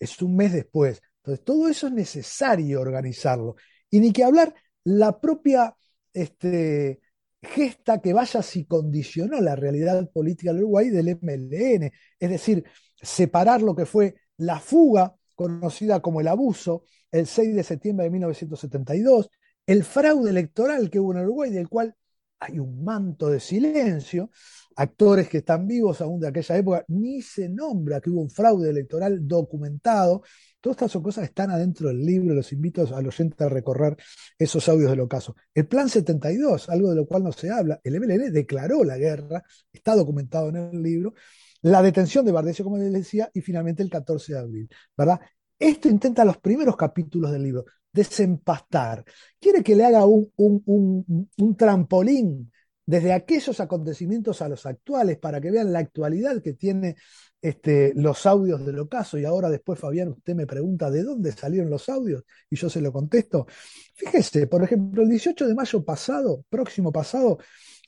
es 0.00 0.22
un 0.22 0.36
mes 0.36 0.52
después. 0.52 1.00
Entonces, 1.18 1.44
todo 1.44 1.68
eso 1.68 1.86
es 1.86 1.92
necesario 1.92 2.80
organizarlo. 2.80 3.56
Y 3.90 4.00
ni 4.00 4.12
que 4.12 4.24
hablar 4.24 4.54
la 4.82 5.20
propia 5.20 5.76
este, 6.12 7.00
gesta 7.42 8.00
que 8.00 8.12
vaya 8.12 8.42
si 8.42 8.64
condicionó 8.64 9.40
la 9.40 9.54
realidad 9.56 10.10
política 10.10 10.52
del 10.52 10.62
Uruguay 10.62 10.88
del 10.90 11.18
MLN, 11.20 11.92
es 12.18 12.30
decir, 12.30 12.64
separar 12.96 13.62
lo 13.62 13.76
que 13.76 13.86
fue 13.86 14.16
la 14.38 14.58
fuga 14.58 15.14
conocida 15.38 16.00
como 16.00 16.20
el 16.20 16.26
abuso, 16.26 16.82
el 17.12 17.28
6 17.28 17.54
de 17.54 17.62
septiembre 17.62 18.02
de 18.02 18.10
1972, 18.10 19.30
el 19.66 19.84
fraude 19.84 20.30
electoral 20.30 20.90
que 20.90 20.98
hubo 20.98 21.12
en 21.12 21.20
Uruguay, 21.20 21.50
del 21.52 21.68
cual 21.68 21.94
hay 22.40 22.58
un 22.58 22.82
manto 22.82 23.30
de 23.30 23.38
silencio, 23.38 24.30
actores 24.74 25.28
que 25.28 25.38
están 25.38 25.68
vivos 25.68 26.00
aún 26.00 26.18
de 26.18 26.26
aquella 26.26 26.56
época, 26.56 26.84
ni 26.88 27.22
se 27.22 27.48
nombra 27.48 28.00
que 28.00 28.10
hubo 28.10 28.20
un 28.20 28.30
fraude 28.30 28.68
electoral 28.68 29.28
documentado. 29.28 30.22
Todas 30.60 30.74
estas 30.74 30.90
son 30.90 31.04
cosas 31.04 31.22
que 31.22 31.28
están 31.28 31.52
adentro 31.52 31.86
del 31.86 32.04
libro, 32.04 32.34
los 32.34 32.52
invito 32.52 32.82
a 32.82 33.00
los 33.00 33.14
oyentes 33.20 33.40
a 33.40 33.48
recorrer 33.48 33.96
esos 34.36 34.68
audios 34.68 34.90
del 34.90 35.00
ocaso. 35.00 35.36
El 35.54 35.68
Plan 35.68 35.88
72, 35.88 36.68
algo 36.68 36.90
de 36.90 36.96
lo 36.96 37.06
cual 37.06 37.22
no 37.22 37.30
se 37.30 37.48
habla, 37.48 37.80
el 37.84 37.94
MLN 37.94 38.32
declaró 38.32 38.82
la 38.82 38.98
guerra, 38.98 39.44
está 39.72 39.94
documentado 39.94 40.48
en 40.48 40.56
el 40.56 40.82
libro, 40.82 41.14
la 41.62 41.82
detención 41.82 42.24
de 42.24 42.32
Bardesio, 42.32 42.64
como 42.64 42.78
les 42.78 42.92
decía, 42.92 43.30
y 43.32 43.40
finalmente 43.40 43.82
el 43.82 43.90
14 43.90 44.32
de 44.32 44.38
abril, 44.38 44.68
¿verdad? 44.96 45.20
Esto 45.58 45.88
intenta 45.88 46.24
los 46.24 46.38
primeros 46.38 46.76
capítulos 46.76 47.32
del 47.32 47.42
libro, 47.42 47.64
desempastar. 47.92 49.04
Quiere 49.40 49.62
que 49.62 49.74
le 49.74 49.84
haga 49.84 50.04
un, 50.04 50.30
un, 50.36 51.56
trampolín 51.56 52.52
desde 52.86 53.12
aquellos 53.12 53.58
acontecimientos 53.60 54.40
a 54.40 54.48
los 54.48 54.64
actuales 54.66 55.18
para 55.18 55.40
que 55.40 55.50
vean 55.50 55.72
la 55.72 55.80
actualidad 55.80 56.40
que 56.40 56.54
tiene 56.54 56.96
este, 57.42 57.92
los 57.94 58.24
audios 58.24 58.64
del 58.64 58.78
ocaso. 58.78 59.18
Y 59.18 59.24
ahora 59.24 59.50
después, 59.50 59.78
Fabián, 59.78 60.08
usted 60.08 60.34
me 60.34 60.46
pregunta 60.46 60.90
de 60.90 61.02
dónde 61.02 61.32
salieron 61.32 61.70
los 61.70 61.88
audios 61.88 62.22
y 62.48 62.56
yo 62.56 62.70
se 62.70 62.80
lo 62.80 62.92
contesto. 62.92 63.46
Fíjese, 63.94 64.46
por 64.46 64.62
ejemplo, 64.62 65.02
el 65.02 65.08
18 65.08 65.48
de 65.48 65.54
mayo 65.54 65.84
pasado, 65.84 66.44
próximo 66.48 66.92
pasado, 66.92 67.38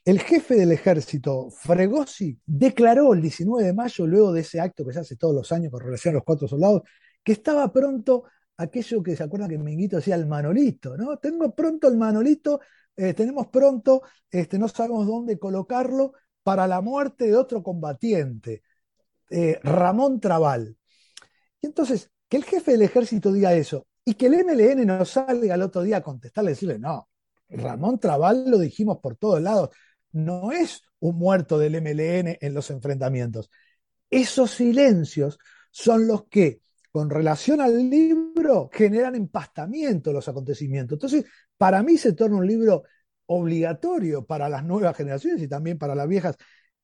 el 0.04 0.20
jefe 0.20 0.54
del 0.54 0.72
ejército, 0.72 1.50
Fregosi, 1.50 2.38
declaró 2.46 3.12
el 3.12 3.20
19 3.20 3.64
de 3.64 3.72
mayo, 3.72 4.06
luego 4.06 4.32
de 4.32 4.40
ese 4.40 4.60
acto 4.60 4.84
que 4.84 4.92
se 4.92 5.00
hace 5.00 5.16
todos 5.16 5.34
los 5.34 5.52
años 5.52 5.70
con 5.70 5.80
relación 5.80 6.14
a 6.14 6.16
los 6.16 6.24
cuatro 6.24 6.48
soldados, 6.48 6.82
que 7.22 7.32
estaba 7.32 7.70
pronto 7.72 8.24
aquello 8.56 9.02
que 9.02 9.16
se 9.16 9.22
acuerdan 9.22 9.50
que 9.50 9.58
Minguito 9.58 9.96
decía 9.96 10.14
el 10.14 10.26
manolito, 10.26 10.96
¿no? 10.96 11.18
Tengo 11.18 11.54
pronto 11.54 11.88
el 11.88 11.96
manolito, 11.96 12.60
eh, 12.96 13.14
tenemos 13.14 13.48
pronto, 13.48 14.02
este, 14.30 14.58
no 14.58 14.68
sabemos 14.68 15.06
dónde 15.06 15.38
colocarlo 15.38 16.12
para 16.42 16.66
la 16.66 16.80
muerte 16.80 17.26
de 17.26 17.36
otro 17.36 17.62
combatiente, 17.62 18.62
eh, 19.30 19.58
Ramón 19.62 20.20
Trabal. 20.20 20.76
Y 21.60 21.66
entonces, 21.66 22.10
que 22.28 22.36
el 22.36 22.44
jefe 22.44 22.72
del 22.72 22.82
ejército 22.82 23.32
diga 23.32 23.54
eso 23.54 23.86
y 24.04 24.14
que 24.14 24.26
el 24.26 24.34
MLN 24.44 24.86
no 24.86 25.04
salga 25.04 25.54
al 25.54 25.62
otro 25.62 25.82
día 25.82 25.98
a 25.98 26.02
contestarle, 26.02 26.50
decirle, 26.50 26.78
no, 26.78 27.08
Ramón 27.48 27.98
Trabal 27.98 28.50
lo 28.50 28.58
dijimos 28.58 28.98
por 28.98 29.16
todos 29.16 29.40
lados, 29.42 29.70
no 30.12 30.52
es 30.52 30.82
un 31.00 31.16
muerto 31.16 31.58
del 31.58 31.76
MLN 31.76 32.38
en 32.40 32.54
los 32.54 32.70
enfrentamientos. 32.70 33.50
Esos 34.10 34.50
silencios 34.50 35.38
son 35.70 36.06
los 36.06 36.24
que, 36.26 36.60
con 36.90 37.10
relación 37.10 37.60
al 37.60 37.88
libro, 37.88 38.68
generan 38.72 39.14
empastamiento 39.14 40.12
los 40.12 40.28
acontecimientos. 40.28 40.96
Entonces, 40.96 41.24
para 41.56 41.82
mí 41.82 41.96
se 41.96 42.12
torna 42.12 42.38
un 42.38 42.46
libro 42.46 42.82
obligatorio 43.26 44.26
para 44.26 44.48
las 44.48 44.64
nuevas 44.64 44.96
generaciones 44.96 45.40
y 45.42 45.48
también 45.48 45.78
para 45.78 45.94
las 45.94 46.08
viejas, 46.08 46.36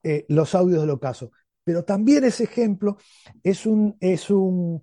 eh, 0.02 0.24
los 0.28 0.54
audios 0.54 0.80
del 0.82 0.90
ocaso. 0.90 1.32
Pero 1.64 1.84
también 1.84 2.22
ese 2.22 2.44
ejemplo 2.44 2.96
es 3.42 3.66
un, 3.66 3.96
es 4.00 4.30
un 4.30 4.80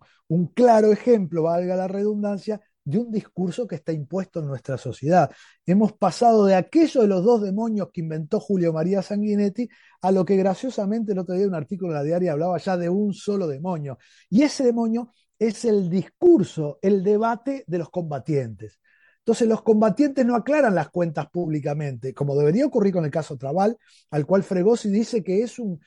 claro 0.53 0.91
ejemplo, 0.91 1.43
valga 1.43 1.77
la 1.77 1.87
redundancia, 1.87 2.59
de 2.85 2.97
un 2.97 3.11
discurso 3.11 3.67
que 3.67 3.75
está 3.75 3.91
impuesto 3.91 4.39
en 4.39 4.47
nuestra 4.47 4.77
sociedad. 4.77 5.31
Hemos 5.65 5.93
pasado 5.93 6.45
de 6.45 6.55
aquello 6.55 7.01
de 7.01 7.07
los 7.07 7.23
dos 7.23 7.41
demonios 7.41 7.89
que 7.93 8.01
inventó 8.01 8.39
Julio 8.39 8.73
María 8.73 9.01
Sanguinetti 9.01 9.67
a 10.01 10.11
lo 10.11 10.25
que 10.25 10.35
graciosamente 10.35 11.13
el 11.13 11.19
otro 11.19 11.35
día 11.35 11.47
un 11.47 11.55
artículo 11.55 11.91
en 11.91 11.97
la 11.97 12.03
diaria 12.03 12.33
hablaba 12.33 12.57
ya 12.57 12.77
de 12.77 12.89
un 12.89 13.13
solo 13.13 13.47
demonio. 13.47 13.97
Y 14.29 14.43
ese 14.43 14.63
demonio 14.63 15.11
es 15.39 15.65
el 15.65 15.89
discurso, 15.89 16.79
el 16.81 17.03
debate 17.03 17.63
de 17.67 17.77
los 17.77 17.89
combatientes. 17.89 18.79
Entonces 19.23 19.47
los 19.47 19.61
combatientes 19.61 20.25
no 20.25 20.35
aclaran 20.35 20.75
las 20.75 20.89
cuentas 20.89 21.29
públicamente, 21.29 22.13
como 22.13 22.35
debería 22.35 22.65
ocurrir 22.65 22.91
con 22.91 23.05
el 23.05 23.11
caso 23.11 23.37
Trabal, 23.37 23.77
al 24.11 24.25
cual 24.25 24.43
Fregosi 24.43 24.89
dice 24.89 25.23
que 25.23 25.43
es 25.43 25.59
un, 25.59 25.79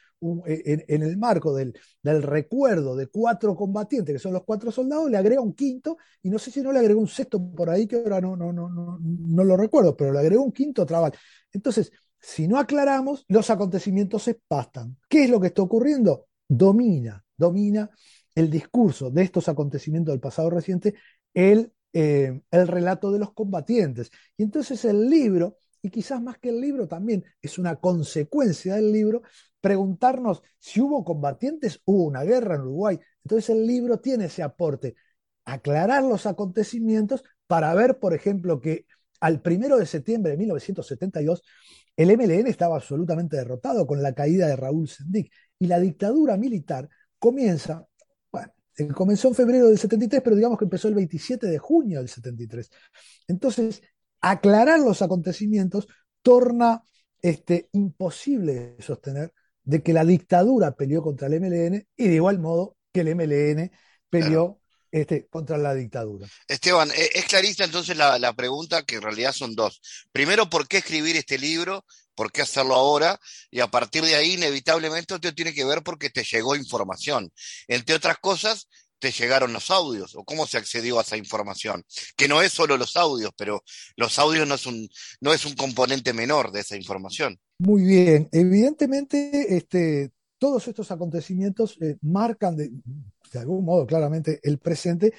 en, 0.46 1.02
el 1.02 1.18
marco 1.18 1.54
del, 1.54 1.74
recuerdo 2.02 2.96
de 2.96 3.08
cuatro 3.08 3.54
combatientes, 3.54 4.14
que 4.14 4.18
son 4.18 4.32
los 4.32 4.42
cuatro 4.44 4.70
soldados, 4.70 5.10
le 5.10 5.18
agrega 5.18 5.42
un 5.42 5.52
quinto, 5.52 5.98
y 6.22 6.30
no 6.30 6.38
sé 6.38 6.50
si 6.50 6.62
no 6.62 6.72
le 6.72 6.78
agregó 6.78 6.98
un 6.98 7.08
sexto 7.08 7.38
por 7.54 7.68
ahí, 7.68 7.86
que 7.86 7.96
ahora 7.96 8.22
no, 8.22 8.36
no, 8.36 8.54
no, 8.54 8.70
no, 8.70 8.98
no 9.00 9.44
lo 9.44 9.56
recuerdo, 9.58 9.94
pero 9.94 10.12
le 10.12 10.20
agregó 10.20 10.42
un 10.42 10.52
quinto 10.52 10.86
Trabal. 10.86 11.12
Entonces, 11.52 11.92
si 12.18 12.48
no 12.48 12.58
aclaramos, 12.58 13.26
los 13.28 13.50
acontecimientos 13.50 14.22
se 14.22 14.40
pastan. 14.48 14.96
¿Qué 15.10 15.24
es 15.24 15.30
lo 15.30 15.40
que 15.40 15.48
está 15.48 15.60
ocurriendo? 15.60 16.26
Domina, 16.48 17.22
domina 17.36 17.90
el 18.34 18.50
discurso 18.50 19.10
de 19.10 19.22
estos 19.22 19.48
acontecimientos 19.48 20.12
del 20.12 20.20
pasado 20.20 20.48
reciente 20.50 20.94
el 21.34 21.72
eh, 21.98 22.42
el 22.50 22.68
relato 22.68 23.10
de 23.10 23.18
los 23.18 23.32
combatientes. 23.32 24.10
Y 24.36 24.42
entonces 24.42 24.84
el 24.84 25.08
libro 25.08 25.56
y 25.80 25.88
quizás 25.88 26.20
más 26.20 26.36
que 26.36 26.50
el 26.50 26.60
libro 26.60 26.86
también 26.86 27.24
es 27.40 27.58
una 27.58 27.76
consecuencia 27.76 28.74
del 28.74 28.92
libro, 28.92 29.22
preguntarnos 29.62 30.42
si 30.58 30.82
hubo 30.82 31.04
combatientes, 31.04 31.80
hubo 31.86 32.04
una 32.04 32.22
guerra 32.22 32.56
en 32.56 32.62
Uruguay. 32.62 32.98
Entonces 33.24 33.48
el 33.48 33.66
libro 33.66 33.98
tiene 33.98 34.26
ese 34.26 34.42
aporte, 34.42 34.94
aclarar 35.46 36.02
los 36.02 36.26
acontecimientos 36.26 37.24
para 37.46 37.72
ver, 37.72 37.98
por 37.98 38.12
ejemplo, 38.12 38.60
que 38.60 38.84
al 39.20 39.40
primero 39.40 39.78
de 39.78 39.86
septiembre 39.86 40.32
de 40.32 40.36
1972 40.36 41.42
el 41.96 42.10
MLN 42.10 42.46
estaba 42.46 42.76
absolutamente 42.76 43.38
derrotado 43.38 43.86
con 43.86 44.02
la 44.02 44.12
caída 44.12 44.48
de 44.48 44.56
Raúl 44.56 44.86
Sendic 44.86 45.32
y 45.58 45.66
la 45.66 45.80
dictadura 45.80 46.36
militar 46.36 46.90
comienza, 47.18 47.86
comenzó 48.94 49.28
en 49.28 49.34
febrero 49.34 49.68
del 49.68 49.78
73, 49.78 50.22
pero 50.22 50.36
digamos 50.36 50.58
que 50.58 50.64
empezó 50.64 50.88
el 50.88 50.94
27 50.94 51.46
de 51.46 51.58
junio 51.58 51.98
del 51.98 52.08
73. 52.08 52.70
Entonces, 53.28 53.82
aclarar 54.20 54.80
los 54.80 55.02
acontecimientos 55.02 55.88
torna 56.22 56.82
este, 57.22 57.68
imposible 57.72 58.76
sostener 58.80 59.32
de 59.62 59.82
que 59.82 59.92
la 59.92 60.04
dictadura 60.04 60.72
peleó 60.76 61.02
contra 61.02 61.26
el 61.26 61.40
MLN 61.40 61.86
y 61.96 62.08
de 62.08 62.14
igual 62.14 62.38
modo 62.38 62.76
que 62.92 63.00
el 63.00 63.14
MLN 63.14 63.70
peleó 64.08 64.60
este, 64.90 65.26
contra 65.26 65.58
la 65.58 65.74
dictadura. 65.74 66.26
Esteban, 66.48 66.90
e, 66.90 67.10
es 67.14 67.24
clarista 67.26 67.64
entonces 67.64 67.96
la, 67.96 68.18
la, 68.18 68.32
pregunta, 68.32 68.84
que 68.84 68.96
en 68.96 69.02
realidad 69.02 69.32
son 69.32 69.54
dos. 69.54 69.80
Primero, 70.12 70.48
¿por 70.48 70.68
qué 70.68 70.78
escribir 70.78 71.16
este 71.16 71.38
libro? 71.38 71.84
¿Por 72.16 72.32
qué 72.32 72.42
hacerlo 72.42 72.74
ahora? 72.74 73.20
Y 73.50 73.60
a 73.60 73.68
partir 73.68 74.04
de 74.04 74.16
ahí, 74.16 74.34
inevitablemente, 74.34 75.14
esto 75.14 75.34
tiene 75.34 75.54
que 75.54 75.64
ver 75.64 75.82
porque 75.82 76.10
te 76.10 76.24
llegó 76.24 76.56
información. 76.56 77.30
Entre 77.68 77.94
otras 77.94 78.18
cosas, 78.18 78.68
te 78.98 79.12
llegaron 79.12 79.52
los 79.52 79.70
audios 79.70 80.14
o 80.16 80.24
cómo 80.24 80.46
se 80.46 80.58
accedió 80.58 80.98
a 80.98 81.02
esa 81.02 81.16
información. 81.16 81.84
Que 82.16 82.26
no 82.28 82.42
es 82.42 82.52
solo 82.52 82.76
los 82.76 82.96
audios, 82.96 83.30
pero 83.36 83.62
los 83.96 84.18
audios 84.18 84.48
no 84.48 84.54
es 84.54 84.66
un, 84.66 84.88
no 85.20 85.32
es 85.32 85.44
un 85.44 85.54
componente 85.54 86.12
menor 86.12 86.50
de 86.50 86.60
esa 86.60 86.76
información. 86.76 87.38
Muy 87.58 87.84
bien. 87.84 88.28
Evidentemente, 88.32 89.56
este, 89.56 90.10
todos 90.38 90.66
estos 90.66 90.90
acontecimientos 90.90 91.76
eh, 91.80 91.96
marcan 92.00 92.56
de, 92.56 92.70
de 93.32 93.38
algún 93.38 93.64
modo 93.64 93.86
claramente 93.86 94.40
el 94.42 94.58
presente 94.58 95.12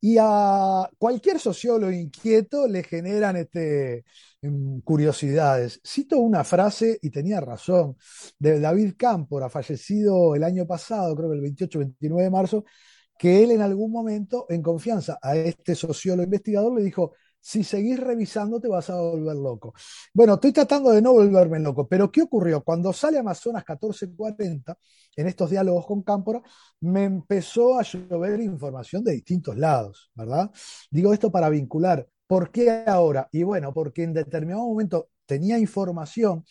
y 0.00 0.16
a 0.20 0.88
cualquier 0.96 1.40
sociólogo 1.40 1.92
inquieto 1.92 2.68
le 2.68 2.82
generan 2.84 3.36
este, 3.36 4.04
curiosidades. 4.84 5.80
Cito 5.84 6.18
una 6.18 6.44
frase, 6.44 6.98
y 7.02 7.10
tenía 7.10 7.40
razón, 7.40 7.96
de 8.38 8.60
David 8.60 8.94
Cámpora, 8.96 9.50
fallecido 9.50 10.34
el 10.34 10.44
año 10.44 10.66
pasado, 10.66 11.14
creo 11.16 11.30
que 11.30 11.36
el 11.36 11.42
28-29 11.42 12.22
de 12.22 12.30
marzo, 12.30 12.64
que 13.18 13.42
él 13.42 13.50
en 13.50 13.62
algún 13.62 13.90
momento, 13.90 14.46
en 14.48 14.62
confianza 14.62 15.18
a 15.20 15.36
este 15.36 15.74
sociólogo 15.74 16.24
investigador, 16.24 16.74
le 16.74 16.84
dijo, 16.84 17.12
si 17.40 17.64
seguís 17.64 17.98
revisando 17.98 18.60
te 18.60 18.68
vas 18.68 18.90
a 18.90 19.00
volver 19.00 19.36
loco. 19.36 19.72
Bueno, 20.12 20.34
estoy 20.34 20.52
tratando 20.52 20.90
de 20.90 21.02
no 21.02 21.12
volverme 21.12 21.58
loco, 21.60 21.88
pero 21.88 22.10
¿qué 22.10 22.22
ocurrió? 22.22 22.62
Cuando 22.62 22.92
sale 22.92 23.18
Amazonas 23.18 23.64
1440, 23.66 24.76
en 25.16 25.26
estos 25.26 25.50
diálogos 25.50 25.86
con 25.86 26.02
Cámpora, 26.02 26.42
me 26.80 27.04
empezó 27.04 27.78
a 27.78 27.82
llover 27.82 28.40
información 28.40 29.02
de 29.02 29.12
distintos 29.12 29.56
lados, 29.56 30.10
¿verdad? 30.14 30.50
Digo 30.90 31.12
esto 31.12 31.30
para 31.30 31.48
vincular. 31.48 32.06
¿Por 32.28 32.52
qué 32.52 32.84
ahora? 32.86 33.28
Y 33.32 33.42
bueno, 33.42 33.74
porque 33.74 34.04
en 34.04 34.12
determinado 34.12 34.64
momento 34.68 35.10
tenía 35.26 35.58
información. 35.58 36.44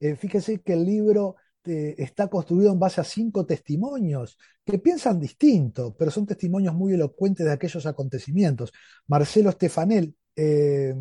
Eh, 0.00 0.16
fíjese 0.16 0.60
que 0.62 0.72
el 0.72 0.84
libro 0.84 1.36
este, 1.62 2.02
está 2.02 2.28
construido 2.28 2.72
en 2.72 2.78
base 2.78 3.00
a 3.00 3.04
cinco 3.04 3.44
testimonios 3.44 4.38
que 4.64 4.78
piensan 4.78 5.20
distinto, 5.20 5.94
pero 5.98 6.10
son 6.10 6.26
testimonios 6.26 6.74
muy 6.74 6.94
elocuentes 6.94 7.44
de 7.46 7.52
aquellos 7.52 7.84
acontecimientos. 7.86 8.72
Marcelo 9.08 9.50
Estefanel, 9.50 10.14
eh, 10.36 10.94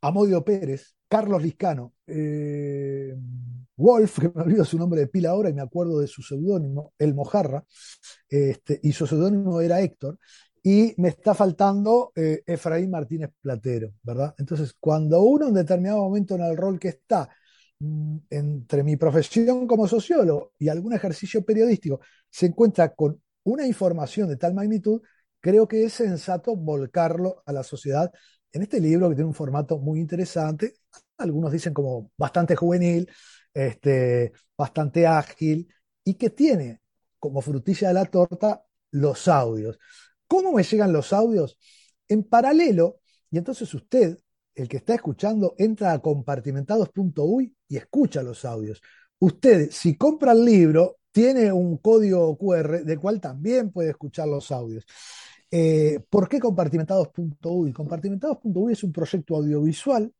Amodio 0.00 0.44
Pérez, 0.44 0.96
Carlos 1.08 1.42
Liscano, 1.42 1.94
eh, 2.06 3.14
Wolf, 3.76 4.18
que 4.18 4.30
me 4.34 4.42
olvido 4.42 4.64
su 4.64 4.78
nombre 4.78 5.00
de 5.00 5.06
pila 5.06 5.30
ahora 5.30 5.48
y 5.48 5.54
me 5.54 5.62
acuerdo 5.62 6.00
de 6.00 6.06
su 6.08 6.22
seudónimo, 6.22 6.92
El 6.98 7.14
Mojarra, 7.14 7.64
este, 8.28 8.80
y 8.82 8.92
su 8.92 9.06
seudónimo 9.06 9.60
era 9.60 9.80
Héctor, 9.80 10.18
y 10.62 10.94
me 10.98 11.08
está 11.08 11.34
faltando 11.34 12.12
eh, 12.14 12.42
Efraín 12.46 12.90
Martínez 12.90 13.30
Platero, 13.40 13.92
¿verdad? 14.02 14.34
Entonces, 14.38 14.74
cuando 14.78 15.22
uno 15.22 15.48
en 15.48 15.54
determinado 15.54 15.98
momento 15.98 16.34
en 16.34 16.42
el 16.42 16.56
rol 16.56 16.78
que 16.78 16.88
está, 16.88 17.28
mm, 17.78 18.16
entre 18.30 18.82
mi 18.84 18.96
profesión 18.96 19.66
como 19.66 19.88
sociólogo 19.88 20.52
y 20.58 20.68
algún 20.68 20.92
ejercicio 20.92 21.44
periodístico, 21.44 22.00
se 22.28 22.46
encuentra 22.46 22.94
con 22.94 23.20
una 23.44 23.66
información 23.66 24.28
de 24.28 24.36
tal 24.36 24.54
magnitud, 24.54 25.00
creo 25.40 25.66
que 25.66 25.84
es 25.84 25.94
sensato 25.94 26.54
volcarlo 26.56 27.42
a 27.46 27.52
la 27.52 27.62
sociedad 27.62 28.12
en 28.52 28.62
este 28.62 28.80
libro 28.80 29.08
que 29.08 29.14
tiene 29.14 29.28
un 29.28 29.34
formato 29.34 29.78
muy 29.78 30.00
interesante, 30.00 30.74
algunos 31.18 31.52
dicen 31.52 31.72
como 31.72 32.10
bastante 32.16 32.56
juvenil, 32.56 33.08
este, 33.54 34.32
bastante 34.56 35.06
ágil, 35.06 35.68
y 36.04 36.14
que 36.14 36.30
tiene 36.30 36.80
como 37.18 37.40
frutilla 37.40 37.88
de 37.88 37.94
la 37.94 38.04
torta 38.06 38.62
los 38.92 39.28
audios. 39.28 39.78
¿Cómo 40.30 40.52
me 40.52 40.62
llegan 40.62 40.92
los 40.92 41.12
audios? 41.12 41.58
En 42.08 42.22
paralelo, 42.22 43.00
y 43.32 43.38
entonces 43.38 43.74
usted, 43.74 44.16
el 44.54 44.68
que 44.68 44.76
está 44.76 44.94
escuchando, 44.94 45.56
entra 45.58 45.92
a 45.92 45.98
compartimentados.uy 45.98 47.52
y 47.66 47.76
escucha 47.76 48.22
los 48.22 48.44
audios. 48.44 48.80
Usted, 49.18 49.70
si 49.72 49.96
compra 49.96 50.30
el 50.30 50.44
libro, 50.44 50.98
tiene 51.10 51.50
un 51.50 51.78
código 51.78 52.38
QR 52.38 52.84
del 52.84 53.00
cual 53.00 53.20
también 53.20 53.72
puede 53.72 53.90
escuchar 53.90 54.28
los 54.28 54.52
audios. 54.52 54.84
Eh, 55.50 55.98
¿Por 56.08 56.28
qué 56.28 56.38
compartimentados.uy? 56.38 57.72
Compartimentados.uy 57.72 58.72
es 58.72 58.84
un 58.84 58.92
proyecto 58.92 59.34
audiovisual 59.34 60.14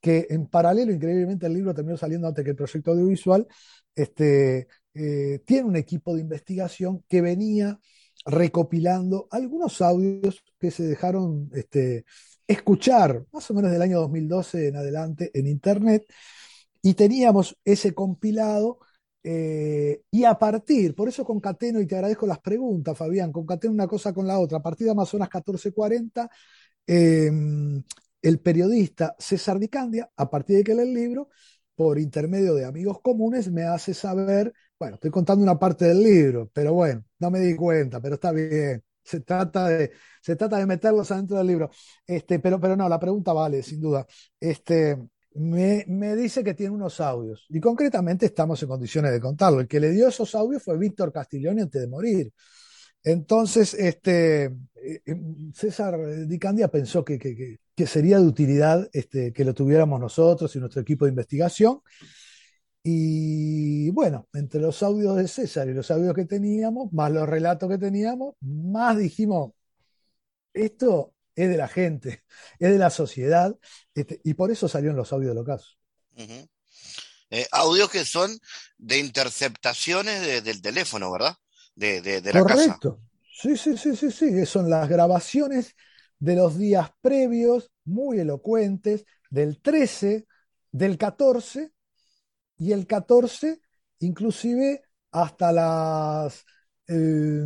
que 0.00 0.26
en 0.28 0.48
paralelo, 0.48 0.92
increíblemente, 0.92 1.46
el 1.46 1.54
libro 1.54 1.72
terminó 1.72 1.96
saliendo 1.96 2.26
antes 2.26 2.42
que 2.42 2.50
el 2.50 2.56
proyecto 2.56 2.90
audiovisual, 2.90 3.46
este, 3.94 4.66
eh, 4.92 5.40
tiene 5.46 5.68
un 5.68 5.76
equipo 5.76 6.16
de 6.16 6.22
investigación 6.22 7.04
que 7.08 7.20
venía 7.20 7.78
recopilando 8.26 9.28
algunos 9.30 9.80
audios 9.80 10.42
que 10.58 10.70
se 10.70 10.84
dejaron 10.84 11.50
este, 11.54 12.04
escuchar 12.46 13.24
más 13.32 13.50
o 13.50 13.54
menos 13.54 13.70
del 13.70 13.82
año 13.82 14.00
2012 14.00 14.68
en 14.68 14.76
adelante 14.76 15.30
en 15.34 15.46
Internet, 15.46 16.04
y 16.82 16.94
teníamos 16.94 17.56
ese 17.64 17.94
compilado 17.94 18.80
eh, 19.24 20.02
y 20.10 20.24
a 20.24 20.34
partir, 20.34 20.94
por 20.94 21.08
eso 21.08 21.24
concateno 21.24 21.80
y 21.80 21.86
te 21.86 21.94
agradezco 21.94 22.26
las 22.26 22.40
preguntas, 22.40 22.98
Fabián, 22.98 23.30
concateno 23.30 23.72
una 23.72 23.86
cosa 23.86 24.12
con 24.12 24.26
la 24.26 24.38
otra. 24.38 24.58
A 24.58 24.62
partir 24.62 24.86
de 24.86 24.92
Amazonas 24.92 25.28
1440, 25.28 26.28
em, 26.86 27.82
el 28.20 28.40
periodista 28.40 29.14
César 29.18 29.58
Dicandia, 29.58 30.10
a 30.16 30.28
partir 30.30 30.56
de 30.58 30.64
que 30.64 30.74
lee 30.74 30.82
el 30.82 30.94
libro, 30.94 31.28
por 31.74 31.98
intermedio 31.98 32.54
de 32.54 32.64
amigos 32.64 33.00
comunes, 33.00 33.50
me 33.50 33.62
hace 33.64 33.94
saber, 33.94 34.52
bueno, 34.82 34.96
estoy 34.96 35.12
contando 35.12 35.44
una 35.44 35.56
parte 35.56 35.84
del 35.84 36.02
libro, 36.02 36.50
pero 36.52 36.74
bueno, 36.74 37.04
no 37.20 37.30
me 37.30 37.38
di 37.38 37.54
cuenta, 37.54 38.00
pero 38.00 38.16
está 38.16 38.32
bien. 38.32 38.82
Se 39.04 39.20
trata 39.20 39.68
de, 39.68 39.92
se 40.20 40.34
trata 40.34 40.58
de 40.58 40.66
meterlos 40.66 41.08
adentro 41.12 41.36
del 41.38 41.46
libro. 41.46 41.70
Este, 42.04 42.40
pero, 42.40 42.58
pero 42.58 42.74
no, 42.76 42.88
la 42.88 42.98
pregunta 42.98 43.32
vale, 43.32 43.62
sin 43.62 43.80
duda. 43.80 44.04
Este, 44.40 44.98
me, 45.34 46.16
dice 46.16 46.42
que 46.42 46.54
tiene 46.54 46.74
unos 46.74 47.00
audios 47.00 47.46
y 47.48 47.60
concretamente 47.60 48.26
estamos 48.26 48.60
en 48.60 48.70
condiciones 48.70 49.12
de 49.12 49.20
contarlo. 49.20 49.60
El 49.60 49.68
que 49.68 49.78
le 49.78 49.90
dio 49.90 50.08
esos 50.08 50.34
audios 50.34 50.64
fue 50.64 50.76
Víctor 50.76 51.12
Castiglione 51.12 51.62
antes 51.62 51.80
de 51.80 51.86
morir. 51.86 52.32
Entonces, 53.04 53.74
este, 53.74 54.46
eh, 54.46 55.00
César 55.54 55.96
Dicandia 56.26 56.66
pensó 56.66 57.04
que, 57.04 57.20
que, 57.20 57.86
sería 57.86 58.18
de 58.18 58.26
utilidad 58.26 58.88
este, 58.92 59.32
que 59.32 59.44
lo 59.44 59.54
tuviéramos 59.54 60.00
nosotros 60.00 60.56
y 60.56 60.58
nuestro 60.58 60.82
equipo 60.82 61.04
de 61.04 61.10
investigación. 61.10 61.82
Y 62.84 63.90
bueno, 63.90 64.28
entre 64.32 64.60
los 64.60 64.82
audios 64.82 65.16
de 65.16 65.28
César 65.28 65.68
y 65.68 65.74
los 65.74 65.90
audios 65.90 66.14
que 66.14 66.24
teníamos, 66.24 66.92
más 66.92 67.12
los 67.12 67.28
relatos 67.28 67.68
que 67.68 67.78
teníamos, 67.78 68.34
más 68.40 68.98
dijimos, 68.98 69.52
esto 70.52 71.14
es 71.34 71.48
de 71.48 71.56
la 71.56 71.68
gente, 71.68 72.24
es 72.58 72.70
de 72.70 72.78
la 72.78 72.90
sociedad, 72.90 73.56
este, 73.94 74.20
y 74.24 74.34
por 74.34 74.50
eso 74.50 74.68
salieron 74.68 74.96
los 74.96 75.12
audios 75.12 75.34
de 75.34 75.42
los 75.42 75.78
eh, 77.30 77.46
audios 77.52 77.90
que 77.90 78.04
son 78.04 78.38
de 78.76 78.98
interceptaciones 78.98 80.44
del 80.44 80.60
teléfono, 80.60 81.10
¿verdad? 81.10 81.36
De, 81.74 82.02
de, 82.02 82.20
de 82.20 82.32
la 82.32 82.42
Correcto. 82.42 83.00
Sí, 83.34 83.56
sí, 83.56 83.76
sí, 83.76 83.96
sí, 83.96 84.10
sí. 84.10 84.46
Son 84.46 84.68
las 84.68 84.88
grabaciones 84.88 85.74
de 86.18 86.36
los 86.36 86.58
días 86.58 86.90
previos, 87.00 87.70
muy 87.84 88.20
elocuentes, 88.20 89.06
del 89.30 89.60
13, 89.60 90.26
del 90.70 90.98
14, 90.98 91.72
y 92.58 92.72
el 92.72 92.86
14, 92.86 93.60
inclusive 94.00 94.82
hasta 95.10 95.52
las 95.52 96.44
eh, 96.88 97.44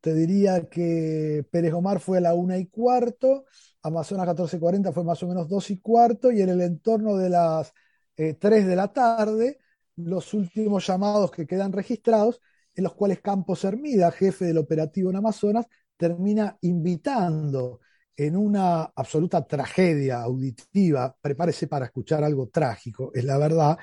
te 0.00 0.14
diría 0.14 0.68
que 0.68 1.46
Pérez 1.50 1.74
Omar 1.74 2.00
fue 2.00 2.18
a 2.18 2.20
la 2.20 2.34
una 2.34 2.56
y 2.58 2.66
cuarto, 2.66 3.44
Amazonas 3.82 4.26
1440 4.26 4.92
fue 4.92 5.04
más 5.04 5.22
o 5.22 5.28
menos 5.28 5.48
dos 5.48 5.70
y 5.70 5.78
cuarto, 5.78 6.32
y 6.32 6.40
en 6.42 6.48
el 6.50 6.60
entorno 6.62 7.16
de 7.16 7.30
las 7.30 7.72
eh, 8.16 8.34
tres 8.34 8.66
de 8.66 8.76
la 8.76 8.92
tarde, 8.92 9.58
los 9.96 10.32
últimos 10.34 10.86
llamados 10.86 11.30
que 11.30 11.46
quedan 11.46 11.72
registrados, 11.72 12.40
en 12.74 12.84
los 12.84 12.94
cuales 12.94 13.20
Campos 13.20 13.64
Hermida, 13.64 14.10
jefe 14.10 14.46
del 14.46 14.58
operativo 14.58 15.10
en 15.10 15.16
Amazonas, 15.16 15.66
termina 15.96 16.56
invitando 16.62 17.80
en 18.16 18.36
una 18.36 18.82
absoluta 18.94 19.46
tragedia 19.46 20.22
auditiva, 20.22 21.14
prepárese 21.20 21.66
para 21.68 21.86
escuchar 21.86 22.24
algo 22.24 22.48
trágico, 22.48 23.10
es 23.14 23.24
la 23.24 23.38
verdad, 23.38 23.78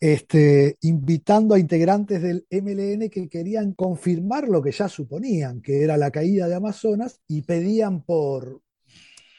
este, 0.00 0.76
invitando 0.82 1.54
a 1.54 1.58
integrantes 1.58 2.22
del 2.22 2.46
MLN 2.50 3.10
que 3.10 3.28
querían 3.28 3.72
confirmar 3.74 4.48
lo 4.48 4.62
que 4.62 4.72
ya 4.72 4.88
suponían, 4.88 5.60
que 5.60 5.82
era 5.82 5.96
la 5.96 6.10
caída 6.10 6.48
de 6.48 6.54
Amazonas, 6.54 7.20
y 7.28 7.42
pedían 7.42 8.02
por, 8.02 8.62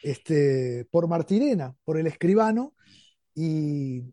este, 0.03 0.85
por 0.91 1.07
Martirena, 1.07 1.75
por 1.83 1.97
el 1.99 2.07
escribano, 2.07 2.75
y, 3.35 4.03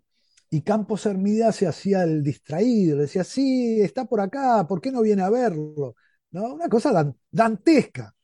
y 0.51 0.63
Campos 0.63 1.07
Hermida 1.07 1.53
se 1.53 1.67
hacía 1.67 2.05
el 2.05 2.23
distraído, 2.23 2.99
decía, 2.99 3.25
sí, 3.25 3.81
está 3.81 4.05
por 4.07 4.21
acá, 4.21 4.67
¿por 4.67 4.81
qué 4.81 4.93
no 4.93 5.03
viene 5.03 5.23
a 5.23 5.31
verlo? 5.31 5.97
¿No? 6.31 6.55
Una 6.55 6.69
cosa 6.69 7.13
dantesca. 7.31 8.16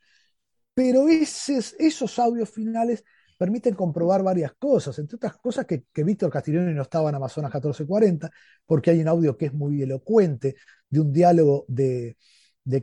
Pero 0.75 1.07
esos 1.09 2.18
audios 2.18 2.51
finales 2.51 3.05
permiten 3.37 3.75
comprobar 3.75 4.23
varias 4.23 4.53
cosas, 4.55 4.99
entre 4.99 5.16
otras 5.16 5.37
cosas 5.37 5.66
que, 5.66 5.85
Víctor 6.05 6.31
Castiglioni 6.31 6.73
no 6.75 6.83
estaba 6.83 7.11
en 7.11 7.16
Amazonas 7.16 7.53
1440, 7.53 8.31
porque 8.64 8.91
hay 8.91 9.01
un 9.01 9.09
audio 9.09 9.37
que 9.37 9.47
es 9.47 9.53
muy 9.53 9.83
elocuente 9.83 10.55
de 10.89 11.01
un 11.01 11.12
diálogo 11.12 11.64
de, 11.68 12.16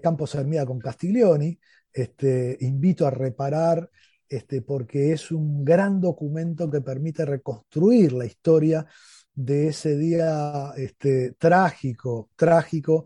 Campos 0.01 0.35
Hermida 0.35 0.65
con 0.65 0.79
Castiglioni. 0.79 1.57
Este, 1.91 2.57
invito 2.59 3.07
a 3.07 3.11
reparar 3.11 3.89
este, 4.27 4.61
porque 4.61 5.11
es 5.13 5.31
un 5.31 5.63
gran 5.63 5.99
documento 5.99 6.69
que 6.69 6.81
permite 6.81 7.25
reconstruir 7.25 8.13
la 8.13 8.25
historia 8.25 8.85
de 9.33 9.69
ese 9.69 9.97
día 9.97 10.73
este, 10.75 11.35
trágico, 11.39 12.29
trágico 12.35 13.05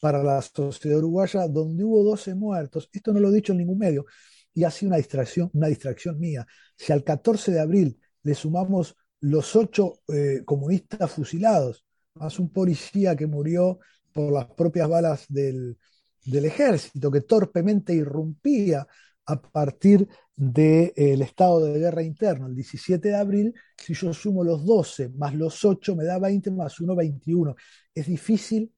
para 0.00 0.22
la 0.22 0.40
sociedad 0.42 0.98
uruguaya, 0.98 1.48
donde 1.48 1.84
hubo 1.84 2.02
12 2.04 2.34
muertos. 2.34 2.88
Esto 2.92 3.12
no 3.12 3.20
lo 3.20 3.30
he 3.30 3.34
dicho 3.34 3.52
en 3.52 3.58
ningún 3.58 3.78
medio 3.78 4.06
y 4.54 4.64
ha 4.64 4.70
sido 4.70 4.90
una 4.90 4.96
distracción, 4.96 5.50
una 5.52 5.68
distracción 5.68 6.18
mía. 6.18 6.46
Si 6.76 6.92
al 6.92 7.04
14 7.04 7.52
de 7.52 7.60
abril 7.60 8.00
le 8.22 8.34
sumamos 8.34 8.96
los 9.20 9.54
ocho 9.56 10.00
eh, 10.08 10.42
comunistas 10.44 11.10
fusilados, 11.10 11.84
más 12.14 12.38
un 12.38 12.50
policía 12.50 13.16
que 13.16 13.26
murió 13.26 13.78
por 14.12 14.32
las 14.32 14.46
propias 14.46 14.88
balas 14.88 15.26
del, 15.28 15.78
del 16.24 16.44
ejército, 16.44 17.10
que 17.10 17.20
torpemente 17.20 17.94
irrumpía 17.94 18.86
a 19.26 19.40
partir 19.40 20.08
del 20.34 21.22
estado 21.22 21.64
de 21.64 21.78
guerra 21.78 22.02
interno, 22.02 22.46
el 22.46 22.54
17 22.54 23.08
de 23.08 23.16
abril, 23.16 23.54
si 23.76 23.92
yo 23.94 24.12
sumo 24.14 24.42
los 24.42 24.64
12 24.64 25.10
más 25.10 25.34
los 25.34 25.64
8, 25.64 25.94
me 25.96 26.04
da 26.04 26.18
20 26.18 26.50
más 26.50 26.80
1, 26.80 26.96
21. 26.96 27.54
Es 27.94 28.06
difícil 28.06 28.72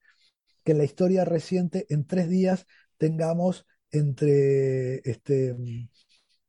que 0.63 0.73
en 0.73 0.79
la 0.79 0.83
historia 0.85 1.25
reciente, 1.25 1.85
en 1.89 2.05
tres 2.05 2.29
días, 2.29 2.65
tengamos 2.97 3.65
entre, 3.91 4.97
este, 5.09 5.55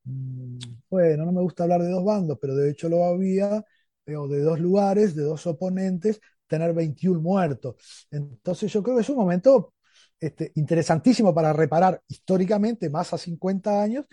mm, 0.05 0.59
bueno, 0.91 1.27
no 1.27 1.33
me 1.33 1.41
gusta 1.43 1.65
hablar 1.65 1.83
de 1.83 1.91
dos 1.91 2.05
bandos, 2.05 2.39
pero 2.41 2.55
de 2.55 2.71
hecho 2.71 2.89
lo 2.89 3.05
había, 3.05 3.65
eh, 4.07 4.17
o 4.17 4.29
de 4.29 4.41
dos 4.41 4.61
lugares, 4.61 5.15
de 5.15 5.23
dos 5.23 5.47
oponentes, 5.47 6.21
tener 6.47 6.75
21 6.75 7.21
muertos. 7.23 7.77
Entonces 8.11 8.73
yo 8.73 8.83
creo 8.83 8.97
que 8.97 9.03
es 9.03 9.09
un 9.11 9.17
momento 9.17 9.75
este, 10.21 10.53
interesantísimo 10.57 11.35
para 11.35 11.53
reparar 11.53 12.03
históricamente, 12.09 12.91
más 12.91 13.13
a 13.13 13.19
50 13.19 13.83
años, 13.83 14.07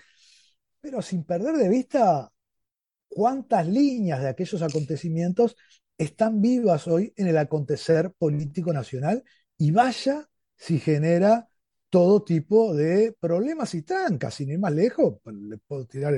pero 0.81 1.01
sin 1.01 1.23
perder 1.23 1.55
de 1.57 1.69
vista 1.69 2.31
cuántas 3.07 3.67
líneas 3.67 4.21
de 4.21 4.29
aquellos 4.29 4.61
acontecimientos 4.61 5.55
están 5.97 6.41
vivas 6.41 6.87
hoy 6.87 7.13
en 7.17 7.27
el 7.27 7.37
acontecer 7.37 8.13
político 8.17 8.71
nacional 8.73 9.23
y 9.59 9.71
vaya 9.71 10.27
si 10.55 10.79
genera 10.79 11.47
todo 11.89 12.23
tipo 12.23 12.73
de 12.75 13.15
problemas 13.19 13.73
y 13.75 13.81
trancas, 13.83 14.35
sin 14.35 14.51
ir 14.51 14.59
más 14.59 14.73
lejos, 14.73 15.19
pues, 15.23 15.35
le 15.35 15.57
puedo 15.57 15.85
tirar 15.85 16.13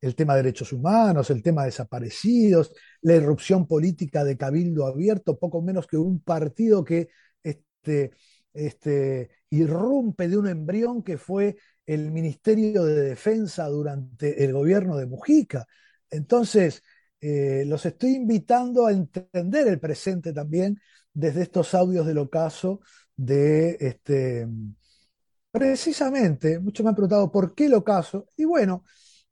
el, 0.00 0.14
tema 0.14 0.34
de 0.34 0.42
derechos 0.42 0.72
humanos, 0.72 1.30
el 1.30 1.42
tema 1.42 1.62
de 1.62 1.68
desaparecidos, 1.68 2.72
la 3.02 3.14
irrupción 3.14 3.66
política 3.66 4.22
de 4.24 4.36
Cabildo 4.36 4.86
Abierto, 4.86 5.38
poco 5.38 5.62
menos 5.62 5.86
que 5.86 5.96
un 5.96 6.20
partido 6.20 6.84
que 6.84 7.08
este, 7.42 8.12
este, 8.52 9.30
irrumpe 9.50 10.28
de 10.28 10.38
un 10.38 10.48
embrión 10.48 11.02
que 11.02 11.18
fue 11.18 11.56
el 11.86 12.12
Ministerio 12.12 12.84
de 12.84 13.02
Defensa 13.02 13.66
durante 13.68 14.44
el 14.44 14.52
gobierno 14.52 14.96
de 14.96 15.06
Mujica. 15.06 15.66
Entonces, 16.10 16.82
eh, 17.20 17.64
los 17.66 17.86
estoy 17.86 18.16
invitando 18.16 18.86
a 18.86 18.92
entender 18.92 19.68
el 19.68 19.80
presente 19.80 20.32
también 20.32 20.78
desde 21.14 21.42
estos 21.42 21.74
audios 21.74 22.06
del 22.06 22.18
ocaso 22.18 22.80
de 23.16 23.76
este, 23.80 24.46
precisamente, 25.50 26.58
muchos 26.58 26.84
me 26.84 26.90
han 26.90 26.96
preguntado 26.96 27.30
por 27.30 27.54
qué 27.54 27.66
el 27.66 27.74
ocaso, 27.74 28.26
y 28.36 28.44
bueno, 28.44 28.84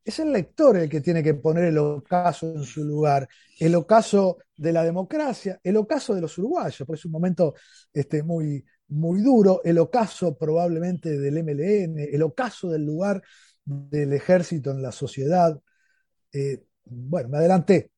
es 0.05 0.19
el 0.19 0.33
lector 0.33 0.77
el 0.77 0.89
que 0.89 1.01
tiene 1.01 1.23
que 1.23 1.35
poner 1.35 1.65
el 1.65 1.79
ocaso 1.79 2.53
en 2.55 2.65
su 2.65 2.85
lugar, 2.85 3.29
el 3.59 3.75
ocaso 3.75 4.39
de 4.57 4.73
la 4.73 4.85
democracia, 4.85 5.61
el 5.63 5.77
ocaso 5.77 6.15
de 6.15 6.21
los 6.21 6.37
uruguayos, 6.39 6.87
porque 6.87 6.99
es 6.99 7.05
un 7.05 7.13
momento 7.13 7.55
este, 7.93 8.23
muy, 8.23 8.65
muy 8.89 9.21
duro, 9.23 9.61
el 9.65 9.79
ocaso 9.79 10.37
probablemente 10.37 11.19
del 11.19 11.39
MLN, 11.39 11.99
el 12.13 12.23
ocaso 12.23 12.69
del 12.71 12.85
lugar 12.85 13.23
del 13.65 14.13
ejército 14.13 14.71
en 14.73 14.83
la 14.83 14.93
sociedad. 14.93 15.61
Eh, 16.33 16.65
bueno, 16.85 17.29
me 17.29 17.39
adelanté, 17.39 17.92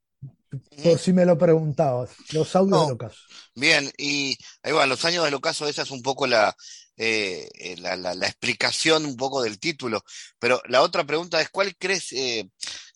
por 0.83 0.99
si 0.99 1.13
me 1.13 1.25
lo 1.25 1.39
preguntabas, 1.39 2.11
los 2.33 2.55
audios 2.57 2.87
del 2.87 2.95
ocaso. 2.95 3.19
Bien, 3.55 3.91
y 3.97 4.37
ahí 4.63 4.73
va, 4.73 4.87
los 4.87 5.05
años 5.05 5.25
del 5.25 5.35
ocaso, 5.35 5.69
esa 5.69 5.83
es 5.83 5.91
un 5.91 6.03
poco 6.03 6.27
la, 6.27 6.55
eh, 6.97 7.49
eh, 7.59 7.77
la, 7.79 7.97
la, 7.97 8.27
explicación 8.27 9.05
un 9.05 9.17
poco 9.17 9.43
del 9.43 9.59
título. 9.59 10.05
Pero 10.39 10.61
la 10.69 10.83
otra 10.83 11.05
pregunta 11.05 11.41
es, 11.41 11.51
¿cuál 11.51 11.77
crees, 11.77 12.13
eh, 12.13 12.49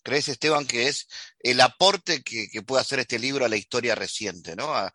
crees 0.03 0.27
Esteban, 0.27 0.65
que 0.65 0.87
es 0.87 1.07
el 1.39 1.61
aporte 1.61 2.21
que, 2.21 2.47
puede 2.63 2.81
hacer 2.81 2.99
este 2.99 3.19
libro 3.19 3.45
a 3.45 3.49
la 3.49 3.55
historia 3.55 3.95
reciente, 3.95 4.55
¿no? 4.55 4.73
A, 4.73 4.93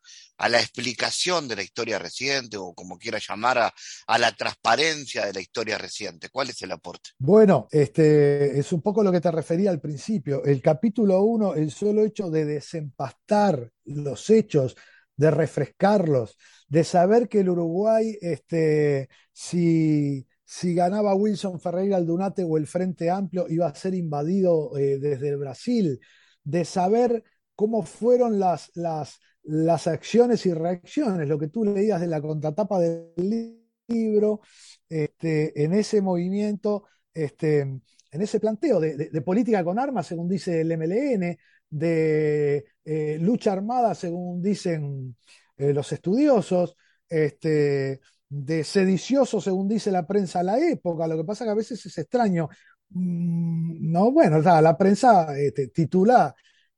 la 0.48 0.60
explicación 0.60 1.48
de 1.48 1.56
la 1.56 1.62
historia 1.62 1.98
reciente, 1.98 2.56
o 2.56 2.74
como 2.74 2.98
quiera 2.98 3.18
llamar, 3.18 3.58
a, 4.06 4.18
la 4.18 4.32
transparencia 4.32 5.26
de 5.26 5.32
la 5.32 5.40
historia 5.40 5.78
reciente? 5.78 6.28
¿Cuál 6.28 6.50
es 6.50 6.60
el 6.62 6.72
aporte? 6.72 7.10
Bueno, 7.18 7.68
este, 7.70 8.58
es 8.58 8.72
un 8.72 8.82
poco 8.82 9.02
lo 9.02 9.12
que 9.12 9.20
te 9.20 9.30
refería 9.30 9.70
al 9.70 9.80
principio. 9.80 10.44
El 10.44 10.60
capítulo 10.60 11.22
1, 11.22 11.54
el 11.54 11.70
solo 11.70 12.04
hecho 12.04 12.30
de 12.30 12.44
desempastar 12.44 13.70
los 13.84 14.28
hechos, 14.28 14.76
de 15.16 15.30
refrescarlos, 15.30 16.36
de 16.68 16.84
saber 16.84 17.28
que 17.28 17.40
el 17.40 17.48
Uruguay, 17.48 18.18
este, 18.20 19.08
si, 19.32 20.26
si 20.44 20.74
ganaba 20.74 21.14
Wilson 21.14 21.58
Ferreira 21.58 21.96
Aldunate 21.96 22.44
o 22.44 22.56
el 22.56 22.66
Frente 22.66 23.10
Amplio, 23.10 23.46
iba 23.48 23.66
a 23.66 23.74
ser 23.74 23.94
invadido 23.94 24.76
eh, 24.76 24.98
desde 24.98 25.36
Brasil, 25.36 25.98
de 26.42 26.64
saber 26.64 27.24
cómo 27.54 27.82
fueron 27.82 28.38
las, 28.38 28.70
las, 28.74 29.20
las 29.42 29.86
acciones 29.86 30.44
y 30.46 30.52
reacciones, 30.52 31.28
lo 31.28 31.38
que 31.38 31.48
tú 31.48 31.64
leías 31.64 32.00
de 32.00 32.06
la 32.06 32.20
contratapa 32.20 32.78
del 32.78 33.64
libro, 33.88 34.40
este, 34.88 35.62
en 35.62 35.72
ese 35.72 36.00
movimiento, 36.00 36.84
este, 37.12 37.60
en 37.60 38.22
ese 38.22 38.40
planteo 38.40 38.80
de, 38.80 39.22
política 39.22 39.64
con 39.64 39.78
armas, 39.78 40.06
según 40.06 40.28
dice 40.28 40.60
el 40.60 40.72
MLN, 40.72 41.38
de 41.70 42.64
eh, 42.84 43.18
lucha 43.20 43.52
armada, 43.52 43.94
según 43.94 44.42
dicen 44.42 45.16
eh, 45.56 45.72
los 45.72 45.92
estudiosos, 45.92 46.76
este, 47.08 48.00
de 48.34 48.64
sedicioso, 48.64 49.40
según 49.40 49.68
dice 49.68 49.92
la 49.92 50.06
prensa 50.06 50.40
a 50.40 50.42
la 50.42 50.58
época. 50.58 51.06
Lo 51.06 51.16
que 51.16 51.24
pasa 51.24 51.44
que 51.44 51.50
a 51.50 51.54
veces 51.54 51.84
es 51.86 51.98
extraño. 51.98 52.48
Mm, 52.90 53.92
no, 53.92 54.10
bueno, 54.12 54.40
la 54.40 54.76
prensa 54.76 55.38
este, 55.38 55.68
titula 55.68 56.34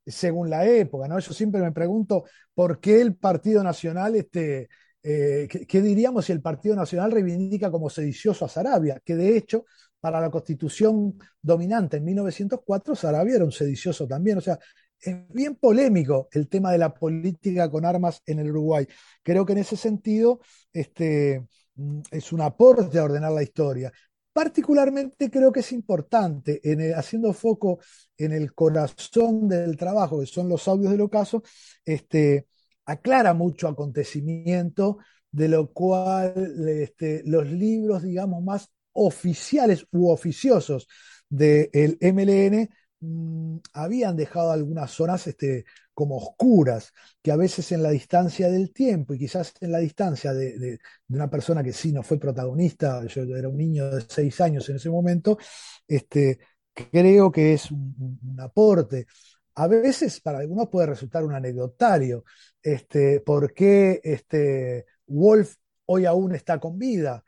según 0.07 0.51
la 0.51 0.67
época, 0.67 1.09
¿no? 1.09 1.19
Yo 1.19 1.33
siempre 1.33 1.61
me 1.61 1.73
pregunto 1.73 2.25
por 2.55 2.81
qué 2.81 3.01
el 3.01 3.17
Partido 3.17 3.63
Nacional, 3.65 4.15
este, 4.17 4.69
eh, 5.03 5.49
¿qué, 5.69 5.83
diríamos 5.83 6.27
si 6.27 6.33
el 6.33 6.43
Partido 6.43 6.77
Nacional 6.77 7.11
reivindica 7.11 7.71
como 7.71 7.91
sedicioso 7.91 8.45
a 8.45 8.49
Sarabia? 8.49 9.01
Que 9.05 9.17
de 9.17 9.37
hecho, 9.37 9.65
para 10.01 10.21
la 10.21 10.31
constitución 10.31 11.19
dominante 11.43 11.97
en 11.97 12.05
1904, 12.05 12.95
Sarabia 12.95 13.37
era 13.37 13.45
un 13.45 13.53
sedicioso 13.53 14.07
también. 14.07 14.39
O 14.39 14.41
sea, 14.41 14.59
es 15.01 15.16
bien 15.32 15.57
polémico 15.57 16.28
el 16.32 16.49
tema 16.49 16.72
de 16.72 16.78
la 16.78 16.94
política 16.94 17.70
con 17.70 17.84
armas 17.84 18.22
en 18.26 18.38
el 18.40 18.51
Uruguay. 18.51 18.86
Creo 19.22 19.47
que 19.47 19.53
en 19.53 19.59
ese 19.59 19.76
sentido 19.76 20.40
este, 20.72 21.47
mm, 21.74 22.01
es 22.11 22.32
un 22.32 22.40
aporte 22.40 22.99
a 22.99 23.05
ordenar 23.05 23.32
la 23.32 23.42
historia. 23.42 23.92
Particularmente 24.32 25.30
creo 25.30 25.51
que 25.51 25.61
es 25.61 25.72
importante, 25.72 26.61
en 26.62 26.94
haciendo 26.94 27.32
foco 27.32 27.78
en 28.18 28.32
el 28.32 28.55
corazón 28.55 29.49
del 29.49 29.76
trabajo, 29.76 30.20
que 30.20 30.26
son 30.26 30.49
los 30.49 30.68
audios 30.68 30.92
del 30.92 31.01
ocaso, 31.01 31.42
este, 31.84 32.47
aclara 32.84 33.32
mucho 33.32 33.68
acontecimiento, 33.68 34.99
de 35.30 35.49
lo 35.49 35.72
cual 35.72 36.34
este, 36.68 37.22
los 37.24 37.47
libros, 37.51 38.03
digamos, 38.03 38.42
más 38.42 38.70
oficiales 38.92 39.86
u 39.90 40.11
oficiosos 40.11 40.86
del 41.28 41.99
MLN 42.01 42.68
Mm, 43.01 43.59
habían 43.74 44.16
dejado 44.16 44.53
algunas 44.53 44.90
zonas 44.90 45.26
este, 45.26 45.64
como 45.92 46.16
oscuras, 46.16 46.92
que 47.22 47.30
a 47.30 47.36
veces 47.36 47.70
en 47.72 47.82
la 47.82 47.90
distancia 47.90 48.49
del 48.49 48.72
tiempo 48.72 49.14
y 49.14 49.18
quizás 49.18 49.53
en 49.61 49.72
la 49.72 49.78
distancia 49.78 50.32
de, 50.32 50.78
una 51.09 51.28
persona 51.28 51.62
que 51.62 51.72
sí 51.72 51.92
no 51.92 52.03
fue 52.03 52.18
protagonista, 52.18 53.05
yo 53.07 53.22
era 53.36 53.49
un 53.49 53.59
niño 53.59 53.90
de 53.90 54.03
seis 54.09 54.40
años 54.40 54.68
en 54.68 54.76
ese 54.76 54.90
momento, 54.90 55.38
este, 55.86 56.38
creo 56.74 57.30
que 57.32 57.55
es 57.55 57.70
un, 57.70 58.36
aporte. 58.40 59.07
A 59.55 59.68
veces 59.68 60.20
para 60.20 60.38
algunos 60.38 60.68
puede 60.68 60.86
resultar 60.88 61.24
un 61.24 61.34
anecdotario. 61.34 62.24
Este, 62.62 63.20
¿Por 63.20 63.55
qué 63.55 64.01
este, 64.05 64.86
Wolf 65.07 65.57
hoy 65.86 66.05
aún 66.07 66.34
está 66.34 66.61
con 66.61 66.78
vida? 66.78 67.24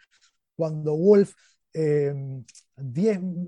Cuando 0.56 0.96
Wolf, 0.96 1.34
eh, 1.72 2.14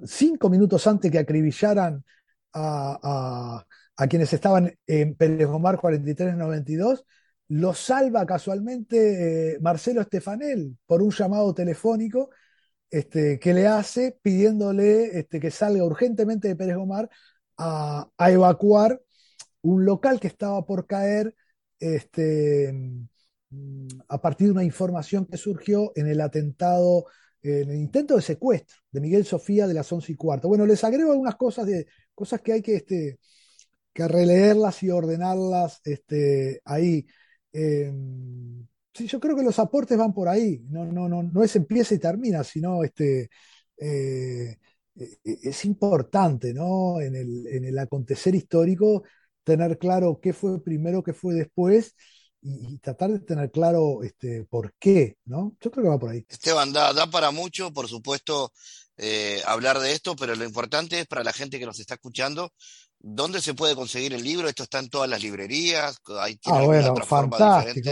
cinco 0.06 0.50
minutos 0.50 0.86
antes 0.86 1.10
que 1.10 1.18
acribillaran 1.18 2.04
a, 2.52 3.64
quienes 4.08 4.32
estaban 4.32 4.72
en 4.86 5.14
Pérez 5.14 5.46
Omar 5.48 5.78
4392, 5.78 7.04
lo 7.48 7.74
salva 7.74 8.24
casualmente 8.24 9.54
eh, 9.54 9.58
Marcelo 9.60 10.00
Estefanel 10.00 10.78
por 10.86 11.02
un 11.02 11.10
llamado 11.10 11.52
telefónico 11.52 12.30
este, 12.90 13.38
que 13.38 13.54
le 13.54 13.66
hace 13.66 14.18
pidiéndole 14.22 15.18
este, 15.18 15.40
que 15.40 15.50
salga 15.50 15.84
urgentemente 15.84 16.48
de 16.48 16.56
Pérez 16.56 16.76
Omar 16.76 17.08
a, 17.58 18.08
evacuar 18.30 19.00
un 19.62 19.84
local 19.84 20.20
que 20.20 20.28
estaba 20.28 20.64
por 20.64 20.86
caer 20.86 21.34
este, 21.78 22.72
mm, 23.50 23.88
a 24.08 24.20
partir 24.20 24.48
de 24.48 24.52
una 24.52 24.64
información 24.64 25.26
que 25.26 25.36
surgió 25.36 25.92
en 25.96 26.06
el 26.08 26.20
atentado, 26.20 27.06
en 27.42 27.70
el 27.70 27.76
intento 27.76 28.16
de 28.16 28.22
secuestro 28.22 28.76
de 28.90 29.00
Miguel 29.00 29.24
Sofía 29.24 29.66
de 29.66 29.74
las 29.74 29.90
once 29.92 30.12
y 30.12 30.16
cuarto. 30.16 30.48
Bueno, 30.48 30.66
les 30.66 30.82
agrego 30.84 31.12
algunas 31.12 31.36
cosas, 31.36 31.66
de, 31.66 31.86
cosas 32.14 32.40
que 32.42 32.52
hay 32.52 32.62
que, 32.62 32.76
este, 32.76 33.18
que 33.92 34.08
releerlas 34.08 34.82
y 34.82 34.90
ordenarlas 34.90 35.80
este, 35.84 36.60
ahí. 36.64 37.06
Em, 37.52 38.66
Sí, 38.92 39.06
yo 39.06 39.20
creo 39.20 39.36
que 39.36 39.42
los 39.42 39.58
aportes 39.58 39.96
van 39.96 40.12
por 40.12 40.28
ahí. 40.28 40.60
No, 40.68 40.84
no, 40.84 41.08
no, 41.08 41.22
no 41.22 41.42
es 41.44 41.54
empieza 41.56 41.94
y 41.94 41.98
termina, 41.98 42.42
sino 42.44 42.82
este, 42.84 43.30
eh, 43.78 44.56
eh, 44.96 45.18
es 45.24 45.64
importante, 45.64 46.52
¿no? 46.52 47.00
En 47.00 47.14
el, 47.16 47.46
en 47.46 47.64
el 47.64 47.78
acontecer 47.78 48.34
histórico, 48.34 49.04
tener 49.44 49.78
claro 49.78 50.20
qué 50.20 50.32
fue 50.32 50.62
primero, 50.62 51.02
qué 51.02 51.12
fue 51.14 51.34
después, 51.34 51.94
y, 52.42 52.78
tratar 52.78 53.10
de 53.10 53.20
tener 53.20 53.50
claro 53.50 54.02
este, 54.02 54.44
por 54.44 54.74
qué, 54.78 55.18
¿no? 55.24 55.56
Yo 55.60 55.70
creo 55.70 55.84
que 55.84 55.90
va 55.90 55.98
por 55.98 56.10
ahí. 56.10 56.24
Esteban, 56.28 56.72
da, 56.72 56.92
da 56.92 57.06
para 57.08 57.30
mucho, 57.30 57.72
por 57.72 57.88
supuesto, 57.88 58.52
eh, 58.96 59.40
hablar 59.46 59.78
de 59.78 59.92
esto, 59.92 60.14
pero 60.16 60.34
lo 60.34 60.44
importante 60.44 61.00
es 61.00 61.06
para 61.06 61.24
la 61.24 61.32
gente 61.32 61.58
que 61.58 61.66
nos 61.66 61.80
está 61.80 61.94
escuchando, 61.94 62.52
¿dónde 62.98 63.40
se 63.40 63.54
puede 63.54 63.74
conseguir 63.74 64.12
el 64.12 64.22
libro? 64.22 64.48
Esto 64.48 64.64
está 64.64 64.78
en 64.78 64.90
todas 64.90 65.08
las 65.08 65.22
librerías, 65.22 65.98
hay 66.20 66.38
ah, 66.46 66.62
bueno, 66.62 66.94
fantástico. 66.96 67.90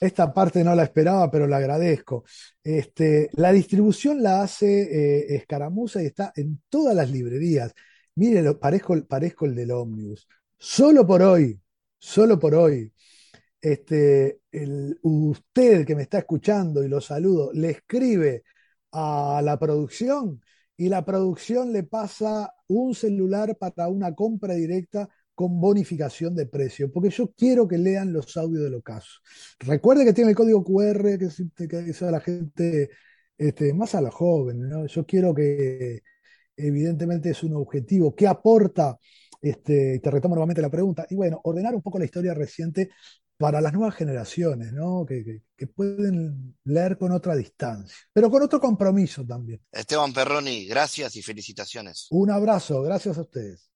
Esta 0.00 0.34
parte 0.34 0.64
no 0.64 0.74
la 0.74 0.82
esperaba, 0.82 1.30
pero 1.30 1.46
la 1.46 1.58
agradezco. 1.58 2.24
Este, 2.62 3.30
la 3.34 3.52
distribución 3.52 4.22
la 4.22 4.42
hace 4.42 4.82
eh, 4.82 5.36
Escaramuza 5.36 6.02
y 6.02 6.06
está 6.06 6.32
en 6.36 6.62
todas 6.68 6.94
las 6.94 7.10
librerías. 7.10 7.72
Mire, 8.16 8.54
parezco, 8.54 9.02
parezco 9.06 9.46
el 9.46 9.54
del 9.54 9.70
ómnibus. 9.70 10.28
Solo 10.58 11.06
por 11.06 11.22
hoy, 11.22 11.58
solo 11.98 12.38
por 12.38 12.54
hoy, 12.54 12.92
este, 13.64 14.40
usted 15.02 15.86
que 15.86 15.96
me 15.96 16.02
está 16.02 16.18
escuchando 16.18 16.84
y 16.84 16.88
lo 16.88 17.00
saludo, 17.00 17.50
le 17.54 17.70
escribe 17.70 18.44
a 18.92 19.40
la 19.42 19.58
producción 19.58 20.42
y 20.76 20.90
la 20.90 21.02
producción 21.02 21.72
le 21.72 21.82
pasa 21.84 22.52
un 22.68 22.94
celular 22.94 23.56
para 23.56 23.88
una 23.88 24.14
compra 24.14 24.52
directa 24.52 25.08
con 25.34 25.58
bonificación 25.60 26.34
de 26.34 26.44
precio, 26.44 26.92
porque 26.92 27.08
yo 27.08 27.32
quiero 27.32 27.66
que 27.66 27.78
lean 27.78 28.12
los 28.12 28.36
audios 28.36 28.64
del 28.64 28.74
ocaso. 28.74 29.20
Recuerde 29.60 30.04
que 30.04 30.12
tiene 30.12 30.30
el 30.30 30.36
código 30.36 30.62
QR, 30.62 31.18
que, 31.18 31.90
eso 31.90 32.06
a 32.06 32.10
la 32.10 32.20
gente, 32.20 32.90
este, 33.38 33.72
más 33.72 33.94
a 33.94 34.02
la 34.02 34.10
joven, 34.10 34.68
¿no? 34.68 34.86
Yo 34.86 35.06
quiero 35.06 35.34
que, 35.34 36.02
evidentemente 36.54 37.30
es 37.30 37.42
un 37.42 37.56
objetivo, 37.56 38.14
¿qué 38.14 38.26
aporta? 38.26 38.98
Este, 39.40 40.00
te 40.00 40.10
retomo 40.10 40.34
nuevamente 40.34 40.62
la 40.62 40.70
pregunta, 40.70 41.06
y 41.08 41.14
bueno, 41.14 41.40
ordenar 41.44 41.74
un 41.74 41.82
poco 41.82 41.98
la 41.98 42.04
historia 42.04 42.34
reciente 42.34 42.90
para 43.44 43.60
las 43.60 43.74
nuevas 43.74 43.94
generaciones, 43.94 44.72
¿no? 44.72 45.04
Que, 45.06 45.42
que, 45.54 45.66
pueden 45.66 46.56
leer 46.64 46.96
con 46.96 47.12
otra 47.12 47.36
distancia, 47.36 47.94
pero 48.10 48.30
con 48.30 48.42
otro 48.42 48.58
compromiso 48.58 49.22
también. 49.26 49.60
Esteban 49.70 50.14
Perroni, 50.14 50.64
gracias 50.64 51.14
y 51.16 51.22
felicitaciones. 51.22 52.06
Un 52.10 52.30
abrazo, 52.30 52.80
gracias 52.80 53.18
a 53.18 53.20
ustedes. 53.20 53.70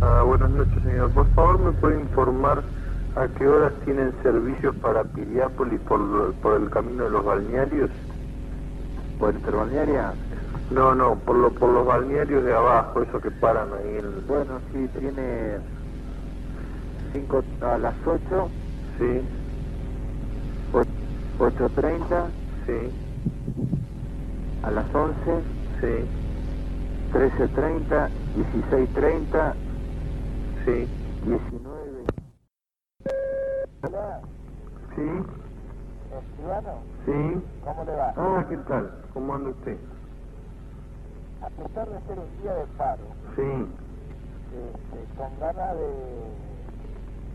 Ah, 0.00 0.22
buenas 0.24 0.50
noches, 0.50 0.80
señor. 0.84 1.10
Por 1.12 1.28
favor, 1.34 1.58
¿me 1.58 1.72
puede 1.72 2.00
informar 2.00 2.62
a 3.16 3.26
qué 3.36 3.48
horas 3.48 3.72
tienen 3.84 4.14
servicios 4.22 4.76
para 4.76 5.02
Piriápolis 5.02 5.80
por, 5.80 6.34
por 6.34 6.62
el 6.62 6.70
camino 6.70 7.02
de 7.02 7.10
los 7.10 7.24
balnearios? 7.24 7.90
¿Por 9.18 9.34
interbalnearia? 9.34 10.14
No, 10.70 10.94
no, 10.94 11.22
por, 11.24 11.36
lo, 11.36 11.54
por 11.54 11.70
los 11.70 11.86
balnearios 11.86 12.44
de 12.44 12.54
abajo, 12.54 13.02
eso 13.02 13.20
que 13.20 13.30
paran 13.32 13.72
ahí. 13.74 13.98
En... 13.98 14.26
Bueno, 14.26 14.62
sí, 14.72 14.88
tiene 14.98 15.60
cinco, 17.12 17.42
a 17.60 17.78
las 17.78 17.96
8. 18.06 18.52
Sí. 18.98 19.28
8.30. 21.38 22.34
Sí. 22.66 22.96
A 24.62 24.70
las 24.72 24.94
11. 24.94 25.46
Sí. 25.80 26.10
13.30, 27.10 28.10
16.30, 28.34 29.56
sí. 30.64 30.90
19. 31.22 32.06
Hola. 33.84 34.22
Sí. 34.96 35.02
¿Escribano? 36.12 36.84
Sí. 37.06 37.44
¿Cómo 37.64 37.84
le 37.84 37.92
va? 37.96 38.14
Ah, 38.16 38.46
¿qué 38.48 38.56
tal? 38.68 39.02
¿Cómo 39.14 39.34
anda 39.34 39.50
usted? 39.50 39.78
A 41.40 41.50
pesar 41.50 41.88
de 41.90 42.00
ser 42.02 42.18
un 42.20 42.36
día 42.38 42.54
de 42.54 42.66
paro, 42.68 43.16
sí. 43.36 43.76
Este, 44.50 45.08
con 45.16 45.38
ganas 45.38 45.76
de 45.76 46.66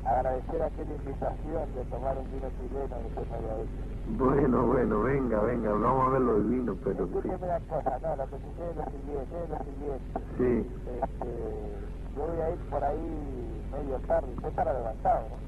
agradecer 0.03 0.63
aquella 0.63 0.95
invitación 0.95 1.73
de 1.75 1.85
tomar 1.85 2.17
un 2.19 2.31
vino 2.31 2.49
chileno 2.51 3.01
que 3.01 3.07
usted 3.07 3.27
me 3.29 3.35
había 3.37 3.63
hecho. 3.63 3.83
Bueno, 4.07 4.67
bueno, 4.67 5.03
venga, 5.03 5.41
venga, 5.43 5.71
vamos 5.73 6.07
a 6.07 6.11
ver 6.11 6.21
lo 6.21 6.33
del 6.35 6.45
vino, 6.49 6.77
pero 6.83 7.07
sí. 7.07 7.29
una 7.29 7.59
cosa, 7.61 7.99
no, 8.01 8.15
lo 8.17 8.27
que 8.29 8.39
sucede 8.39 8.71
es 8.71 8.77
lo 8.77 8.85
siguiente, 8.91 9.43
es 9.43 9.49
lo 9.49 9.57
siguiente. 9.65 10.05
Sí. 10.37 10.77
Este, 10.85 11.89
yo 12.15 12.27
voy 12.27 12.41
a 12.41 12.51
ir 12.51 12.61
por 12.69 12.83
ahí 12.83 13.65
medio 13.71 13.99
tarde, 14.01 14.33
usted 14.33 14.49
estará 14.49 14.73
levantado, 14.73 15.29
¿no? 15.29 15.39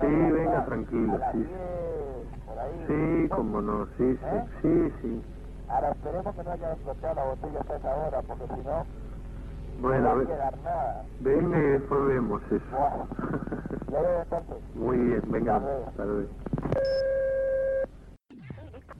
Sí, 0.00 0.06
venga, 0.08 0.66
tranquilo, 0.66 1.18
a 1.22 1.32
sí. 1.32 1.44
10, 1.44 2.28
por 2.44 2.58
ahí. 2.58 2.86
Sí, 2.88 3.28
como 3.30 3.62
no, 3.62 3.86
sí, 3.98 4.16
sí, 4.16 4.26
¿Eh? 4.26 4.50
sí, 4.62 4.92
sí. 5.02 5.26
Ahora 5.74 5.90
esperemos 5.90 6.36
que 6.36 6.44
no 6.44 6.52
haya 6.52 6.72
explotado 6.72 7.14
la 7.16 7.24
botella 7.24 7.58
hasta 7.60 7.76
esa 7.76 7.96
hora, 7.96 8.22
porque 8.22 8.46
si 8.46 8.60
no, 8.60 8.86
bueno, 9.80 10.08
no 10.08 10.16
va 10.16 10.22
a 10.22 10.26
quedar 10.26 10.58
nada. 10.62 11.04
Venga 11.18 11.58
y 11.58 11.62
después 11.62 12.06
vemos 12.06 12.42
eso. 12.52 12.64
Bueno, 12.70 13.08
ya 13.90 14.00
veo 14.00 14.22
entonces. 14.22 14.76
Muy 14.76 14.98
bien, 14.98 15.22
venga, 15.32 15.56
Hasta 15.56 16.04
luego. 16.04 16.30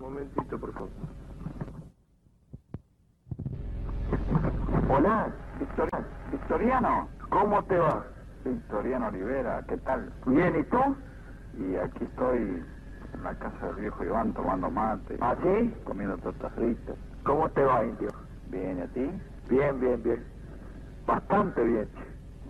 Un 0.00 0.02
momentito, 0.02 0.58
por 0.58 0.72
favor. 0.72 0.90
Hola, 4.90 5.32
Victoriano. 5.60 6.06
Victoriano. 6.32 7.08
¿Cómo 7.30 7.64
te 7.66 7.78
va? 7.78 8.04
Victoriano 8.44 9.06
Olivera, 9.06 9.64
¿qué 9.68 9.76
tal? 9.78 10.12
Bien, 10.26 10.56
¿y 10.58 10.64
tú? 10.64 10.96
Y 11.52 11.76
aquí 11.76 12.04
estoy 12.04 12.64
la 13.24 13.34
casa 13.38 13.66
del 13.66 13.76
viejo 13.76 14.04
Iván 14.04 14.32
tomando 14.34 14.70
mate. 14.70 15.16
¿Ah, 15.20 15.34
sí? 15.42 15.74
Comiendo 15.84 16.16
tortas 16.18 16.52
fritas. 16.52 16.96
¿Cómo 17.24 17.48
te 17.50 17.64
va, 17.64 17.84
indio? 17.84 18.10
Bien, 18.46 18.78
¿y 18.78 18.80
a 18.82 18.88
ti? 18.88 19.22
Bien, 19.48 19.80
bien, 19.80 20.02
bien. 20.02 20.26
Bastante 21.06 21.62
bien. 21.64 21.88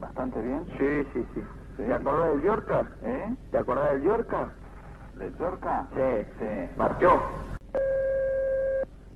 ¿Bastante 0.01 0.41
bien? 0.43 0.65
Sí, 0.79 1.09
sí, 1.13 1.27
sí. 1.35 1.41
Sí. 1.77 1.83
¿Te 1.85 1.95
acordás 1.95 2.31
del 2.33 2.43
Yorka? 2.43 2.89
¿Eh? 3.03 3.37
¿Te 3.51 3.59
acordás 3.59 3.93
del 3.93 4.03
Yorka? 4.03 4.53
¿De 5.15 5.33
Chorca? 5.37 5.89
Sí. 5.95 6.27
Sí. 6.39 6.71
Marchó. 6.77 7.23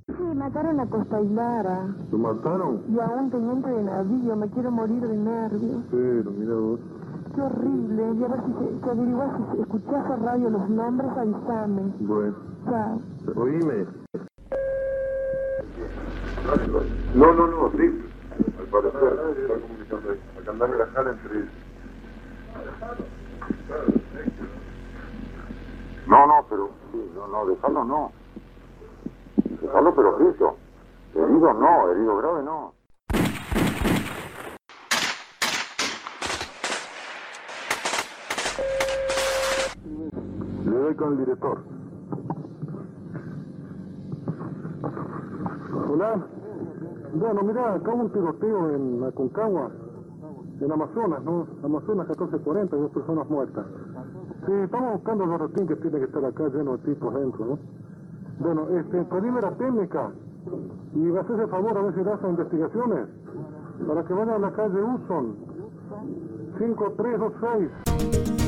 Sí, 0.06 0.22
mataron 0.34 0.80
a 0.80 0.86
Costa 0.86 1.20
Hilara 1.20 1.86
¿Lo 2.10 2.18
mataron? 2.18 2.82
y 2.88 2.98
a 2.98 3.06
un 3.06 3.30
teniente 3.30 3.68
de 3.70 3.82
navío. 3.82 4.36
Me 4.36 4.48
quiero 4.50 4.70
morir 4.70 5.00
de 5.06 5.16
nervios. 5.16 5.84
Pero, 5.90 6.30
mira 6.30 6.54
vos. 6.54 6.80
Qué 7.38 7.44
horrible. 7.44 8.02
Y 8.18 8.24
a 8.24 8.28
ver 8.28 8.40
si, 8.46 8.52
se, 8.52 8.80
si 8.82 8.90
averiguás, 8.90 9.30
si 9.54 9.60
escuchás 9.60 10.10
a 10.10 10.16
radio 10.16 10.50
los 10.50 10.68
nombres, 10.70 11.08
avísame. 11.16 11.82
Bueno. 12.00 12.36
Chao. 12.64 13.00
Oíme. 13.36 13.86
No, 17.14 17.32
no, 17.34 17.46
no, 17.46 17.70
sí. 17.76 18.10
Al 18.58 18.66
parecer, 18.66 19.36
está 19.38 19.54
comunicando 19.54 20.10
ahí. 20.10 20.20
Acá 20.40 20.50
andan 20.50 21.08
entre 21.14 21.38
ellos. 21.38 21.52
No, 26.08 26.26
no, 26.26 26.46
pero, 26.50 26.70
sí, 26.90 27.10
no, 27.14 27.28
no, 27.28 27.46
dejarlo 27.46 27.84
no. 27.84 28.12
Dejarlo 29.62 29.94
pero 29.94 30.16
frito. 30.16 30.56
Herido 31.14 31.54
no, 31.54 31.90
herido 31.92 32.16
grave 32.16 32.42
no. 32.42 32.77
Con 40.96 41.12
el 41.12 41.18
director. 41.18 41.58
Hola. 45.90 46.26
Bueno, 47.14 47.42
mira, 47.42 47.74
acá 47.74 47.94
hubo 47.94 48.02
un 48.02 48.12
tiroteo 48.12 48.74
en 48.74 49.04
Aconcagua, 49.04 49.70
en 50.60 50.72
Amazonas, 50.72 51.24
¿no? 51.24 51.46
Amazonas 51.64 52.06
1440, 52.08 52.76
dos 52.76 52.90
personas 52.90 53.28
muertas. 53.30 53.66
Sí, 54.46 54.52
estamos 54.52 54.92
buscando 54.94 55.24
el 55.24 55.30
barrotín 55.30 55.66
que 55.66 55.76
tiene 55.76 55.98
que 55.98 56.04
estar 56.04 56.24
acá 56.24 56.48
lleno 56.48 56.76
de 56.76 56.84
tipos 56.84 57.14
dentro, 57.14 57.44
¿no? 57.46 57.58
Bueno, 58.40 58.68
este, 58.78 59.04
pedime 59.04 59.40
la 59.40 59.50
técnica 59.52 60.10
y 60.94 61.16
haces 61.16 61.38
el 61.38 61.48
favor 61.48 61.76
a 61.76 61.82
ver 61.82 61.94
si 61.94 62.02
das 62.02 62.20
investigaciones 62.22 63.08
para 63.86 64.04
que 64.04 64.14
vayan 64.14 64.34
a 64.34 64.38
la 64.38 64.52
calle 64.52 64.82
Uson 64.82 65.36
5326. 66.58 68.47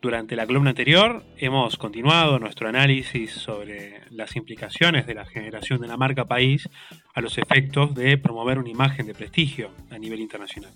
Durante 0.00 0.36
la 0.36 0.46
columna 0.46 0.70
anterior 0.70 1.24
hemos 1.38 1.76
continuado 1.76 2.38
nuestro 2.38 2.68
análisis 2.68 3.32
sobre 3.32 4.02
las 4.10 4.36
implicaciones 4.36 5.06
de 5.06 5.14
la 5.14 5.24
generación 5.24 5.80
de 5.80 5.88
la 5.88 5.96
marca 5.96 6.26
país 6.26 6.68
a 7.14 7.20
los 7.20 7.38
efectos 7.38 7.94
de 7.94 8.18
promover 8.18 8.58
una 8.58 8.68
imagen 8.68 9.06
de 9.06 9.14
prestigio 9.14 9.70
a 9.90 9.98
nivel 9.98 10.20
internacional. 10.20 10.72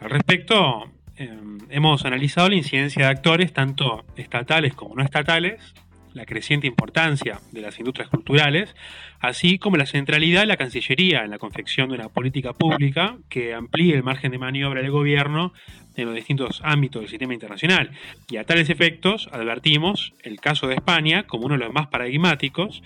Al 0.00 0.10
respecto, 0.10 0.84
eh, 1.16 1.36
hemos 1.70 2.04
analizado 2.04 2.48
la 2.48 2.54
incidencia 2.54 3.06
de 3.06 3.10
actores 3.10 3.52
tanto 3.52 4.04
estatales 4.16 4.74
como 4.74 4.94
no 4.94 5.02
estatales 5.02 5.74
la 6.18 6.26
creciente 6.26 6.66
importancia 6.66 7.40
de 7.52 7.60
las 7.60 7.78
industrias 7.78 8.10
culturales, 8.10 8.74
así 9.20 9.58
como 9.58 9.76
la 9.76 9.86
centralidad 9.86 10.40
de 10.40 10.46
la 10.46 10.56
Cancillería 10.56 11.24
en 11.24 11.30
la 11.30 11.38
confección 11.38 11.88
de 11.88 11.94
una 11.94 12.08
política 12.08 12.52
pública 12.52 13.16
que 13.28 13.54
amplíe 13.54 13.94
el 13.94 14.02
margen 14.02 14.32
de 14.32 14.38
maniobra 14.38 14.82
del 14.82 14.90
gobierno 14.90 15.52
en 15.96 16.06
los 16.06 16.14
distintos 16.14 16.60
ámbitos 16.64 17.02
del 17.02 17.08
sistema 17.08 17.34
internacional. 17.34 17.90
Y 18.28 18.36
a 18.36 18.44
tales 18.44 18.68
efectos 18.68 19.28
advertimos 19.32 20.12
el 20.22 20.40
caso 20.40 20.66
de 20.66 20.74
España 20.74 21.26
como 21.26 21.46
uno 21.46 21.54
de 21.56 21.64
los 21.64 21.72
más 21.72 21.86
paradigmáticos, 21.86 22.82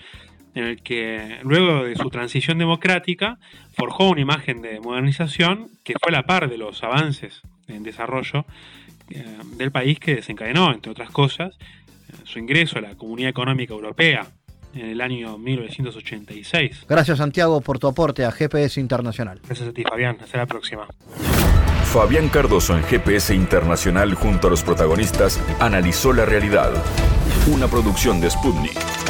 en 0.55 0.65
el 0.65 0.81
que 0.83 1.39
luego 1.43 1.83
de 1.83 1.95
su 1.95 2.09
transición 2.09 2.59
democrática 2.59 3.39
forjó 3.75 4.09
una 4.09 4.21
imagen 4.21 4.61
de 4.61 4.79
modernización 4.79 5.69
que 5.83 5.95
fue 5.99 6.11
la 6.11 6.23
par 6.23 6.49
de 6.49 6.57
los 6.57 6.83
avances 6.83 7.41
en 7.67 7.81
desarrollo 7.81 8.45
eh, 9.09 9.25
del 9.57 9.71
país 9.71 9.99
que 9.99 10.15
desencadenó, 10.15 10.71
entre 10.71 10.91
otras 10.91 11.09
cosas, 11.09 11.57
su 12.25 12.39
ingreso 12.39 12.79
a 12.79 12.81
la 12.81 12.95
Comunidad 12.95 13.29
Económica 13.29 13.73
Europea 13.73 14.27
en 14.73 14.89
el 14.89 15.01
año 15.01 15.37
1986. 15.37 16.85
Gracias 16.87 17.17
Santiago 17.17 17.61
por 17.61 17.79
tu 17.79 17.87
aporte 17.87 18.25
a 18.25 18.31
GPS 18.31 18.79
Internacional. 18.79 19.39
Gracias 19.45 19.69
a 19.69 19.71
ti 19.71 19.83
Fabián, 19.83 20.17
hasta 20.21 20.37
la 20.37 20.45
próxima. 20.45 20.87
Fabián 21.85 22.29
Cardoso 22.29 22.75
en 22.75 22.83
GPS 22.83 23.35
Internacional 23.35 24.15
junto 24.15 24.47
a 24.47 24.49
los 24.49 24.63
protagonistas 24.63 25.39
analizó 25.59 26.11
la 26.11 26.25
realidad. 26.25 26.71
Una 27.53 27.67
producción 27.67 28.19
de 28.19 28.31
Sputnik. 28.31 29.02